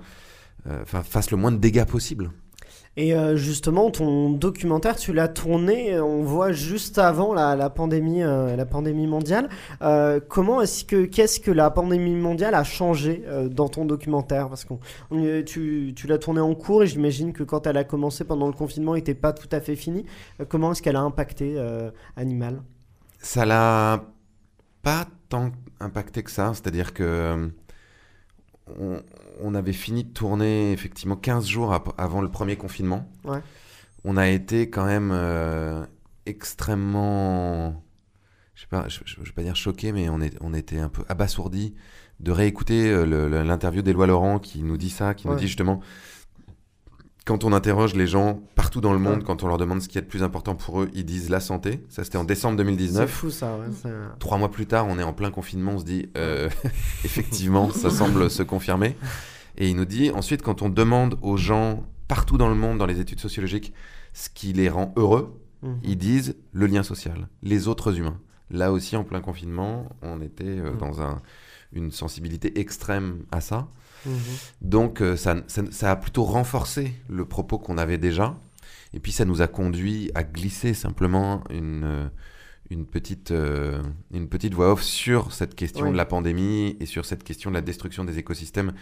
enfin 0.69 1.03
fassent 1.03 1.31
le 1.31 1.37
moins 1.37 1.51
de 1.51 1.57
dégâts 1.57 1.85
possible. 1.85 2.31
Et 2.97 3.15
euh, 3.15 3.37
justement, 3.37 3.89
ton 3.89 4.31
documentaire, 4.31 4.97
tu 4.97 5.13
l'as 5.13 5.29
tourné, 5.29 5.93
euh, 5.93 6.03
on 6.03 6.23
voit 6.23 6.51
juste 6.51 6.97
avant 6.97 7.33
la, 7.33 7.55
la 7.55 7.69
pandémie, 7.69 8.21
euh, 8.21 8.57
la 8.57 8.65
pandémie 8.65 9.07
mondiale. 9.07 9.47
Euh, 9.81 10.19
comment 10.19 10.61
est-ce 10.61 10.83
que, 10.83 11.05
qu'est-ce 11.05 11.39
que 11.39 11.51
la 11.51 11.71
pandémie 11.71 12.15
mondiale 12.15 12.53
a 12.53 12.65
changé 12.65 13.23
euh, 13.27 13.47
dans 13.47 13.69
ton 13.69 13.85
documentaire? 13.85 14.49
Parce 14.49 14.65
que 14.65 15.41
tu, 15.43 15.93
tu 15.95 16.07
l'as 16.07 16.17
tourné 16.17 16.41
en 16.41 16.53
cours 16.53 16.83
et 16.83 16.87
j'imagine 16.87 17.31
que 17.31 17.43
quand 17.43 17.65
elle 17.65 17.77
a 17.77 17.85
commencé 17.85 18.25
pendant 18.25 18.47
le 18.47 18.53
confinement, 18.53 18.93
elle 18.93 18.99
n'était 18.99 19.13
pas 19.13 19.31
tout 19.31 19.49
à 19.53 19.61
fait 19.61 19.77
finie. 19.77 20.05
Euh, 20.41 20.45
comment 20.45 20.73
est-ce 20.73 20.81
qu'elle 20.81 20.97
a 20.97 21.01
impacté 21.01 21.53
euh, 21.55 21.91
Animal? 22.17 22.61
Ça 23.19 23.45
l'a 23.45 24.03
pas 24.81 25.07
tant 25.29 25.51
impacté 25.79 26.23
que 26.23 26.31
ça, 26.31 26.51
c'est-à-dire 26.53 26.93
que 26.93 27.03
euh, 27.03 27.47
on, 28.77 29.01
on 29.41 29.55
avait 29.55 29.73
fini 29.73 30.03
de 30.03 30.09
tourner 30.09 30.71
effectivement 30.71 31.15
15 31.15 31.45
jours 31.47 31.73
avant 31.97 32.21
le 32.21 32.29
premier 32.29 32.55
confinement. 32.55 33.09
Ouais. 33.23 33.39
On 34.03 34.17
a 34.17 34.27
été 34.29 34.69
quand 34.69 34.85
même 34.85 35.11
euh, 35.13 35.85
extrêmement, 36.25 37.83
je 38.55 38.65
je 39.05 39.19
vais 39.21 39.31
pas 39.31 39.43
dire 39.43 39.55
choqué, 39.55 39.91
mais 39.91 40.09
on, 40.09 40.21
est, 40.21 40.35
on 40.41 40.53
était 40.53 40.79
un 40.79 40.89
peu 40.89 41.03
abasourdi 41.09 41.73
de 42.19 42.31
réécouter 42.31 42.89
euh, 42.89 43.43
l'interview 43.43 43.81
d'Éloi 43.81 44.07
Laurent 44.07 44.39
qui 44.39 44.63
nous 44.63 44.77
dit 44.77 44.89
ça, 44.91 45.13
qui 45.13 45.27
nous 45.27 45.35
dit 45.35 45.47
justement 45.47 45.81
quand 47.23 47.43
on 47.43 47.53
interroge 47.53 47.93
les 47.93 48.07
gens 48.07 48.41
partout 48.55 48.81
dans 48.81 48.93
le 48.93 48.99
monde, 48.99 49.19
Ouais. 49.19 49.23
quand 49.23 49.43
on 49.43 49.47
leur 49.47 49.57
demande 49.59 49.79
ce 49.81 49.87
qui 49.87 49.99
est 49.99 50.01
le 50.01 50.07
plus 50.07 50.23
important 50.23 50.55
pour 50.55 50.81
eux, 50.81 50.89
ils 50.95 51.05
disent 51.05 51.29
la 51.29 51.39
santé. 51.39 51.85
Ça, 51.87 52.03
c'était 52.03 52.17
en 52.17 52.23
décembre 52.23 52.53
C'est 52.57 52.63
2019. 52.63 53.09
fou 53.11 53.29
ça. 53.29 53.57
Ouais, 53.57 53.67
c'est- 53.79 53.89
Trois 54.17 54.39
mois 54.39 54.49
plus 54.49 54.65
tard, 54.65 54.87
on 54.89 54.97
est 54.97 55.03
en 55.03 55.13
plein 55.13 55.29
confinement, 55.29 55.73
on 55.73 55.79
se 55.79 55.85
dit, 55.85 56.09
euh, 56.17 56.49
effectivement, 57.05 57.69
ça 57.69 57.91
semble 57.91 58.29
se 58.31 58.41
confirmer. 58.41 58.95
Et 59.57 59.69
il 59.69 59.75
nous 59.75 59.85
dit, 59.85 60.09
ensuite, 60.11 60.41
quand 60.41 60.61
on 60.61 60.69
demande 60.69 61.17
aux 61.21 61.37
gens 61.37 61.83
partout 62.07 62.37
dans 62.37 62.49
le 62.49 62.55
monde, 62.55 62.77
dans 62.77 62.85
les 62.85 62.99
études 62.99 63.19
sociologiques, 63.19 63.73
ce 64.13 64.29
qui 64.29 64.53
les 64.53 64.69
rend 64.69 64.93
heureux, 64.97 65.37
Mhm. 65.63 65.79
ils 65.83 65.97
disent 65.97 66.35
le 66.53 66.65
lien 66.65 66.83
social, 66.83 67.27
les 67.43 67.67
autres 67.67 67.97
humains. 67.97 68.19
Là 68.49 68.71
aussi, 68.71 68.95
en 68.95 69.03
plein 69.03 69.21
confinement, 69.21 69.87
on 70.01 70.21
était 70.21 70.43
euh, 70.45 70.71
Mhm. 70.71 70.77
dans 70.79 71.01
un- 71.01 71.21
une 71.73 71.91
sensibilité 71.91 72.59
extrême 72.59 73.23
à 73.31 73.39
ça. 73.41 73.67
Mhm. 74.05 74.13
Donc 74.61 75.01
euh, 75.01 75.15
ça, 75.15 75.35
ça- 75.47 75.61
ça 75.71 75.91
a 75.91 75.95
plutôt 75.95 76.23
renforcé 76.23 76.93
le 77.07 77.23
propos 77.25 77.59
qu'on 77.59 77.77
avait 77.77 77.97
déjà. 77.99 78.35
Et 78.93 78.99
puis 78.99 79.11
ça 79.13 79.23
nous 79.23 79.41
a 79.41 79.47
conduit 79.47 80.11
à 80.15 80.23
glisser 80.23 80.73
simplement 80.73 81.43
une, 81.49 82.09
une, 82.71 82.85
petite, 82.85 83.31
euh, 83.31 83.81
une 84.11 84.27
petite 84.27 84.53
voix 84.53 84.71
off 84.73 84.81
sur 84.81 85.31
cette 85.31 85.55
question 85.55 85.85
Oui. 85.85 85.91
de 85.91 85.97
la 85.97 86.05
pandémie 86.05 86.75
et 86.79 86.85
sur 86.87 87.05
cette 87.05 87.23
question 87.23 87.51
de 87.51 87.55
la 87.55 87.61
destruction 87.61 88.03
des 88.03 88.17
écosystèmes 88.17 88.73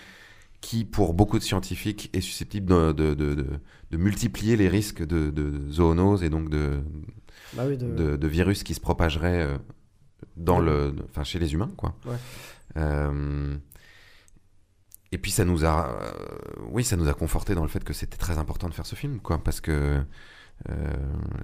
qui, 0.62 0.84
pour 0.86 1.14
beaucoup 1.14 1.40
de 1.40 1.44
scientifiques, 1.44 2.10
est 2.14 2.22
susceptible 2.22 2.68
de, 2.68 2.92
de, 2.92 3.14
de- 3.14 3.34
de- 3.36 3.60
de 3.92 3.98
multiplier 3.98 4.56
les 4.58 4.68
risques 4.68 5.02
de, 5.06 5.30
de 5.30 5.70
zoonose 5.72 6.24
et 6.24 6.30
donc 6.30 6.50
de, 6.50 6.82
Bah 7.54 7.64
oui, 7.68 7.78
de- 7.78 8.28
virus 8.28 8.64
qui 8.64 8.74
se 8.74 8.80
propageraient 8.82 9.42
euh, 9.42 9.58
dans 10.36 10.60
Ouais. 10.60 10.66
le, 10.66 10.96
enfin, 11.10 11.24
chez 11.24 11.40
les 11.40 11.54
humains. 11.54 11.72
Quoi. 11.78 11.96
Ouais. 12.06 12.18
Euh, 12.78 13.56
et 15.12 15.18
puis 15.18 15.32
ça 15.32 15.46
nous 15.46 15.66
a, 15.66 15.90
euh, 16.02 16.12
oui, 16.72 16.84
ça 16.84 16.96
nous 16.98 17.08
a 17.08 17.14
conforté 17.14 17.56
dans 17.56 17.64
le 17.64 17.70
fait 17.70 17.84
que 17.84 17.94
c'était 17.94 18.18
très 18.18 18.38
important 18.38 18.70
de 18.70 18.74
faire 18.74 18.86
ce 18.86 18.96
film, 18.96 19.20
quoi, 19.20 19.44
parce 19.44 19.60
que 19.62 19.72
euh, 20.70 20.94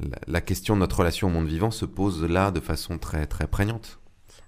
la, 0.01 0.19
la 0.27 0.41
question 0.41 0.75
de 0.75 0.81
notre 0.81 0.99
relation 0.99 1.27
au 1.29 1.31
monde 1.31 1.47
vivant 1.47 1.71
se 1.71 1.85
pose 1.85 2.23
là 2.23 2.51
de 2.51 2.59
façon 2.59 2.97
très 2.99 3.25
très 3.27 3.47
prégnante. 3.47 3.99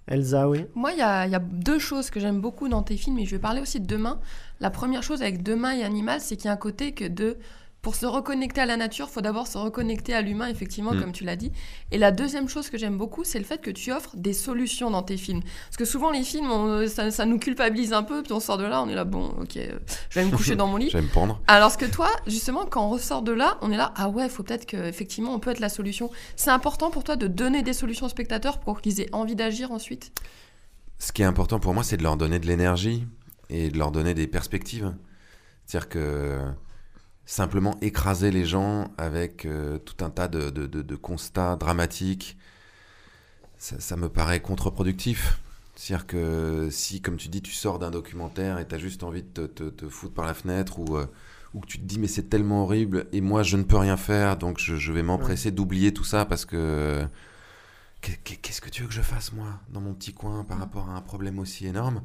Elsa, 0.07 0.47
oui. 0.47 0.65
Moi, 0.73 0.93
il 0.93 0.99
y 0.99 1.01
a, 1.01 1.39
deux 1.39 1.79
choses 1.79 2.09
que 2.09 2.19
j'aime 2.19 2.39
beaucoup 2.39 2.69
dans 2.69 2.81
tes 2.81 2.95
films, 2.97 3.19
et 3.19 3.25
je 3.25 3.31
vais 3.31 3.39
parler 3.39 3.61
aussi 3.61 3.79
de 3.79 3.85
Demain. 3.85 4.19
La 4.59 4.69
première 4.69 5.03
chose 5.03 5.21
avec 5.21 5.43
Demain 5.43 5.75
et 5.75 5.83
Animal, 5.83 6.21
c'est 6.21 6.37
qu'il 6.37 6.45
y 6.45 6.49
a 6.49 6.53
un 6.53 6.57
côté 6.57 6.93
que 6.93 7.05
de... 7.05 7.37
Pour 7.83 7.95
se 7.95 8.05
reconnecter 8.05 8.59
à 8.59 8.65
la 8.65 8.75
nature, 8.75 9.07
il 9.09 9.13
faut 9.13 9.21
d'abord 9.21 9.47
se 9.47 9.57
reconnecter 9.57 10.13
à 10.13 10.21
l'humain, 10.21 10.47
effectivement, 10.49 10.93
Mm. 10.93 10.99
comme 10.99 11.11
tu 11.13 11.23
l'as 11.23 11.35
dit. 11.37 11.51
Et 11.91 11.97
la 11.97 12.11
deuxième 12.11 12.49
chose 12.49 12.69
que 12.69 12.77
j'aime 12.77 12.97
beaucoup, 12.97 13.23
c'est 13.23 13.39
le 13.39 13.45
fait 13.45 13.61
que 13.61 13.71
tu 13.71 13.93
offres 13.93 14.15
des 14.17 14.33
solutions 14.33 14.89
dans 14.91 15.03
tes 15.03 15.15
films. 15.15 15.41
Parce 15.67 15.77
que 15.77 15.85
souvent, 15.85 16.11
les 16.11 16.23
films, 16.23 16.51
on- 16.51 16.87
ça, 16.87 17.11
ça 17.11 17.25
nous 17.25 17.39
culpabilise 17.39 17.93
un 17.93 18.03
peu, 18.03 18.23
puis 18.23 18.33
on 18.33 18.39
sort 18.41 18.57
de 18.57 18.65
là, 18.65 18.81
on 18.81 18.89
est 18.89 18.95
là, 18.95 19.05
bon, 19.05 19.27
ok, 19.41 19.55
euh, 19.57 19.79
je 20.09 20.19
vais 20.19 20.25
me 20.25 20.35
coucher 20.35 20.55
dans 20.57 20.67
mon 20.67 20.75
lit. 20.77 20.89
J'aime 20.89 21.07
pendre. 21.07 21.39
Alors 21.47 21.77
que 21.77 21.85
toi, 21.85 22.09
justement, 22.25 22.65
quand 22.65 22.85
on 22.85 22.89
ressort 22.89 23.21
de 23.21 23.31
là, 23.31 23.57
on 23.61 23.71
est 23.71 23.77
là, 23.77 23.93
ah 23.95 24.09
ouais, 24.09 24.27
faut 24.27 24.43
peut-être 24.43 24.65
qu'effectivement, 24.65 25.33
on 25.33 25.39
peut 25.39 25.51
être 25.51 25.59
la 25.61 25.69
solution. 25.69 26.09
C'est 26.35 26.51
important 26.51 26.91
pour 26.91 27.03
toi 27.05 27.15
de 27.15 27.27
donner 27.27 27.61
des 27.61 27.73
solutions 27.73 28.07
aux 28.07 28.09
spectateurs 28.09 28.59
pour 28.59 28.81
qu'ils 28.81 28.99
aient 28.99 29.13
envie 29.13 29.35
d'agir 29.35 29.71
ensuite? 29.71 30.11
Ce 30.99 31.11
qui 31.13 31.21
est 31.21 31.25
important 31.25 31.59
pour 31.59 31.73
moi, 31.73 31.83
c'est 31.83 31.95
de 31.97 32.03
leur 32.03 32.17
donner 32.17 32.39
de 32.39 32.47
l'énergie 32.47 33.05
et 33.49 33.69
de 33.69 33.77
leur 33.77 33.91
donner 33.91 34.13
des 34.13 34.27
perspectives. 34.27 34.93
C'est-à-dire 35.65 35.89
que 35.89 36.39
simplement 37.27 37.77
écraser 37.81 38.31
les 38.31 38.45
gens 38.45 38.91
avec 38.97 39.45
euh, 39.45 39.79
tout 39.79 40.03
un 40.05 40.09
tas 40.11 40.29
de, 40.29 40.49
de- 40.51 40.67
de- 40.67 40.83
de 40.83 40.95
constats 40.97 41.57
dramatiques, 41.57 42.37
ça, 43.57 43.79
ça 43.79 43.95
me 43.95 44.09
paraît 44.09 44.39
contre-productif. 44.41 45.39
C'est-à-dire 45.75 46.07
que 46.07 46.69
si, 46.71 47.01
comme 47.01 47.17
tu 47.17 47.27
dis, 47.29 47.41
tu 47.41 47.51
sors 47.51 47.77
d'un 47.79 47.91
documentaire 47.91 48.57
et 48.59 48.67
tu 48.67 48.73
as 48.75 48.79
juste 48.79 49.03
envie 49.03 49.21
de 49.23 49.27
te, 49.27 49.41
te- 49.41 49.69
te 49.69 49.87
foutre 49.87 50.13
par 50.13 50.25
la 50.25 50.33
fenêtre 50.33 50.79
ou, 50.79 50.97
euh, 50.97 51.05
ou 51.53 51.59
que 51.59 51.67
tu 51.67 51.77
te 51.79 51.83
dis 51.85 51.99
mais 51.99 52.07
c'est 52.07 52.29
tellement 52.29 52.63
horrible 52.63 53.05
et 53.13 53.21
moi 53.21 53.43
je 53.43 53.57
ne 53.57 53.63
peux 53.63 53.77
rien 53.77 53.95
faire 53.97 54.37
donc 54.37 54.59
je, 54.59 54.75
je 54.75 54.91
vais 54.91 55.03
m'empresser 55.03 55.51
d'oublier 55.51 55.93
tout 55.93 56.03
ça 56.03 56.25
parce 56.25 56.45
que 56.45 57.05
Qu'est- 58.01 58.19
qu'est- 58.23 58.35
Qu'est-ce 58.37 58.61
que 58.61 58.69
tu 58.69 58.83
veux 58.83 58.87
que 58.87 58.93
je 58.93 59.01
fasse, 59.01 59.33
moi, 59.33 59.59
dans 59.69 59.81
mon 59.81 59.93
petit 59.93 60.13
coin, 60.13 60.43
par 60.43 60.59
rapport 60.59 60.89
à 60.89 60.93
un 60.95 61.01
problème 61.01 61.39
aussi 61.39 61.67
énorme? 61.67 62.01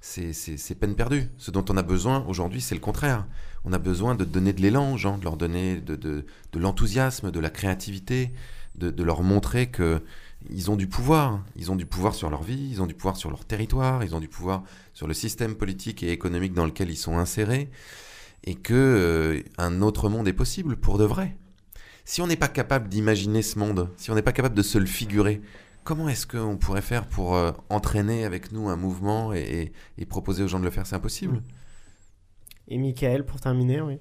C'est- 0.00 0.74
peine 0.78 0.94
perdue. 0.94 1.28
Ce 1.36 1.50
dont 1.50 1.64
on 1.68 1.76
a 1.76 1.82
besoin 1.82 2.24
aujourd'hui, 2.26 2.60
c'est 2.60 2.74
le 2.74 2.80
contraire. 2.80 3.26
On 3.64 3.72
a 3.72 3.78
besoin 3.78 4.14
de 4.14 4.24
donner 4.24 4.52
de 4.52 4.62
l'élan 4.62 4.94
de 4.94 5.24
leur 5.24 5.36
donner 5.36 5.80
de, 5.80 6.24
l'enthousiasme, 6.54 7.30
de 7.30 7.40
la 7.40 7.50
créativité, 7.50 8.32
de, 8.76 8.90
de 8.90 9.02
leur 9.02 9.22
montrer 9.22 9.66
que 9.66 10.02
ils 10.48 10.70
ont 10.70 10.76
du 10.76 10.86
pouvoir. 10.86 11.44
Ils 11.56 11.70
ont 11.70 11.76
du 11.76 11.84
pouvoir 11.84 12.14
sur 12.14 12.30
leur 12.30 12.42
vie, 12.42 12.68
ils 12.70 12.80
ont 12.80 12.86
du 12.86 12.94
pouvoir 12.94 13.16
sur 13.16 13.30
leur 13.30 13.44
territoire, 13.44 14.02
ils 14.02 14.14
ont 14.14 14.20
du 14.20 14.28
pouvoir 14.28 14.62
sur 14.94 15.06
le 15.06 15.12
système 15.12 15.54
politique 15.54 16.02
et 16.02 16.12
économique 16.12 16.54
dans 16.54 16.64
lequel 16.64 16.90
ils 16.90 16.96
sont 16.96 17.18
insérés, 17.18 17.70
et 18.44 18.54
que 18.54 18.72
euh, 18.74 19.42
un 19.58 19.82
autre 19.82 20.08
monde 20.08 20.26
est 20.28 20.32
possible 20.32 20.76
pour 20.76 20.96
de 20.96 21.04
vrai. 21.04 21.36
Si 22.06 22.22
on 22.22 22.26
n'est 22.26 22.36
pas 22.36 22.48
capable 22.48 22.88
d'imaginer 22.88 23.42
ce 23.42 23.58
monde, 23.58 23.90
si 23.98 24.10
on 24.10 24.14
n'est 24.14 24.22
pas 24.22 24.32
capable 24.32 24.54
de 24.54 24.62
se 24.62 24.78
le 24.78 24.86
figurer, 24.86 25.42
comment 25.90 26.08
est-ce 26.08 26.24
qu'on 26.24 26.56
pourrait 26.56 26.82
faire 26.82 27.04
pour 27.04 27.34
euh, 27.34 27.50
entraîner 27.68 28.24
avec 28.24 28.52
nous 28.52 28.68
un 28.68 28.76
mouvement 28.76 29.32
et, 29.34 29.40
et- 29.40 29.72
et 29.98 30.06
proposer 30.06 30.44
aux 30.44 30.46
gens 30.46 30.60
de 30.60 30.64
le 30.64 30.70
faire? 30.70 30.86
C'est 30.86 30.94
impossible. 30.94 31.42
Et 32.68 32.78
Michael, 32.78 33.26
pour 33.26 33.40
terminer, 33.40 33.80
oui. 33.80 33.98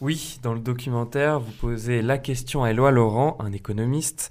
Oui, 0.00 0.38
dans 0.42 0.54
le 0.54 0.60
documentaire, 0.60 1.40
vous 1.40 1.52
posez 1.60 2.00
la 2.00 2.16
question 2.16 2.64
à 2.64 2.70
Éloi 2.70 2.90
Laurent, 2.90 3.36
un 3.38 3.52
économiste. 3.52 4.30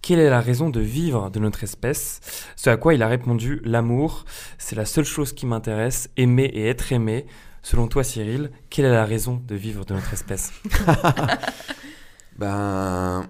Quelle 0.00 0.18
est 0.18 0.30
la 0.30 0.40
raison 0.40 0.70
de 0.70 0.80
vivre 0.80 1.28
de 1.30 1.38
notre 1.40 1.62
espèce? 1.62 2.20
Ce 2.56 2.70
à 2.70 2.78
quoi 2.78 2.94
il 2.94 3.02
a 3.02 3.08
répondu 3.08 3.60
L'amour, 3.62 4.24
c'est 4.56 4.76
la 4.76 4.86
seule 4.86 5.04
chose 5.04 5.34
qui 5.34 5.44
m'intéresse, 5.44 6.08
aimer 6.16 6.44
et 6.54 6.66
être 6.68 6.90
aimé. 6.90 7.26
Selon 7.62 7.86
toi, 7.86 8.02
Cyril, 8.02 8.50
quelle 8.70 8.86
est 8.86 8.90
la 8.90 9.04
raison 9.04 9.42
de 9.46 9.54
vivre 9.54 9.84
de 9.84 9.92
notre 9.92 10.14
espèce? 10.14 10.52
Ben, 12.38 13.26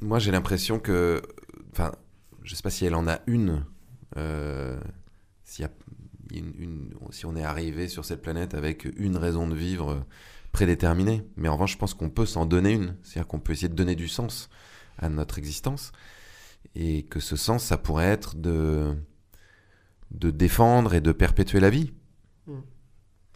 moi 0.00 0.18
j'ai 0.18 0.30
l'impression 0.32 0.78
que, 0.78 1.22
enfin, 1.72 1.92
je 2.42 2.54
sais 2.54 2.62
pas 2.62 2.70
si 2.70 2.84
elle 2.84 2.94
en 2.94 3.06
a 3.08 3.20
une, 3.26 3.64
euh, 4.16 4.78
s'il 5.44 5.62
y 5.64 5.68
a 5.68 5.70
une- 6.32 6.94
si 7.10 7.26
on 7.26 7.34
est 7.36 7.42
arrivé 7.42 7.88
sur 7.88 8.04
cette 8.04 8.22
planète 8.22 8.54
avec 8.54 8.86
une 8.96 9.16
raison 9.16 9.48
de 9.48 9.54
vivre 9.54 10.04
prédéterminée. 10.52 11.24
Mais 11.36 11.48
en 11.48 11.54
revanche, 11.54 11.72
je 11.72 11.78
pense 11.78 11.94
qu'on 11.94 12.10
peut 12.10 12.26
s'en 12.26 12.46
donner 12.46 12.72
une, 12.72 12.96
c'est-à-dire 13.02 13.26
qu'on 13.26 13.40
peut 13.40 13.52
essayer 13.52 13.68
de 13.68 13.74
donner 13.74 13.96
du 13.96 14.08
sens 14.08 14.48
à 14.98 15.08
notre 15.08 15.38
existence 15.38 15.92
et 16.74 17.04
que 17.04 17.20
ce 17.20 17.36
sens, 17.36 17.64
ça 17.64 17.78
pourrait 17.78 18.06
être 18.06 18.36
de 18.36 18.94
de 20.10 20.30
défendre 20.30 20.94
et 20.94 21.00
de 21.00 21.12
perpétuer 21.12 21.60
la 21.60 21.70
vie. 21.70 21.92
Mm. 22.48 22.58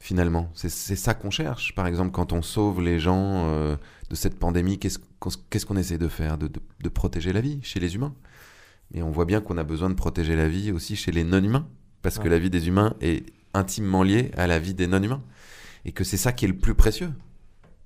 Finalement, 0.05 0.51
c'est 0.55 0.69
ça 0.69 1.15
qu'on 1.15 1.31
cherche. 1.31 1.75
Par 1.75 1.87
exemple, 1.87 2.11
quand 2.11 2.35
on 2.35 2.43
sauve 2.43 2.83
les 2.83 2.99
gens 2.99 3.47
euh, 3.49 3.75
de 4.11 4.15
cette 4.15 4.39
pandémie, 4.39 4.79
qu'est-ce 4.79 4.99
qu'on 5.19 5.31
qu'on 5.67 5.77
essaie 5.79 5.97
de 5.97 6.09
faire? 6.09 6.37
De, 6.37 6.47
de- 6.47 6.61
de 6.83 6.89
protéger 6.91 7.33
la 7.33 7.41
vie 7.41 7.59
chez 7.63 7.81
les 7.81 7.95
humains. 7.95 8.13
Mais 8.93 9.01
on 9.01 9.11
voit 9.11 9.25
bien 9.25 9.41
qu'on 9.41 9.57
a 9.57 9.65
besoin 9.65 9.89
de 9.89 9.95
protéger 9.95 10.37
la 10.37 10.47
vie 10.47 10.73
aussi 10.73 10.95
chez 10.95 11.11
les 11.11 11.25
non-humains, 11.25 11.67
parce 12.03 12.19
que 12.19 12.29
la 12.29 12.39
vie 12.39 12.51
des 12.51 12.69
humains 12.69 12.93
est 13.01 13.25
intimement 13.55 14.03
liée 14.03 14.31
à 14.37 14.47
la 14.47 14.59
vie 14.59 14.75
des 14.75 14.87
non-humains. 14.87 15.23
Et 15.87 15.93
que 15.93 16.05
c'est 16.05 16.19
ça 16.19 16.33
qui 16.33 16.45
est 16.45 16.49
le 16.49 16.59
plus 16.59 16.75
précieux. 16.75 17.11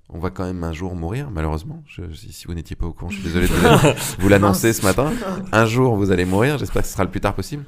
On 0.08 0.18
va 0.18 0.30
quand 0.30 0.44
même 0.44 0.64
un 0.64 0.72
jour 0.72 0.96
mourir, 0.96 1.30
malheureusement. 1.30 1.84
Je- 1.86 2.12
si 2.14 2.46
vous 2.48 2.54
n'étiez 2.54 2.74
pas 2.74 2.86
au 2.86 2.92
courant, 2.92 3.10
je 3.12 3.18
suis 3.20 3.24
désolé 3.28 3.46
de 3.46 4.20
vous 4.20 4.28
l'annoncer 4.34 4.72
ce 4.72 4.82
matin. 4.82 5.12
Un 5.52 5.66
jour, 5.66 5.94
vous 5.94 6.10
allez 6.10 6.24
mourir. 6.24 6.58
J'espère 6.58 6.82
que 6.82 6.88
ce 6.88 6.94
sera 6.94 7.04
le 7.04 7.10
plus 7.12 7.20
tard 7.20 7.36
possible. 7.36 7.64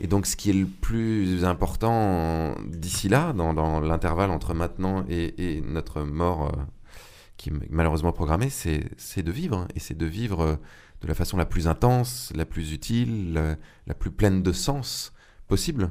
Et 0.00 0.06
donc, 0.06 0.26
ce 0.26 0.36
qui 0.36 0.50
est 0.50 0.54
le 0.54 0.66
plus 0.66 1.44
important 1.44 2.54
d'ici 2.66 3.08
là, 3.08 3.32
dans, 3.32 3.80
l'intervalle 3.80 4.30
entre 4.30 4.54
maintenant 4.54 5.04
et, 5.08 5.62
notre 5.66 6.02
mort, 6.02 6.46
euh, 6.46 6.62
qui 7.36 7.50
est 7.50 7.52
malheureusement 7.70 8.12
programmée, 8.12 8.48
c'est 8.50 9.22
de 9.22 9.32
vivre. 9.32 9.58
hein. 9.58 9.68
Et 9.74 9.80
c'est 9.80 9.96
de 9.96 10.06
vivre 10.06 10.40
euh, 10.40 10.56
de 11.02 11.08
la 11.08 11.14
façon 11.14 11.36
la 11.36 11.44
plus 11.44 11.68
intense, 11.68 12.32
la 12.34 12.46
plus 12.46 12.72
utile, 12.72 13.34
la, 13.86 13.94
plus 13.94 14.10
pleine 14.10 14.42
de 14.42 14.52
sens 14.52 15.12
possible. 15.48 15.90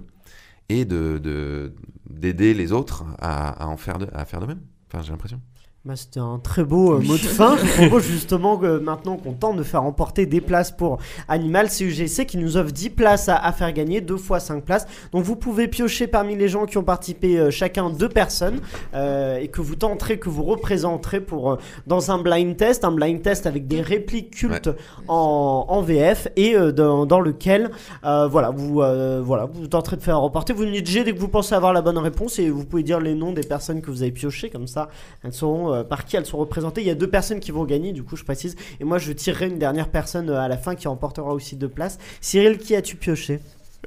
Et 0.70 0.86
d'aider 0.86 1.20
de, 1.20 1.76
d'aider 2.10 2.54
les 2.54 2.72
autres 2.72 3.04
à, 3.20 3.68
en 3.68 3.78
faire 3.78 3.98
de, 3.98 4.08
faire 4.26 4.40
de 4.40 4.46
même. 4.46 4.62
Enfin, 4.88 5.04
j'ai 5.04 5.12
l'impression. 5.12 5.42
Bah, 5.84 5.96
C'était 5.96 6.20
un 6.20 6.38
très 6.38 6.64
beau 6.64 6.94
euh, 6.94 7.00
mot 7.00 7.14
de 7.14 7.18
fin. 7.18 7.58
Je 7.58 7.66
vous 7.66 7.88
propose 7.88 8.04
justement 8.04 8.56
que 8.56 8.78
maintenant 8.78 9.18
qu'on 9.18 9.34
tente 9.34 9.58
de 9.58 9.64
faire 9.64 9.82
emporter 9.82 10.28
des 10.28 10.40
places 10.40 10.70
pour 10.70 11.00
Animal, 11.28 11.70
CUGC 11.70 12.28
qui 12.28 12.38
nous 12.38 12.56
offre 12.56 12.72
10 12.72 12.92
places 12.92 13.30
à, 13.30 13.38
à 13.38 13.52
faire 13.52 13.74
gagner, 13.74 14.00
2 14.00 14.16
fois 14.18 14.40
5 14.40 14.64
places. 14.64 14.86
Donc 15.12 15.24
vous 15.24 15.36
pouvez 15.36 15.68
piocher 15.68 16.06
parmi 16.06 16.36
les 16.36 16.50
gens 16.50 16.68
qui 16.68 16.78
ont 16.78 16.84
participé 16.84 17.40
euh, 17.40 17.50
chacun 17.50 17.90
deux 17.90 18.10
personnes 18.10 18.60
euh, 18.94 19.40
et 19.40 19.48
que 19.48 19.60
vous 19.60 19.76
tenterez, 19.76 20.20
que 20.20 20.30
vous 20.30 20.44
représenterez 20.44 21.20
pour, 21.20 21.58
dans 21.88 22.12
un 22.12 22.20
blind 22.20 22.56
test, 22.56 22.86
un 22.86 22.92
blind 22.92 23.20
test 23.20 23.48
avec 23.48 23.68
des 23.68 23.82
répliques 23.82 24.36
cultes 24.36 24.70
en, 25.08 25.66
en 25.68 25.82
VF 25.82 26.28
et 26.36 26.56
dans, 26.74 27.08
dans 27.08 27.20
lequel 27.20 27.72
voilà, 28.04 28.52
vous, 28.52 28.76
voilà, 28.76 29.46
vous 29.52 29.68
tenterez 29.68 29.96
de 29.98 30.04
faire 30.04 30.20
remporter. 30.20 30.54
Vous 30.54 30.66
nous 30.66 30.72
dites 30.80 31.06
dès 31.06 31.14
que 31.14 31.20
vous 31.20 31.28
pensez 31.28 31.56
avoir 31.56 31.74
la 31.74 31.82
bonne 31.82 31.98
réponse 31.98 32.38
et 32.38 32.52
vous 32.52 32.66
pouvez 32.66 32.84
dire 32.84 33.00
les 33.00 33.16
noms 33.16 33.32
des 33.32 33.42
personnes 33.42 33.82
que 33.82 33.90
vous 33.90 34.04
avez 34.04 34.12
piochées 34.12 34.50
comme 34.52 34.68
ça. 34.68 34.90
Elles 35.24 35.34
seront 35.34 35.71
euh, 35.72 35.84
par 35.84 36.06
qui 36.06 36.16
elles 36.16 36.26
sont 36.26 36.38
représentées. 36.38 36.82
Il 36.82 36.88
y 36.88 36.92
a 36.92 36.96
deux 36.96 37.10
personnes 37.10 37.40
qui 37.40 37.52
vont 37.52 37.66
gagner, 37.66 37.94
du 37.94 38.04
coup, 38.04 38.16
je 38.16 38.24
précise. 38.24 38.56
Et 38.80 38.84
moi, 38.84 38.98
je 38.98 39.12
tirerai 39.12 39.48
une 39.48 39.60
dernière 39.60 39.90
personne 39.90 40.30
euh, 40.30 40.40
à 40.40 40.48
la 40.48 40.58
fin 40.58 40.76
qui 40.76 40.88
remportera 40.88 41.34
aussi 41.34 41.56
deux 41.56 41.70
places. 41.70 41.98
Cyril, 42.22 42.58
qui 42.58 42.76
as-tu 42.76 42.96
pioché? 42.96 43.40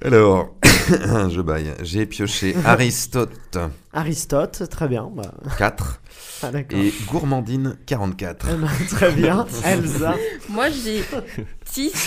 Alors, 0.03 0.55
je 0.63 1.41
baille. 1.41 1.73
J'ai 1.83 2.07
pioché 2.07 2.55
Aristote 2.65 3.59
Aristote, 3.93 4.69
très 4.69 4.89
bien. 4.89 5.11
Bah, 5.15 5.33
4 5.59 6.01
ah, 6.43 6.51
et 6.71 6.93
Gourmandine 7.09 7.77
44. 7.87 8.47
Eh 8.51 8.57
ben, 8.57 8.69
très 8.91 9.13
bien. 9.13 9.47
Elsa. 9.65 10.15
Moi, 10.49 10.69
j'ai 10.71 11.05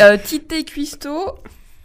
euh, 0.02 0.18
Tité 0.24 0.64
Cuisto 0.66 1.36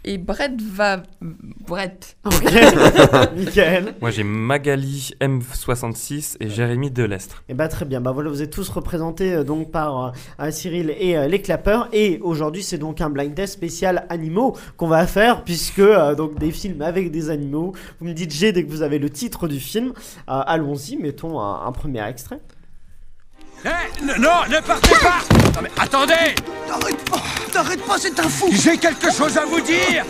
et 0.03 0.17
Brett 0.17 0.61
va. 0.61 1.03
Brett. 1.21 2.17
Ok. 2.25 2.43
Michael. 3.35 3.95
Moi, 4.01 4.11
j'ai 4.11 4.23
Magali 4.23 5.11
M66 5.21 6.37
et 6.39 6.49
Jérémy 6.49 6.91
Delestre. 6.91 7.43
Et 7.49 7.53
bah 7.53 7.67
très 7.67 7.85
bien, 7.85 8.01
bah 8.01 8.11
voilà, 8.11 8.29
vous 8.29 8.41
êtes 8.41 8.51
tous 8.51 8.67
représentés 8.69 9.33
euh, 9.33 9.43
donc 9.43 9.71
par 9.71 10.13
euh, 10.39 10.51
Cyril 10.51 10.93
et 10.99 11.17
euh, 11.17 11.27
les 11.27 11.41
clappeurs. 11.41 11.87
Et 11.93 12.19
aujourd'hui, 12.21 12.63
c'est 12.63 12.77
donc 12.77 13.01
un 13.01 13.09
blind 13.09 13.33
test 13.35 13.53
spécial 13.53 14.05
animaux 14.09 14.55
qu'on 14.77 14.87
va 14.87 15.07
faire, 15.07 15.43
puisque 15.43 15.79
euh, 15.79 16.15
donc 16.15 16.37
des 16.39 16.51
films 16.51 16.81
avec 16.81 17.11
des 17.11 17.29
animaux. 17.29 17.73
Vous 17.99 18.07
me 18.07 18.13
dites 18.13 18.31
G 18.31 18.51
dès 18.51 18.63
que 18.63 18.69
vous 18.69 18.81
avez 18.81 18.99
le 18.99 19.09
titre 19.09 19.47
du 19.47 19.59
film. 19.59 19.93
Euh, 20.29 20.41
Allons-y, 20.45 20.97
mettons 20.97 21.39
un, 21.39 21.65
un 21.65 21.71
premier 21.71 22.05
extrait. 22.07 22.39
Eh, 23.65 23.69
n- 24.03 24.15
non, 24.19 24.41
ne 24.49 24.65
partez 24.65 24.95
pas 25.01 25.19
Non 25.55 25.61
mais 25.61 25.71
attendez 25.79 26.13
T'arrêtes 26.67 27.09
pas 27.09 27.21
T'arrêtes 27.51 27.85
pas, 27.85 27.97
c'est 27.97 28.19
un 28.19 28.29
fou 28.29 28.47
J'ai 28.51 28.77
quelque 28.77 29.11
chose 29.11 29.37
à 29.37 29.45
vous 29.45 29.61
dire 29.61 30.03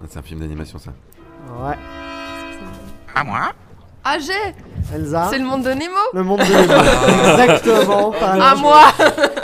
Ah, 0.00 0.04
C'est 0.08 0.18
un 0.18 0.22
film 0.22 0.40
d'animation, 0.40 0.78
ça. 0.78 0.92
Ouais. 1.60 1.76
À 3.14 3.24
moi 3.24 3.52
AG 4.04 4.30
Elsa. 4.94 5.28
C'est 5.32 5.38
le 5.38 5.44
monde 5.44 5.64
de 5.64 5.70
Nemo 5.70 5.98
Le 6.14 6.22
monde 6.22 6.38
de 6.38 6.44
Nemo. 6.44 7.32
Exactement. 7.32 8.12
À 8.20 8.54
moi. 8.54 8.92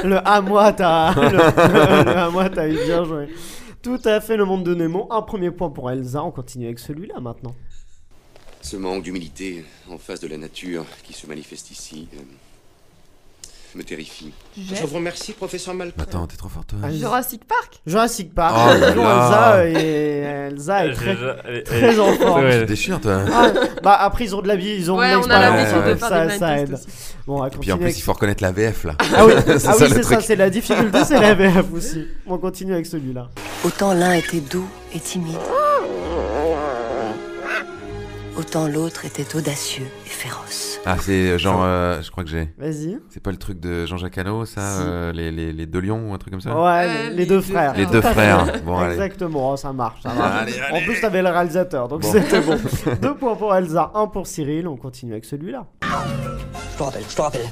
Le 0.04 0.18
à 0.28 0.40
moi, 0.40 0.72
t'as. 0.72 1.12
Le, 1.14 1.22
le- 1.30 2.04
le 2.04 2.16
à 2.16 2.30
moi, 2.30 2.48
t'as 2.48 2.68
eu 2.68 2.74
bien 2.84 3.02
joué. 3.04 3.28
Tout 3.82 3.98
à 4.04 4.20
fait, 4.20 4.36
le 4.36 4.44
monde 4.44 4.62
de 4.62 4.72
Nemo. 4.74 5.08
Un 5.10 5.22
premier 5.22 5.50
point 5.50 5.68
pour 5.70 5.90
Elsa. 5.90 6.22
On 6.22 6.30
continue 6.30 6.66
avec 6.66 6.78
celui-là 6.78 7.18
maintenant. 7.18 7.56
Ce 8.60 8.76
manque 8.76 9.02
d'humilité 9.02 9.64
en 9.90 9.98
face 9.98 10.20
de 10.20 10.28
la 10.28 10.36
nature 10.38 10.84
qui 11.02 11.12
se 11.12 11.26
manifeste 11.26 11.72
ici 11.72 12.06
euh, 12.14 12.20
me 13.78 13.84
terrifie. 13.84 14.32
Je 14.56 14.84
vous 14.86 14.96
remercie, 14.96 15.32
professeur 15.32 15.74
Malcolm. 15.74 16.00
Attends, 16.02 16.26
t'es 16.26 16.36
trop 16.36 16.48
fort, 16.48 16.64
toi. 16.64 16.78
Jurassic 16.90 17.44
Park 17.44 17.80
Jurassic 17.86 18.34
Park. 18.34 18.54
Oh 18.56 18.78
là 18.80 18.88
Toujours 18.90 19.04
là. 19.04 19.64
Elsa 19.64 19.80
et 19.80 20.18
Elsa 20.50 20.86
est 20.86 20.92
très, 20.92 21.62
très 21.64 21.98
en 21.98 22.12
forme. 22.16 22.50
Tu 22.50 22.58
te 22.58 22.64
déchires, 22.64 23.00
toi. 23.00 23.20
Ah, 23.32 23.50
bah 23.82 23.96
après 24.00 24.24
ils 24.24 24.34
ont 24.36 24.42
de 24.42 24.48
la 24.48 24.56
vie, 24.56 24.74
ils 24.78 24.90
ont 24.90 24.98
Ouais, 24.98 25.12
de 25.12 25.16
on 25.16 25.30
a 25.30 25.38
l'expérience, 25.50 25.86
ouais, 25.86 25.96
faire 25.96 26.38
ça, 26.38 26.58
aide. 26.58 26.78
Bon, 27.26 27.44
Et 27.46 27.50
puis 27.50 27.70
en 27.72 27.76
plus, 27.76 27.84
avec- 27.84 27.98
il 27.98 28.02
faut 28.02 28.12
reconnaître 28.12 28.42
la 28.42 28.52
VF, 28.52 28.84
là. 28.84 28.94
Ah 29.16 29.24
oui, 29.24 29.32
C'est 29.46 29.52
ah 29.52 29.58
ça, 29.58 29.76
oui 29.78 29.88
le 29.90 29.94
c'est 29.96 30.02
ça, 30.02 30.20
c'est 30.20 30.36
la 30.36 30.50
difficulté, 30.50 31.04
c'est 31.04 31.20
la 31.20 31.34
VF 31.34 31.72
aussi. 31.72 32.06
On 32.26 32.36
continue 32.38 32.74
avec 32.74 32.86
celui-là. 32.86 33.28
Autant 33.64 33.94
l'un 33.94 34.12
était 34.14 34.40
doux 34.40 34.68
et 34.94 34.98
timide, 35.00 35.36
autant 38.36 38.66
l'autre 38.66 39.04
était 39.04 39.36
audacieux 39.36 39.86
et 40.06 40.08
féroce. 40.08 40.71
Ah, 40.85 40.97
c'est 40.99 41.39
genre, 41.39 41.61
euh, 41.62 42.03
je 42.03 42.11
crois 42.11 42.24
que 42.24 42.30
j'ai. 42.30 42.49
Vas-y. 42.59 42.99
C'est 43.09 43.22
pas 43.22 43.30
le 43.30 43.37
truc 43.37 43.61
de 43.61 43.87
Jean-Jacques 43.87 44.18
Hano, 44.18 44.45
ça 44.45 44.61
Si. 44.78 44.83
euh, 44.85 45.12
les, 45.12 45.30
les, 45.30 45.53
les 45.53 45.66
deux 45.66 45.78
lions 45.80 46.11
ou 46.11 46.12
un 46.14 46.18
truc 46.18 46.33
comme 46.33 46.41
ça 46.41 46.51
Ouais, 46.61 46.89
Euh, 46.89 47.11
les, 47.11 47.16
les 47.18 47.26
deux 47.26 47.41
frères. 47.41 47.74
Les 47.76 47.87
deux 47.87 48.01
frères. 48.01 48.47
Bon, 48.64 48.76
allez. 48.78 48.95
Exactement, 48.95 49.53
oh, 49.53 49.57
ça 49.57 49.72
marche, 49.72 50.03
ça 50.03 50.12
marche. 50.12 50.43
Allez, 50.43 50.55
En 50.72 50.80
plus, 50.85 51.01
t'avais 51.01 51.22
le 51.22 51.28
réalisateur, 51.28 51.87
donc 51.87 52.01
Bon. 52.03 52.09
c'était 52.12 52.41
bon. 52.41 52.59
Deux 53.01 53.14
points 53.14 53.37
pour 53.37 53.55
Elsa, 53.55 53.93
un 53.95 54.07
pour 54.09 54.26
Cyril. 54.26 54.66
On 54.66 54.76
continue 54.76 55.12
avec 55.12 55.24
celui-là. 55.24 55.66
Je 55.83 56.78
te 56.78 56.83
rappelle, 56.83 57.05
je 57.09 57.14
te 57.16 57.22
rappelle. 57.22 57.47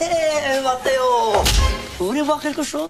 Hé, 0.00 0.62
Mathéo 0.64 1.42
Vous 2.00 2.06
voulez 2.06 2.22
voir 2.22 2.40
quelque 2.40 2.62
chose? 2.64 2.88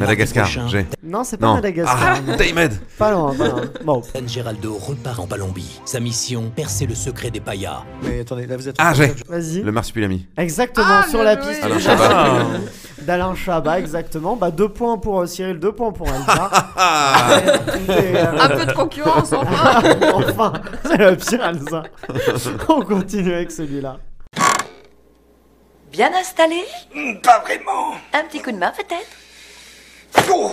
Madagascar, 0.00 0.44
Prochain. 0.44 0.68
j'ai. 0.68 0.86
Non, 1.02 1.24
c'est 1.24 1.36
pas 1.36 1.46
Non. 1.46 1.54
Madagascar. 1.54 2.18
Ah. 2.28 2.36
Daymed 2.36 2.72
Pas 2.98 3.10
loin, 3.12 3.34
pas 3.34 3.48
loin. 3.48 3.62
Bon, 3.84 4.02
Dan 4.14 4.28
Geraldo 4.28 4.74
repart 4.74 5.18
en 5.20 5.26
Palombie. 5.26 5.80
Sa 5.84 6.00
mission, 6.00 6.50
percer 6.54 6.86
le 6.86 6.94
secret 6.94 7.30
des 7.30 7.40
payas. 7.40 7.82
Mais 8.02 8.20
attendez, 8.20 8.46
là 8.46 8.56
vous 8.56 8.68
êtes... 8.68 8.76
Ah, 8.78 8.92
j'ai 8.94 9.12
vas-y. 9.28 9.62
Le 9.62 9.72
marsupilami. 9.72 10.26
Exactement, 10.36 10.86
Ah, 10.88 11.02
sur 11.08 11.20
bien 11.20 11.24
la 11.34 11.40
joué. 11.40 11.50
piste 11.52 11.64
Alain 11.64 11.78
Chabat. 11.78 12.34
d'Alain 13.02 13.34
Chabat, 13.34 13.78
exactement. 13.78 14.36
Bah, 14.36 14.50
deux 14.50 14.68
points 14.68 14.98
pour 14.98 15.20
euh, 15.20 15.26
Cyril, 15.26 15.58
deux 15.58 15.72
points 15.72 15.92
pour 15.92 16.08
Elsa. 16.08 16.50
Ah 16.76 17.30
euh, 17.90 18.38
Un 18.40 18.48
peu 18.48 18.66
de 18.66 18.72
concurrence, 18.72 19.32
enfin 19.32 19.82
enfin, 20.14 20.52
c'est 20.84 20.96
la 20.98 21.16
pire 21.16 21.44
Elsa. 21.44 21.82
On 22.68 22.82
continue 22.82 23.32
avec 23.34 23.50
celui-là. 23.50 23.98
Bien 25.92 26.10
installé? 26.18 26.62
Pas 27.22 27.40
vraiment 27.40 27.94
Un 28.12 28.24
petit 28.24 28.40
coup 28.40 28.52
de 28.52 28.56
main 28.58 28.70
peut-être? 28.76 29.08
Oh 30.30 30.52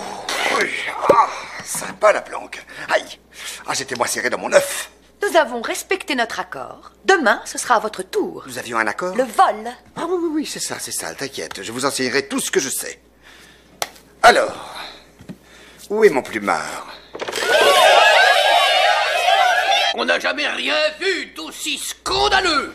oui. 0.58 0.68
Ah, 1.08 1.28
Sympa 1.64 2.12
la 2.12 2.20
planque 2.22 2.64
Aïe 2.92 3.18
Ah, 3.66 3.74
j'étais 3.74 3.94
moins 3.94 4.06
serré 4.06 4.30
dans 4.30 4.38
mon 4.38 4.52
œuf 4.52 4.90
Nous 5.22 5.36
avons 5.36 5.60
respecté 5.60 6.14
notre 6.14 6.40
accord. 6.40 6.92
Demain, 7.04 7.40
ce 7.44 7.58
sera 7.58 7.76
à 7.76 7.78
votre 7.80 8.02
tour. 8.02 8.44
Nous 8.46 8.58
avions 8.58 8.78
un 8.78 8.86
accord 8.86 9.14
Le 9.16 9.24
vol. 9.24 9.70
Ah 9.96 10.04
oui, 10.08 10.16
oui, 10.20 10.28
oui, 10.32 10.46
c'est 10.46 10.60
ça, 10.60 10.76
c'est 10.78 10.92
ça, 10.92 11.14
t'inquiète, 11.14 11.62
je 11.62 11.72
vous 11.72 11.84
enseignerai 11.84 12.26
tout 12.28 12.40
ce 12.40 12.50
que 12.50 12.60
je 12.60 12.68
sais. 12.68 13.00
Alors, 14.22 14.74
où 15.90 16.04
est 16.04 16.10
mon 16.10 16.22
plumard? 16.22 16.86
On 19.94 20.04
n'a 20.04 20.20
jamais 20.20 20.46
rien 20.46 20.76
vu 21.00 21.26
d'aussi 21.36 21.76
scandaleux 21.78 22.72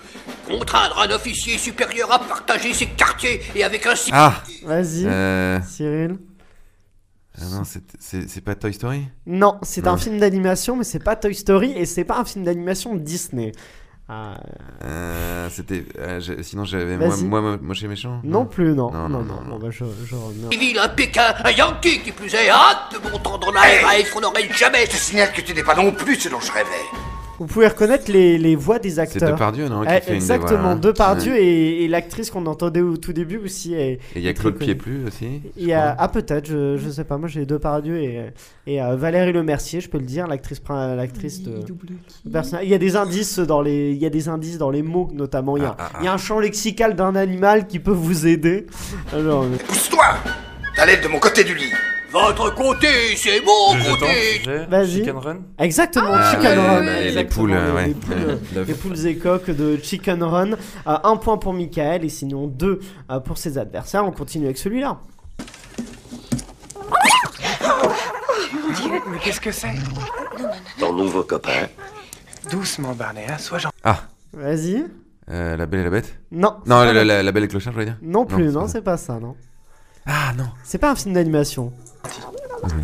Contraindre 0.48 1.00
un 1.00 1.10
officier 1.12 1.58
supérieur 1.58 2.12
à 2.12 2.20
partager 2.20 2.74
ses 2.74 2.88
quartiers 2.88 3.42
et 3.56 3.64
avec 3.64 3.86
un... 3.86 3.94
Ah 4.12 4.34
Vas-y, 4.64 5.06
euh... 5.08 5.60
Cyril. 5.62 6.18
Ah 7.42 7.46
non, 7.52 7.64
c'est- 7.64 8.42
pas 8.42 8.56
Toy 8.56 8.74
Story? 8.74 9.08
Non, 9.26 9.58
c'est 9.64 9.88
un 9.88 9.92
Non. 9.92 9.98
film 9.98 10.20
d'animation, 10.20 10.76
mais 10.76 10.84
c'est 10.84 11.04
pas 11.04 11.16
Toy 11.16 11.34
Story 11.34 11.72
et 11.76 11.86
c'est 11.86 12.04
pas 12.04 12.20
un 12.20 12.26
film 12.26 12.46
d'animation 12.46 12.96
Disney. 12.96 13.52
Ah, 14.10 14.36
euh, 14.84 15.50
C'était. 15.50 15.86
euh, 15.98 16.20
sinon, 16.42 16.66
j'avais. 16.66 16.98
Moi, 16.98 17.16
moi, 17.24 17.42
moi, 17.42 17.58
moche 17.62 17.84
et 17.84 17.88
méchant 17.88 18.20
non 18.26 18.46
plus, 18.46 18.74
non. 18.76 18.92
Non, 18.92 19.08
Non, 19.08 19.24
non, 19.24 19.24
non, 19.24 19.42
non, 19.48 19.60
bah, 19.60 19.68
je, 19.72 19.86
je. 20.06 20.16
Civil, 20.52 20.78
un 20.78 20.90
Pékin, 20.90 21.34
un 21.44 21.52
Yankee 21.52 22.02
qui 22.02 22.12
plus 22.12 22.34
est, 22.34 22.50
hâte 22.50 22.94
de 22.94 23.00
dans 23.00 23.52
la 23.52 23.62
RAF 23.62 24.12
qu'on 24.14 24.20
n'aurait 24.20 24.50
jamais... 24.54 24.86
Je 24.86 24.92
te 24.92 24.96
signale 24.98 25.32
que 25.32 25.40
tu 25.42 25.54
n'es 25.54 25.64
pas 25.64 25.76
non 25.76 25.92
plus 25.94 26.18
ce 26.18 26.28
dont 26.28 26.40
je 26.42 26.52
rêvais? 26.52 26.68
Vous 27.40 27.48
pouvez 27.48 27.68
reconnaître 27.68 28.12
les, 28.12 28.38
les 28.38 28.56
voix 28.56 28.78
des 28.80 28.92
C'est 28.92 29.00
acteurs. 29.00 29.32
Depardieu, 29.34 29.68
non 29.68 29.82
qui 29.82 29.88
Eh, 29.90 30.02
fait 30.02 30.02
une 30.02 30.06
des 30.08 30.14
exactement, 30.16 30.60
voix, 30.62 30.70
là. 30.70 30.76
Depardieu 30.76 31.34
Ouais. 31.34 31.44
et, 31.44 31.84
et 31.84 31.88
l'actrice 31.88 32.30
qu'on 32.30 32.46
entendait 32.46 32.82
au 32.82 32.96
tout 32.98 33.12
début 33.12 33.38
aussi. 33.38 33.74
est- 33.74 33.94
Et 33.94 34.00
il 34.18 34.22
y 34.22 34.28
a 34.28 34.34
Claude. 34.34 34.56
Pieplu 34.58 35.06
aussi 35.08 35.42
Il 35.58 35.66
y 35.66 35.74
a, 35.74 35.96
ah 35.98 36.08
peut-être, 36.08 36.48
je, 36.48 36.78
je 36.78 36.90
sais 36.90 37.04
pas, 37.04 37.18
moi 37.18 37.28
j'ai 37.28 37.46
Depardieu 37.46 37.98
et, 38.02 38.22
et 38.68 38.82
euh, 38.82 38.96
Valérie 38.96 39.34
Lemercier, 39.34 39.82
je 39.82 39.90
peux 39.90 39.98
le 39.98 40.06
dire, 40.06 40.28
l'actrice 40.28 40.62
l'actrice 40.70 41.42
de. 41.44 41.64
Il 42.62 42.70
y 42.70 42.74
a 42.74 42.78
des 42.78 42.96
indices 42.96 43.40
dans 43.40 43.62
les, 43.62 43.92
il 43.92 43.98
y 43.98 44.06
a 44.06 44.10
des 44.10 44.30
indices 44.30 44.58
dans 44.58 44.70
les 44.70 44.84
mots 44.84 45.10
notamment. 45.14 45.58
Il 45.58 45.64
y 45.64 45.66
a, 45.66 45.76
Ah, 45.80 45.90
ah, 45.94 45.98
il 46.02 46.06
y 46.06 46.08
a 46.08 46.14
un 46.14 46.18
champ 46.18 46.40
lexical 46.40 46.96
d'un 46.96 47.16
animal 47.16 47.68
qui 47.68 47.80
peut 47.80 47.92
vous 47.92 48.28
aider. 48.28 48.68
Pousse-toi 49.12 50.06
T'as 50.76 50.86
l'aile 50.86 51.02
de 51.02 51.08
mon 51.08 51.20
côté 51.20 51.44
du 51.44 51.54
lit. 51.56 51.72
Votre 52.14 52.54
côté, 52.54 53.16
c'est 53.18 53.42
mon 53.44 53.76
Je 53.78 53.90
côté 53.90 54.00
tente, 54.06 54.10
j'ai 54.46 54.66
Vas-y. 54.68 54.92
Chicken 54.98 55.18
Run 55.18 55.38
exactement, 55.58 56.12
Ah, 56.14 56.32
Chicken 56.32 56.60
ouais, 56.60 56.68
Run. 56.68 56.86
ouais, 56.86 57.02
les 57.02 57.08
exactement, 57.08 57.36
poules, 57.42 57.52
ouais. 57.52 57.88
les 57.88 57.94
poules, 57.96 58.14
Ouais. 58.56 58.64
les 58.68 58.74
poules 58.76 59.08
et 59.08 59.18
coques 59.18 59.50
de 59.50 59.78
Chicken 59.82 60.22
Run. 60.24 60.52
Euh, 60.52 60.56
un 61.04 61.18
point 61.18 61.38
pour 61.38 61.54
Michael 61.54 62.06
et 62.06 62.10
sinon 62.10 62.46
deux 62.48 62.80
euh, 63.10 63.20
pour 63.20 63.38
ses 63.40 63.58
adversaires. 63.58 64.06
On 64.06 64.12
continue 64.12 64.46
avec 64.46 64.60
celui-là. 64.60 65.00
Mais 69.12 69.20
qu'est-ce 69.20 69.42
que 69.42 69.52
c'est? 69.52 69.74
Ton 70.80 70.94
nouveau 70.94 71.24
copain. 71.24 71.68
Doucement, 72.52 72.94
Barney, 72.94 73.26
hein, 73.28 73.38
sois 73.40 73.58
gentil. 73.58 73.76
Ah 73.84 74.02
Vas-y. 74.34 74.86
euh, 75.32 75.56
La 75.56 75.66
Belle 75.66 75.80
et 75.82 75.84
la 75.86 75.90
Bête? 75.90 76.14
Non. 76.32 76.58
Non, 76.66 76.84
la, 76.84 76.94
la- 76.94 77.04
la- 77.04 77.24
la 77.24 77.32
Belle 77.32 77.46
et 77.46 77.48
Clochard, 77.48 77.72
je 77.74 77.78
voulais 77.78 77.86
dire 77.86 77.98
Non 78.02 78.26
plus, 78.26 78.48
c'est 78.48 78.52
non, 78.52 78.62
pas 78.62 78.68
c'est 78.68 78.82
pas 78.82 78.98
ça, 78.98 79.20
non. 79.20 79.36
Ah 80.06 80.34
non 80.38 80.48
C'est 80.64 80.78
pas 80.80 80.92
un 80.92 80.96
film 80.96 81.14
d'animation. 81.16 81.72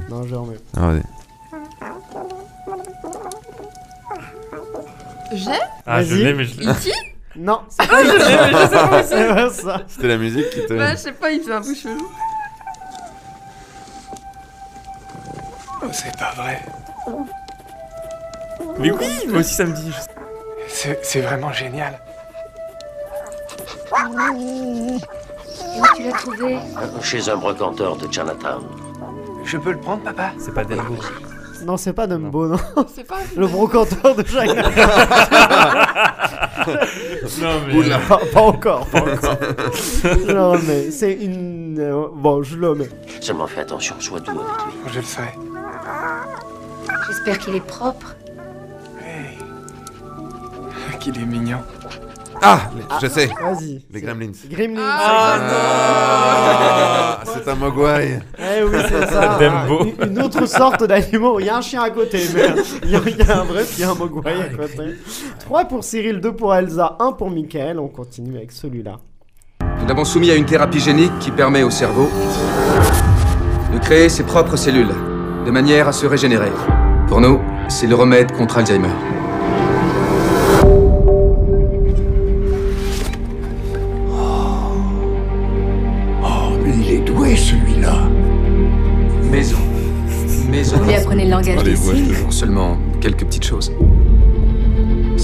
Non, 0.09 0.24
je 0.24 0.36
remets. 0.36 0.57
Ah, 0.76 0.88
vas-y. 0.88 1.03
J'ai 5.34 5.51
Ah, 5.86 6.03
je 6.03 6.09
Vas-y. 6.15 6.24
l'ai, 6.24 6.34
mais 6.34 6.43
je 6.45 6.59
l'ai. 6.59 6.67
E.T. 6.67 6.91
Non, 7.36 7.61
c'est 7.70 7.88
pas 7.88 8.03
Je 8.03 8.09
l'ai, 8.09 8.17
mais 8.17 8.51
je 8.51 8.67
sais 8.67 8.76
pas 8.76 8.86
où 8.86 9.03
C'est 9.03 9.07
c'est 9.07 9.28
pas 9.36 9.49
ça. 9.51 9.82
C'était 9.88 10.07
la 10.07 10.17
musique 10.17 10.49
qui 10.49 10.65
te. 10.65 10.74
Bah, 10.74 10.91
je 10.91 10.97
sais 10.97 11.11
pas, 11.11 11.32
il 11.32 11.41
fait 11.41 11.53
un 11.53 11.61
peu 11.61 11.74
chelou. 11.76 12.11
Oh, 15.82 15.86
c'est 15.93 16.17
pas 16.17 16.32
vrai. 16.36 16.61
Mais 18.80 18.91
oui, 18.91 19.07
moi 19.28 19.39
aussi 19.39 19.53
ça 19.53 19.65
me 19.65 19.74
dit. 19.74 19.93
C'est 20.67 21.22
vraiment 21.22 21.53
génial. 21.53 21.99
Où 24.34 24.99
tu 25.95 26.03
l'as 26.03 26.11
trouvé? 26.13 26.57
Chez 27.01 27.30
un 27.30 27.38
brocanteur 27.38 27.95
de 27.95 28.11
Chinatown. 28.11 28.65
Je 29.43 29.57
peux 29.57 29.71
le 29.71 29.77
prendre, 29.79 30.03
papa? 30.03 30.31
C'est 30.37 30.53
pas 30.53 30.63
Denbo. 30.63 30.95
Non, 31.65 31.75
c'est 31.75 31.91
pas 31.93 32.07
Dumbo, 32.07 32.47
non. 32.47 32.57
C'est 32.95 33.03
pas 33.05 33.17
Le 33.35 33.45
brocanteur 33.47 34.15
de 34.15 34.25
Jacques. 34.25 34.49
Non, 37.41 37.49
mais. 37.67 37.89
pas, 38.07 38.19
pas 38.33 38.41
encore, 38.41 38.85
pas 38.87 38.99
encore. 39.01 39.37
Le 40.03 40.39
remets. 40.51 40.91
C'est 40.91 41.13
une. 41.13 41.77
euh, 41.79 42.07
Bon, 42.13 42.43
je 42.43 42.57
le 42.57 42.75
mets. 42.75 42.89
Seulement 43.21 43.47
fais 43.47 43.61
attention, 43.61 43.95
sois 43.99 44.19
doux 44.19 44.31
avec 44.31 44.41
lui. 44.65 44.91
Je 44.93 44.95
le 44.97 45.01
ferai. 45.01 45.27
J'espère 47.07 47.39
qu'il 47.39 47.55
est 47.55 47.65
propre. 47.65 48.15
Hey. 49.03 49.37
Qu'il 50.99 51.17
est 51.19 51.25
mignon. 51.25 51.59
Ah 52.41 52.61
Je 53.01 53.07
sais 53.07 53.27
Vas-y. 53.27 53.81
Les 53.91 54.01
Gremlins. 54.01 54.31
Gremlins. 54.49 54.81
Ah, 54.81 55.39
c'est 57.25 57.47
un 57.49 57.55
Mogwai 57.55 58.19
Eh 58.37 58.63
oui, 58.63 58.77
c'est 58.87 59.07
ça. 59.07 59.37
Dumbo. 59.67 59.83
Une, 60.01 60.11
une 60.11 60.21
autre 60.21 60.45
sorte 60.47 60.83
d'animaux. 60.85 61.39
Il 61.39 61.47
y 61.47 61.49
a 61.49 61.57
un 61.57 61.61
chien 61.61 61.81
à 61.83 61.89
côté, 61.89 62.21
mais 62.33 62.47
il 62.83 62.91
y 62.91 62.95
a, 62.95 63.01
il 63.05 63.17
y 63.17 63.21
a 63.29 63.41
un 63.41 63.45
bref, 63.45 63.73
il 63.77 63.81
y 63.81 63.83
a 63.83 63.91
un 63.91 63.95
mogwai 63.95 64.33
à 64.41 64.49
côté. 64.55 64.95
3 65.39 65.65
pour 65.65 65.83
Cyril, 65.83 66.21
2 66.21 66.31
pour 66.33 66.55
Elsa, 66.55 66.95
1 66.99 67.11
pour 67.13 67.29
Michael. 67.29 67.79
On 67.79 67.87
continue 67.89 68.37
avec 68.37 68.51
celui-là. 68.51 68.97
Nous 69.81 69.87
l'avons 69.87 70.05
soumis 70.05 70.31
à 70.31 70.35
une 70.35 70.45
thérapie 70.45 70.79
génique 70.79 71.17
qui 71.19 71.31
permet 71.31 71.63
au 71.63 71.69
cerveau 71.69 72.09
de 73.73 73.77
créer 73.79 74.09
ses 74.09 74.23
propres 74.23 74.55
cellules, 74.55 74.93
de 75.45 75.51
manière 75.51 75.87
à 75.87 75.91
se 75.91 76.05
régénérer. 76.05 76.51
Pour 77.07 77.21
nous, 77.21 77.39
c'est 77.67 77.87
le 77.87 77.95
remède 77.95 78.31
contre 78.31 78.57
Alzheimer. 78.59 78.89
Des 91.58 91.76
signes 91.76 92.14
Seulement 92.30 92.78
quelques 93.02 93.26
petites 93.26 93.45
choses. 93.45 93.72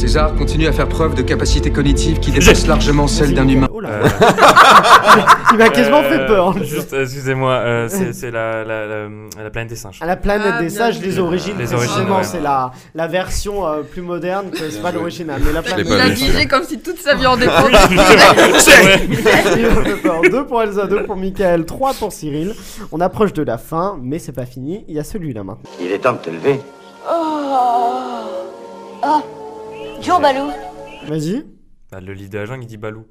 César 0.05 0.35
continue 0.35 0.67
à 0.67 0.71
faire 0.71 0.87
preuve 0.87 1.15
de 1.15 1.23
capacités 1.23 1.71
cognitives 1.71 2.19
qui 2.19 2.29
dépassent 2.29 2.67
largement 2.67 3.07
celles 3.07 3.33
d'un 3.33 3.47
humain. 3.47 3.67
Oh 3.73 3.79
là. 3.79 3.89
Euh, 3.89 4.07
Il 5.51 5.57
m'a 5.57 5.69
quasiment 5.69 6.03
fait 6.03 6.19
euh, 6.19 6.27
peur. 6.27 6.63
Juste, 6.63 6.93
euh, 6.93 7.05
excusez-moi, 7.05 7.51
euh, 7.53 7.87
c'est 7.89 8.13
c'est 8.13 8.29
la, 8.29 8.63
la, 8.63 8.85
la, 8.85 9.07
la 9.43 9.49
planète 9.49 9.69
des 9.69 9.75
singes. 9.75 9.97
À 10.01 10.05
la 10.05 10.15
planète 10.15 10.51
Ah, 10.57 10.59
des 10.61 10.67
bien 10.67 10.77
sages, 10.77 10.99
vu. 10.99 11.07
les 11.07 11.17
origines, 11.17 11.55
Les 11.57 11.73
origines, 11.73 11.87
précisément, 11.93 12.17
ouais. 12.17 12.23
c'est 12.23 12.39
la, 12.39 12.71
la 12.93 13.07
version 13.07 13.65
euh, 13.65 13.81
plus 13.81 14.03
moderne, 14.03 14.51
que 14.51 14.69
c'est 14.69 14.79
pas 14.83 14.91
l'original. 14.91 15.41
Mais 15.43 15.51
la 15.53 15.63
Je 15.63 15.75
l'ai 15.75 15.83
planète 15.83 15.87
pas 15.87 16.15
Il 16.23 16.35
a 16.35 16.39
vu, 16.41 16.47
comme 16.47 16.63
si 16.65 16.77
toute 16.77 16.99
sa 16.99 17.15
vie 17.15 17.25
en 17.25 17.35
dépendait. 17.37 17.75
Il 17.89 17.95
m'a 19.65 19.83
fait 19.83 19.95
peur. 20.03 20.21
2 20.21 20.45
pour 20.45 20.61
Elsa, 20.61 20.85
2 20.85 21.03
pour 21.05 21.15
Michael, 21.15 21.65
3 21.65 21.93
pour 21.95 22.13
Cyril. 22.13 22.53
On 22.91 23.01
approche 23.01 23.33
de 23.33 23.41
la 23.41 23.57
fin, 23.57 23.97
mais 24.03 24.19
c'est 24.19 24.33
pas 24.33 24.45
fini. 24.45 24.85
Il 24.87 24.93
y 24.93 24.99
a 24.99 25.03
celui-là 25.03 25.43
maintenant. 25.43 25.67
Il 25.81 25.91
est 25.91 25.97
temps 25.97 26.13
de 26.13 26.17
te 26.19 26.29
lever. 26.29 26.59
Joe 30.05 30.21
Balou. 30.21 30.51
Vas-y. 31.07 31.45
Bah, 31.91 31.99
le 32.01 32.13
lead 32.13 32.31
de 32.31 32.37
la 32.39 32.45
jungle, 32.45 32.63
il 32.63 32.67
dit 32.67 32.77
Balou. 32.77 33.05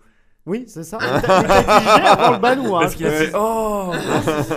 Oui, 0.47 0.65
c'est 0.69 0.85
ça. 0.85 0.99
Il 1.03 1.23
t'a 1.23 1.41
digé 1.81 2.07
avant 2.07 2.31
le 2.33 2.39
banou. 2.39 2.77
Hein. 2.77 2.81
Parce 2.83 2.95
qu'il 2.97 3.07
a 3.07 3.11
Oh 3.35 3.93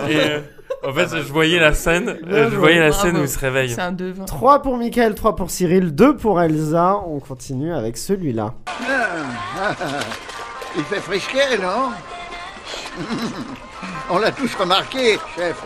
Et 0.08 0.16
euh, 0.20 0.40
en 0.86 0.92
fait, 0.92 1.08
je 1.08 1.32
voyais 1.32 1.58
la 1.58 1.72
scène, 1.72 2.18
euh, 2.28 2.50
je 2.50 2.56
voyais 2.56 2.78
la 2.78 2.90
Bravo. 2.90 3.02
scène 3.02 3.16
où 3.16 3.22
il 3.22 3.28
se 3.28 3.38
réveille. 3.38 3.70
C'est 3.70 3.80
un 3.80 3.92
devin. 3.92 4.26
3 4.26 4.60
pour 4.60 4.76
Michael, 4.76 5.14
3 5.14 5.34
pour 5.34 5.50
Cyril, 5.50 5.94
2 5.94 6.16
pour 6.16 6.42
Elsa. 6.42 6.98
On 7.06 7.20
continue 7.20 7.72
avec 7.72 7.96
celui-là. 7.96 8.52
Il 10.76 10.84
fait 10.84 11.00
frisquet, 11.00 11.56
non? 11.56 11.90
On 14.10 14.18
l'a 14.18 14.30
tous 14.30 14.54
remarqué, 14.56 15.18
chef. 15.36 15.56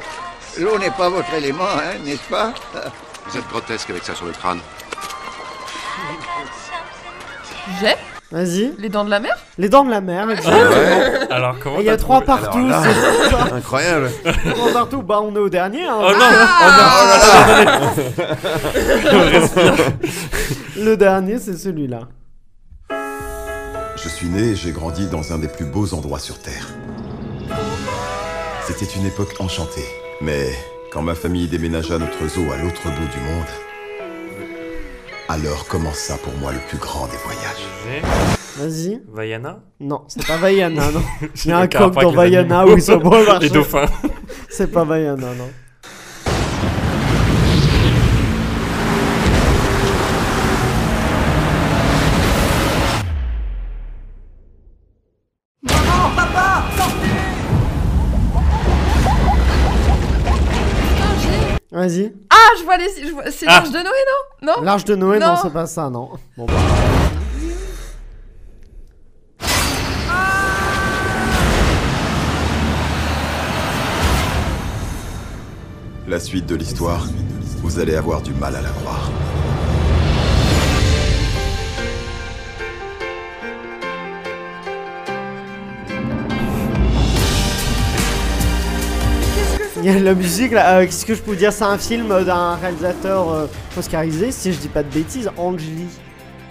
L'eau 0.60 0.78
n'est 0.78 0.90
pas 0.90 1.08
votre 1.08 1.32
élément, 1.34 1.64
hein, 1.64 1.98
n'est-ce 2.04 2.28
pas? 2.28 2.52
Vous 3.26 3.36
êtes 3.38 3.48
grotesque 3.48 3.90
avec 3.90 4.04
ça 4.04 4.14
sur 4.14 4.26
le 4.26 4.32
crâne. 4.32 4.60
J'ai 7.80 7.94
Vas-y. 8.30 8.72
les 8.78 8.88
dents 8.88 9.04
de 9.04 9.10
la 9.10 9.20
mer 9.20 9.36
Les 9.58 9.68
dents 9.68 9.84
de 9.84 9.90
la 9.90 10.00
mer. 10.00 10.30
exactement. 10.30 10.56
Ouais, 10.70 11.30
Alors, 11.30 11.56
comment 11.62 11.78
Il 11.80 11.84
y 11.84 11.88
a 11.90 11.96
t'as 11.96 12.02
3 12.02 12.22
trouvé 12.22 12.38
partout. 12.40 12.66
Là- 12.66 12.82
incroyable. 13.54 14.10
Trois 14.54 14.72
partout. 14.72 15.02
Bah, 15.02 15.20
on 15.22 15.34
est 15.36 15.38
au 15.38 15.48
dernier. 15.50 15.84
Hein. 15.86 15.98
Oh 16.00 16.10
non 16.12 16.24
Ah. 16.24 17.92
Le 20.76 20.96
dernier, 20.96 21.38
c'est 21.38 21.56
celui-là. 21.56 22.00
Je 23.96 24.08
suis 24.08 24.28
né 24.28 24.50
et 24.50 24.56
j'ai 24.56 24.72
grandi 24.72 25.06
dans 25.06 25.32
un 25.32 25.38
des 25.38 25.48
plus 25.48 25.64
beaux 25.66 25.92
endroits 25.94 26.18
sur 26.18 26.38
Terre. 26.38 26.68
C'était 28.66 28.86
une 28.96 29.06
époque 29.06 29.34
enchantée. 29.40 29.84
Mais 30.20 30.50
quand 30.92 31.02
ma 31.02 31.14
famille 31.14 31.48
déménagea 31.48 31.98
notre 31.98 32.26
zoo 32.28 32.50
à 32.52 32.56
l'autre 32.56 32.82
bout 32.84 33.08
du 33.12 33.20
monde, 33.20 33.44
alors 35.28 35.66
commença 35.66 36.16
pour 36.18 36.32
moi 36.34 36.52
le 36.52 36.58
plus 36.68 36.78
grand 36.78 37.06
des 37.06 37.16
voyages. 37.18 38.02
Vas-y. 38.58 39.00
Vaiana 39.12 39.60
Non, 39.80 40.04
c'est 40.08 40.26
pas 40.26 40.36
Vaiana, 40.36 40.90
non. 40.90 41.02
Il 41.44 41.50
y 41.50 41.52
a 41.52 41.58
un 41.58 41.66
coq 41.68 41.94
dans 41.94 42.12
Vaiana 42.12 42.66
où 42.66 42.76
ils 42.76 42.82
sont 42.82 42.98
beaux 42.98 43.14
Les 43.40 43.48
dauphins. 43.50 43.86
C'est 44.50 44.70
pas 44.70 44.84
Vaiana, 44.84 45.34
non. 45.34 45.50
Vas-y. 61.82 62.12
Ah, 62.30 62.36
je 62.60 62.62
vois 62.62 62.76
les. 62.76 62.86
je 63.04 63.10
vois- 63.12 63.28
C'est 63.32 63.44
Ah. 63.48 63.58
l'ange 63.58 63.70
de 63.72 63.78
Noé, 63.78 64.02
non? 64.42 64.52
Non? 64.54 64.62
L'arche 64.62 64.84
de 64.84 64.94
Noé, 64.94 65.18
non, 65.18 65.26
Non. 65.34 65.36
c'est 65.42 65.52
pas 65.52 65.66
ça, 65.66 65.90
non. 65.90 66.10
Bon, 66.36 66.46
bah. 66.46 66.52
La 76.08 76.18
suite 76.18 76.46
de 76.46 76.56
l'histoire, 76.56 77.06
vous 77.62 77.78
allez 77.78 77.94
avoir 77.94 78.22
du 78.22 78.32
mal 78.34 78.56
à 78.56 78.60
la 78.60 78.68
croire. 78.70 79.10
Il 89.82 89.92
y 89.92 89.96
a 89.96 89.98
la 89.98 90.14
musique 90.14 90.52
là. 90.52 90.78
euh, 90.78 90.84
Qu'est-ce 90.84 91.04
que 91.04 91.14
je 91.14 91.22
peux 91.22 91.34
dire 91.34 91.52
C'est 91.52 91.64
un 91.64 91.76
film 91.76 92.10
euh, 92.12 92.22
d'un 92.24 92.54
réalisateur 92.54 93.28
euh, 93.32 93.46
oscarisé, 93.76 94.30
si 94.30 94.52
je 94.52 94.58
dis 94.58 94.68
pas 94.68 94.82
de 94.84 94.88
bêtises, 94.88 95.28
Angeli. 95.36 95.86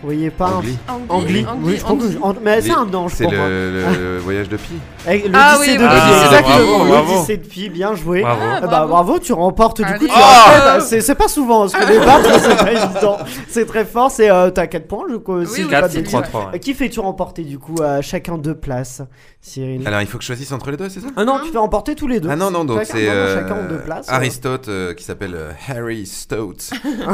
Vous 0.02 0.08
voyez 0.08 0.32
pas 0.32 0.48
un- 0.48 0.58
Angli. 0.58 0.78
Angli, 1.10 1.46
oui, 1.62 1.78
je 1.78 2.40
mais 2.44 2.60
c'est 2.62 2.72
un 2.72 2.92
ange 2.94 3.12
C'est 3.16 3.24
pour 3.26 3.34
moi. 3.34 3.48
le, 3.48 3.72
le 4.16 4.18
voyage 4.18 4.50
de 4.50 4.58
Pi. 4.58 4.74
Eh, 5.08 5.24
Ah 5.34 5.54
L'Odyssée 5.58 5.72
oui, 5.74 5.78
de 5.78 5.88
Pi, 5.88 5.94
oui. 5.94 6.24
exactement. 6.26 6.58
Bravo, 6.58 6.86
bravo. 6.86 7.12
L'Odyssée 7.14 7.38
de 7.38 7.46
Pi, 7.48 7.70
bien 7.70 7.94
joué. 7.96 8.22
Bravo. 8.22 8.42
Ah, 8.44 8.56
Eh 8.58 8.62
bah, 8.62 8.68
bravo. 8.68 8.88
bravo, 8.90 9.20
tu 9.20 9.34
remportes 9.34 9.78
du 9.82 9.94
coup. 10.00 10.06
Tu 10.08 10.12
Oh 10.12 10.20
remportes, 10.20 10.64
bah, 10.90 11.00
c'est 11.02 11.16
pas 11.16 11.28
souvent, 11.28 11.68
parce 11.70 11.74
que 11.74 11.92
les 11.92 12.00
battre, 12.00 12.40
c'est 12.40 12.58
pas 12.58 12.72
évident. 12.72 13.18
C'est 13.48 13.66
très 13.66 13.86
fort. 13.86 14.10
C'est 14.10 14.32
euh, 14.32 14.50
t'as 14.50 14.66
4 14.68 14.88
points, 14.88 15.06
je 15.10 15.18
crois. 15.18 15.36
Oui, 15.38 15.46
je 15.46 15.52
oui, 15.52 15.64
dis 15.66 15.70
pas 15.70 15.82
de 15.84 15.88
c'est 15.94 16.02
bêtises. 16.02 16.16
lui, 16.16 16.22
3-3. 16.24 16.56
Euh, 16.56 16.58
Qui 16.58 16.74
fais-tu 16.74 17.00
remporter 17.00 17.44
du 17.44 17.60
coup 17.60 17.76
à 17.84 18.02
chacun 18.02 18.38
deux 18.40 18.56
places, 18.56 19.04
Cyril? 19.40 19.88
Alors 19.88 20.02
il 20.02 20.08
faut 20.08 20.18
que 20.18 20.24
je 20.24 20.28
choisisse 20.28 20.52
entre 20.52 20.72
les 20.72 20.78
deux, 20.78 20.90
c'est 20.90 21.00
ça? 21.02 21.08
Ah 21.16 21.26
non, 21.26 21.40
tu 21.46 21.52
fais 21.52 21.58
remporter 21.60 21.94
tous 21.94 22.08
les 22.08 22.20
deux. 22.20 22.30
Ah 22.32 22.36
non, 22.36 22.50
non, 22.50 22.66
donc 22.66 22.82
c'est 22.86 23.08
euh, 23.08 23.36
chacun 23.36 23.54
en 23.66 23.70
deux 23.70 23.78
places. 23.80 24.10
Aristote 24.10 24.68
euh, 24.68 24.94
qui 24.96 25.04
s'appelle 25.04 25.36
euh, 25.36 25.52
Harry 25.70 26.06
Stout 26.08 26.56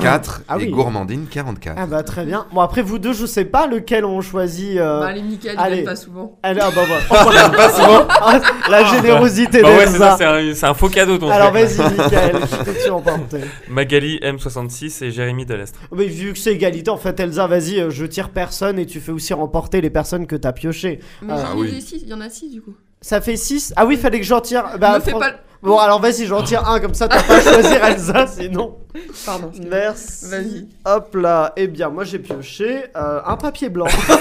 4 0.01 0.41
Ah 0.47 0.55
et. 0.59 0.67
Gourmandine 0.67 1.25
44. 1.29 1.75
Ah 1.79 1.85
bah 1.85 2.03
très 2.03 2.23
bien. 2.25 2.45
Bon 2.53 2.61
après 2.61 2.76
vous 2.81 2.99
deux, 2.99 3.13
je 3.13 3.25
sais 3.25 3.45
pas 3.45 3.67
lequel 3.67 4.05
on 4.05 4.21
choisit. 4.21 4.77
euh, 4.77 4.99
Bah, 5.01 5.11
les 5.11 5.21
Michael, 5.21 5.55
ils 5.55 5.59
allez. 5.59 5.73
viennent 5.75 5.85
pas 5.85 5.95
souvent. 5.95 6.37
Allez, 6.43 6.59
ah 6.61 6.69
bah 6.75 6.81
voilà. 6.87 7.03
Oh, 7.09 7.15
voilà, 7.23 7.49
pas 7.49 7.69
souvent. 7.71 8.05
Ah, 8.09 8.39
La 8.69 8.83
générosité 8.85 9.61
Bah 9.61 9.69
ouais, 9.69 9.87
c'est 9.87 10.25
un, 10.25 10.53
c'est 10.53 10.65
un 10.65 10.73
faux 10.73 10.89
cadeau 10.89 11.17
ton 11.17 11.29
Alors 11.29 11.51
vas-y, 11.51 11.77
Michael, 11.77 12.35
qui 12.49 12.57
t'es-tu 12.65 12.89
emporté 12.89 13.37
Magali 13.69 14.19
M66 14.21 15.03
et 15.05 15.11
Jérémy 15.11 15.45
Delestre. 15.45 15.79
Mais 15.91 16.05
vu 16.05 16.33
que 16.33 16.39
c'est 16.39 16.53
égalité, 16.53 16.89
en 16.89 16.97
fait, 16.97 17.19
Elsa, 17.19 17.47
vas-y, 17.47 17.79
euh, 17.79 17.89
je 17.89 18.05
tire 18.05 18.29
personne 18.29 18.79
et 18.79 18.85
tu 18.85 18.99
fais 18.99 19.11
aussi 19.11 19.33
remporter 19.33 19.81
les 19.81 19.89
personnes 19.89 20.27
que 20.27 20.35
t'as 20.35 20.51
piochées. 20.53 20.99
Mais 21.21 21.33
Ah, 21.35 21.45
j'en 21.51 21.57
ai 21.57 21.61
oui. 21.61 21.85
il 22.03 22.07
y 22.07 22.13
en 22.13 22.21
a 22.21 22.29
6 22.29 22.49
du 22.51 22.61
coup. 22.61 22.73
Ça 23.01 23.21
fait 23.21 23.35
6 23.37 23.73
Ah 23.75 23.85
oui, 23.85 23.95
fallait 23.95 24.19
que 24.19 24.25
j'en 24.25 24.41
tire. 24.41 24.63
Bah, 24.79 24.95
Me 24.97 25.03
fais 25.03 25.11
pas 25.11 25.29
le- 25.29 25.35
Bon, 25.61 25.77
alors 25.79 25.99
vas-y, 25.99 26.25
j'en 26.25 26.43
tire 26.43 26.67
un, 26.69 26.79
comme 26.79 26.93
ça 26.93 27.07
t'as 27.07 27.23
pas 27.23 27.37
à 27.37 27.41
choisir 27.41 27.83
Elsa, 27.83 28.27
sinon. 28.27 28.77
Pardon. 29.25 29.51
Merci. 29.69 30.29
Vas-y. 30.29 30.67
Hop 30.85 31.15
là. 31.15 31.53
Eh 31.57 31.67
bien, 31.67 31.89
moi 31.89 32.03
j'ai 32.03 32.19
pioché 32.19 32.85
euh, 32.95 33.21
un 33.25 33.37
papier 33.37 33.69
blanc. 33.69 33.87
Ah, 33.87 34.17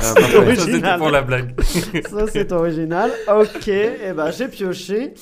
c'est. 0.00 0.32
Ça, 0.32 0.38
original. 0.38 0.98
pour 0.98 1.10
la 1.10 1.22
blague. 1.22 1.54
Ça, 1.62 2.26
c'est 2.32 2.52
original. 2.52 3.10
Ok, 3.28 3.68
et 3.68 4.12
ben 4.14 4.30
j'ai 4.30 4.48
pioché. 4.48 5.14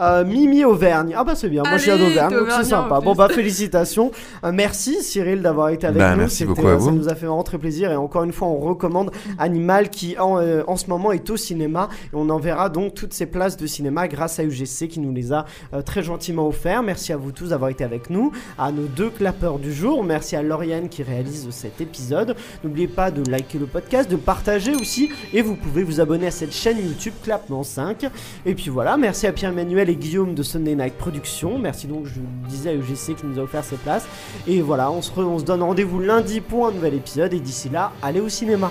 Euh, 0.00 0.24
Mimi 0.24 0.64
Auvergne. 0.64 1.14
Ah 1.16 1.24
bah 1.24 1.34
c'est 1.34 1.48
bien, 1.48 1.62
moi 1.62 1.76
je 1.78 1.84
viens 1.84 1.94
Allez, 1.94 2.04
d'Auvergne, 2.08 2.34
donc 2.34 2.50
c'est 2.50 2.64
sympa. 2.64 3.00
Bon 3.00 3.14
bah 3.14 3.28
félicitations. 3.28 4.10
Euh, 4.44 4.52
merci 4.52 5.02
Cyril 5.02 5.42
d'avoir 5.42 5.70
été 5.70 5.86
avec 5.86 5.98
Bah, 5.98 6.12
nous. 6.12 6.18
merci 6.18 6.44
beaucoup 6.44 6.66
à 6.66 6.70
Ça 6.72 6.76
vous. 6.76 6.90
nous 6.92 7.08
a 7.08 7.14
fait 7.14 7.26
vraiment 7.26 7.42
très 7.42 7.58
plaisir 7.58 7.90
et 7.90 7.96
encore 7.96 8.24
une 8.24 8.32
fois 8.32 8.48
on 8.48 8.58
recommande 8.58 9.10
Animal 9.38 9.90
qui 9.90 10.18
en, 10.18 10.38
euh, 10.38 10.62
en 10.66 10.76
ce 10.76 10.88
moment 10.88 11.12
est 11.12 11.28
au 11.30 11.36
cinéma 11.36 11.88
et 12.12 12.14
on 12.16 12.28
en 12.30 12.38
verra 12.38 12.68
donc 12.68 12.94
toutes 12.94 13.12
ces 13.12 13.26
places 13.26 13.56
de 13.56 13.66
cinéma 13.66 14.08
grâce 14.08 14.38
à 14.38 14.44
UGC 14.44 14.88
qui 14.88 15.00
nous 15.00 15.12
les 15.12 15.32
a 15.32 15.44
euh, 15.74 15.82
très 15.82 16.02
gentiment 16.02 16.46
offert. 16.48 16.82
Merci 16.82 17.12
à 17.12 17.16
vous 17.16 17.32
tous 17.32 17.48
d'avoir 17.50 17.70
été 17.70 17.84
avec 17.84 18.10
nous, 18.10 18.32
à 18.58 18.70
nos 18.72 18.84
deux 18.86 19.10
clapeurs 19.10 19.58
du 19.58 19.72
jour. 19.72 20.04
Merci 20.04 20.36
à 20.36 20.42
Lauriane 20.42 20.88
qui 20.88 21.02
réalise 21.02 21.48
cet 21.50 21.80
épisode. 21.80 22.36
N'oubliez 22.64 22.88
pas 22.88 23.10
de 23.10 23.28
liker 23.30 23.58
le 23.58 23.66
podcast, 23.66 24.10
de 24.10 24.16
partager 24.16 24.74
aussi 24.74 25.10
et 25.32 25.42
vous 25.42 25.54
pouvez 25.56 25.82
vous 25.82 26.00
abonner 26.00 26.26
à 26.28 26.30
cette 26.30 26.52
chaîne 26.52 26.78
YouTube 26.78 27.14
Clapement 27.22 27.62
5. 27.62 28.06
Et 28.46 28.54
puis 28.54 28.70
voilà, 28.70 28.96
merci 28.96 29.26
à 29.26 29.32
Pierre-Emmanuel 29.32 29.87
Guillaume 29.94 30.34
de 30.34 30.42
Sunday 30.42 30.74
Night 30.74 30.94
Productions. 30.94 31.58
Merci 31.58 31.86
donc, 31.86 32.06
je 32.06 32.20
disais 32.48 32.70
à 32.70 32.74
UGC 32.74 33.14
qui 33.16 33.26
nous 33.26 33.38
a 33.38 33.42
offert 33.42 33.64
ces 33.64 33.76
places. 33.76 34.06
Et 34.46 34.60
voilà, 34.60 34.90
on 34.90 35.02
se, 35.02 35.10
re- 35.12 35.24
on 35.24 35.38
se 35.38 35.44
donne 35.44 35.62
rendez-vous 35.62 36.00
lundi 36.00 36.40
pour 36.40 36.66
un 36.66 36.72
nouvel 36.72 36.94
épisode 36.94 37.32
et 37.34 37.40
d'ici 37.40 37.68
là, 37.68 37.92
allez 38.02 38.20
au 38.20 38.28
cinéma. 38.28 38.70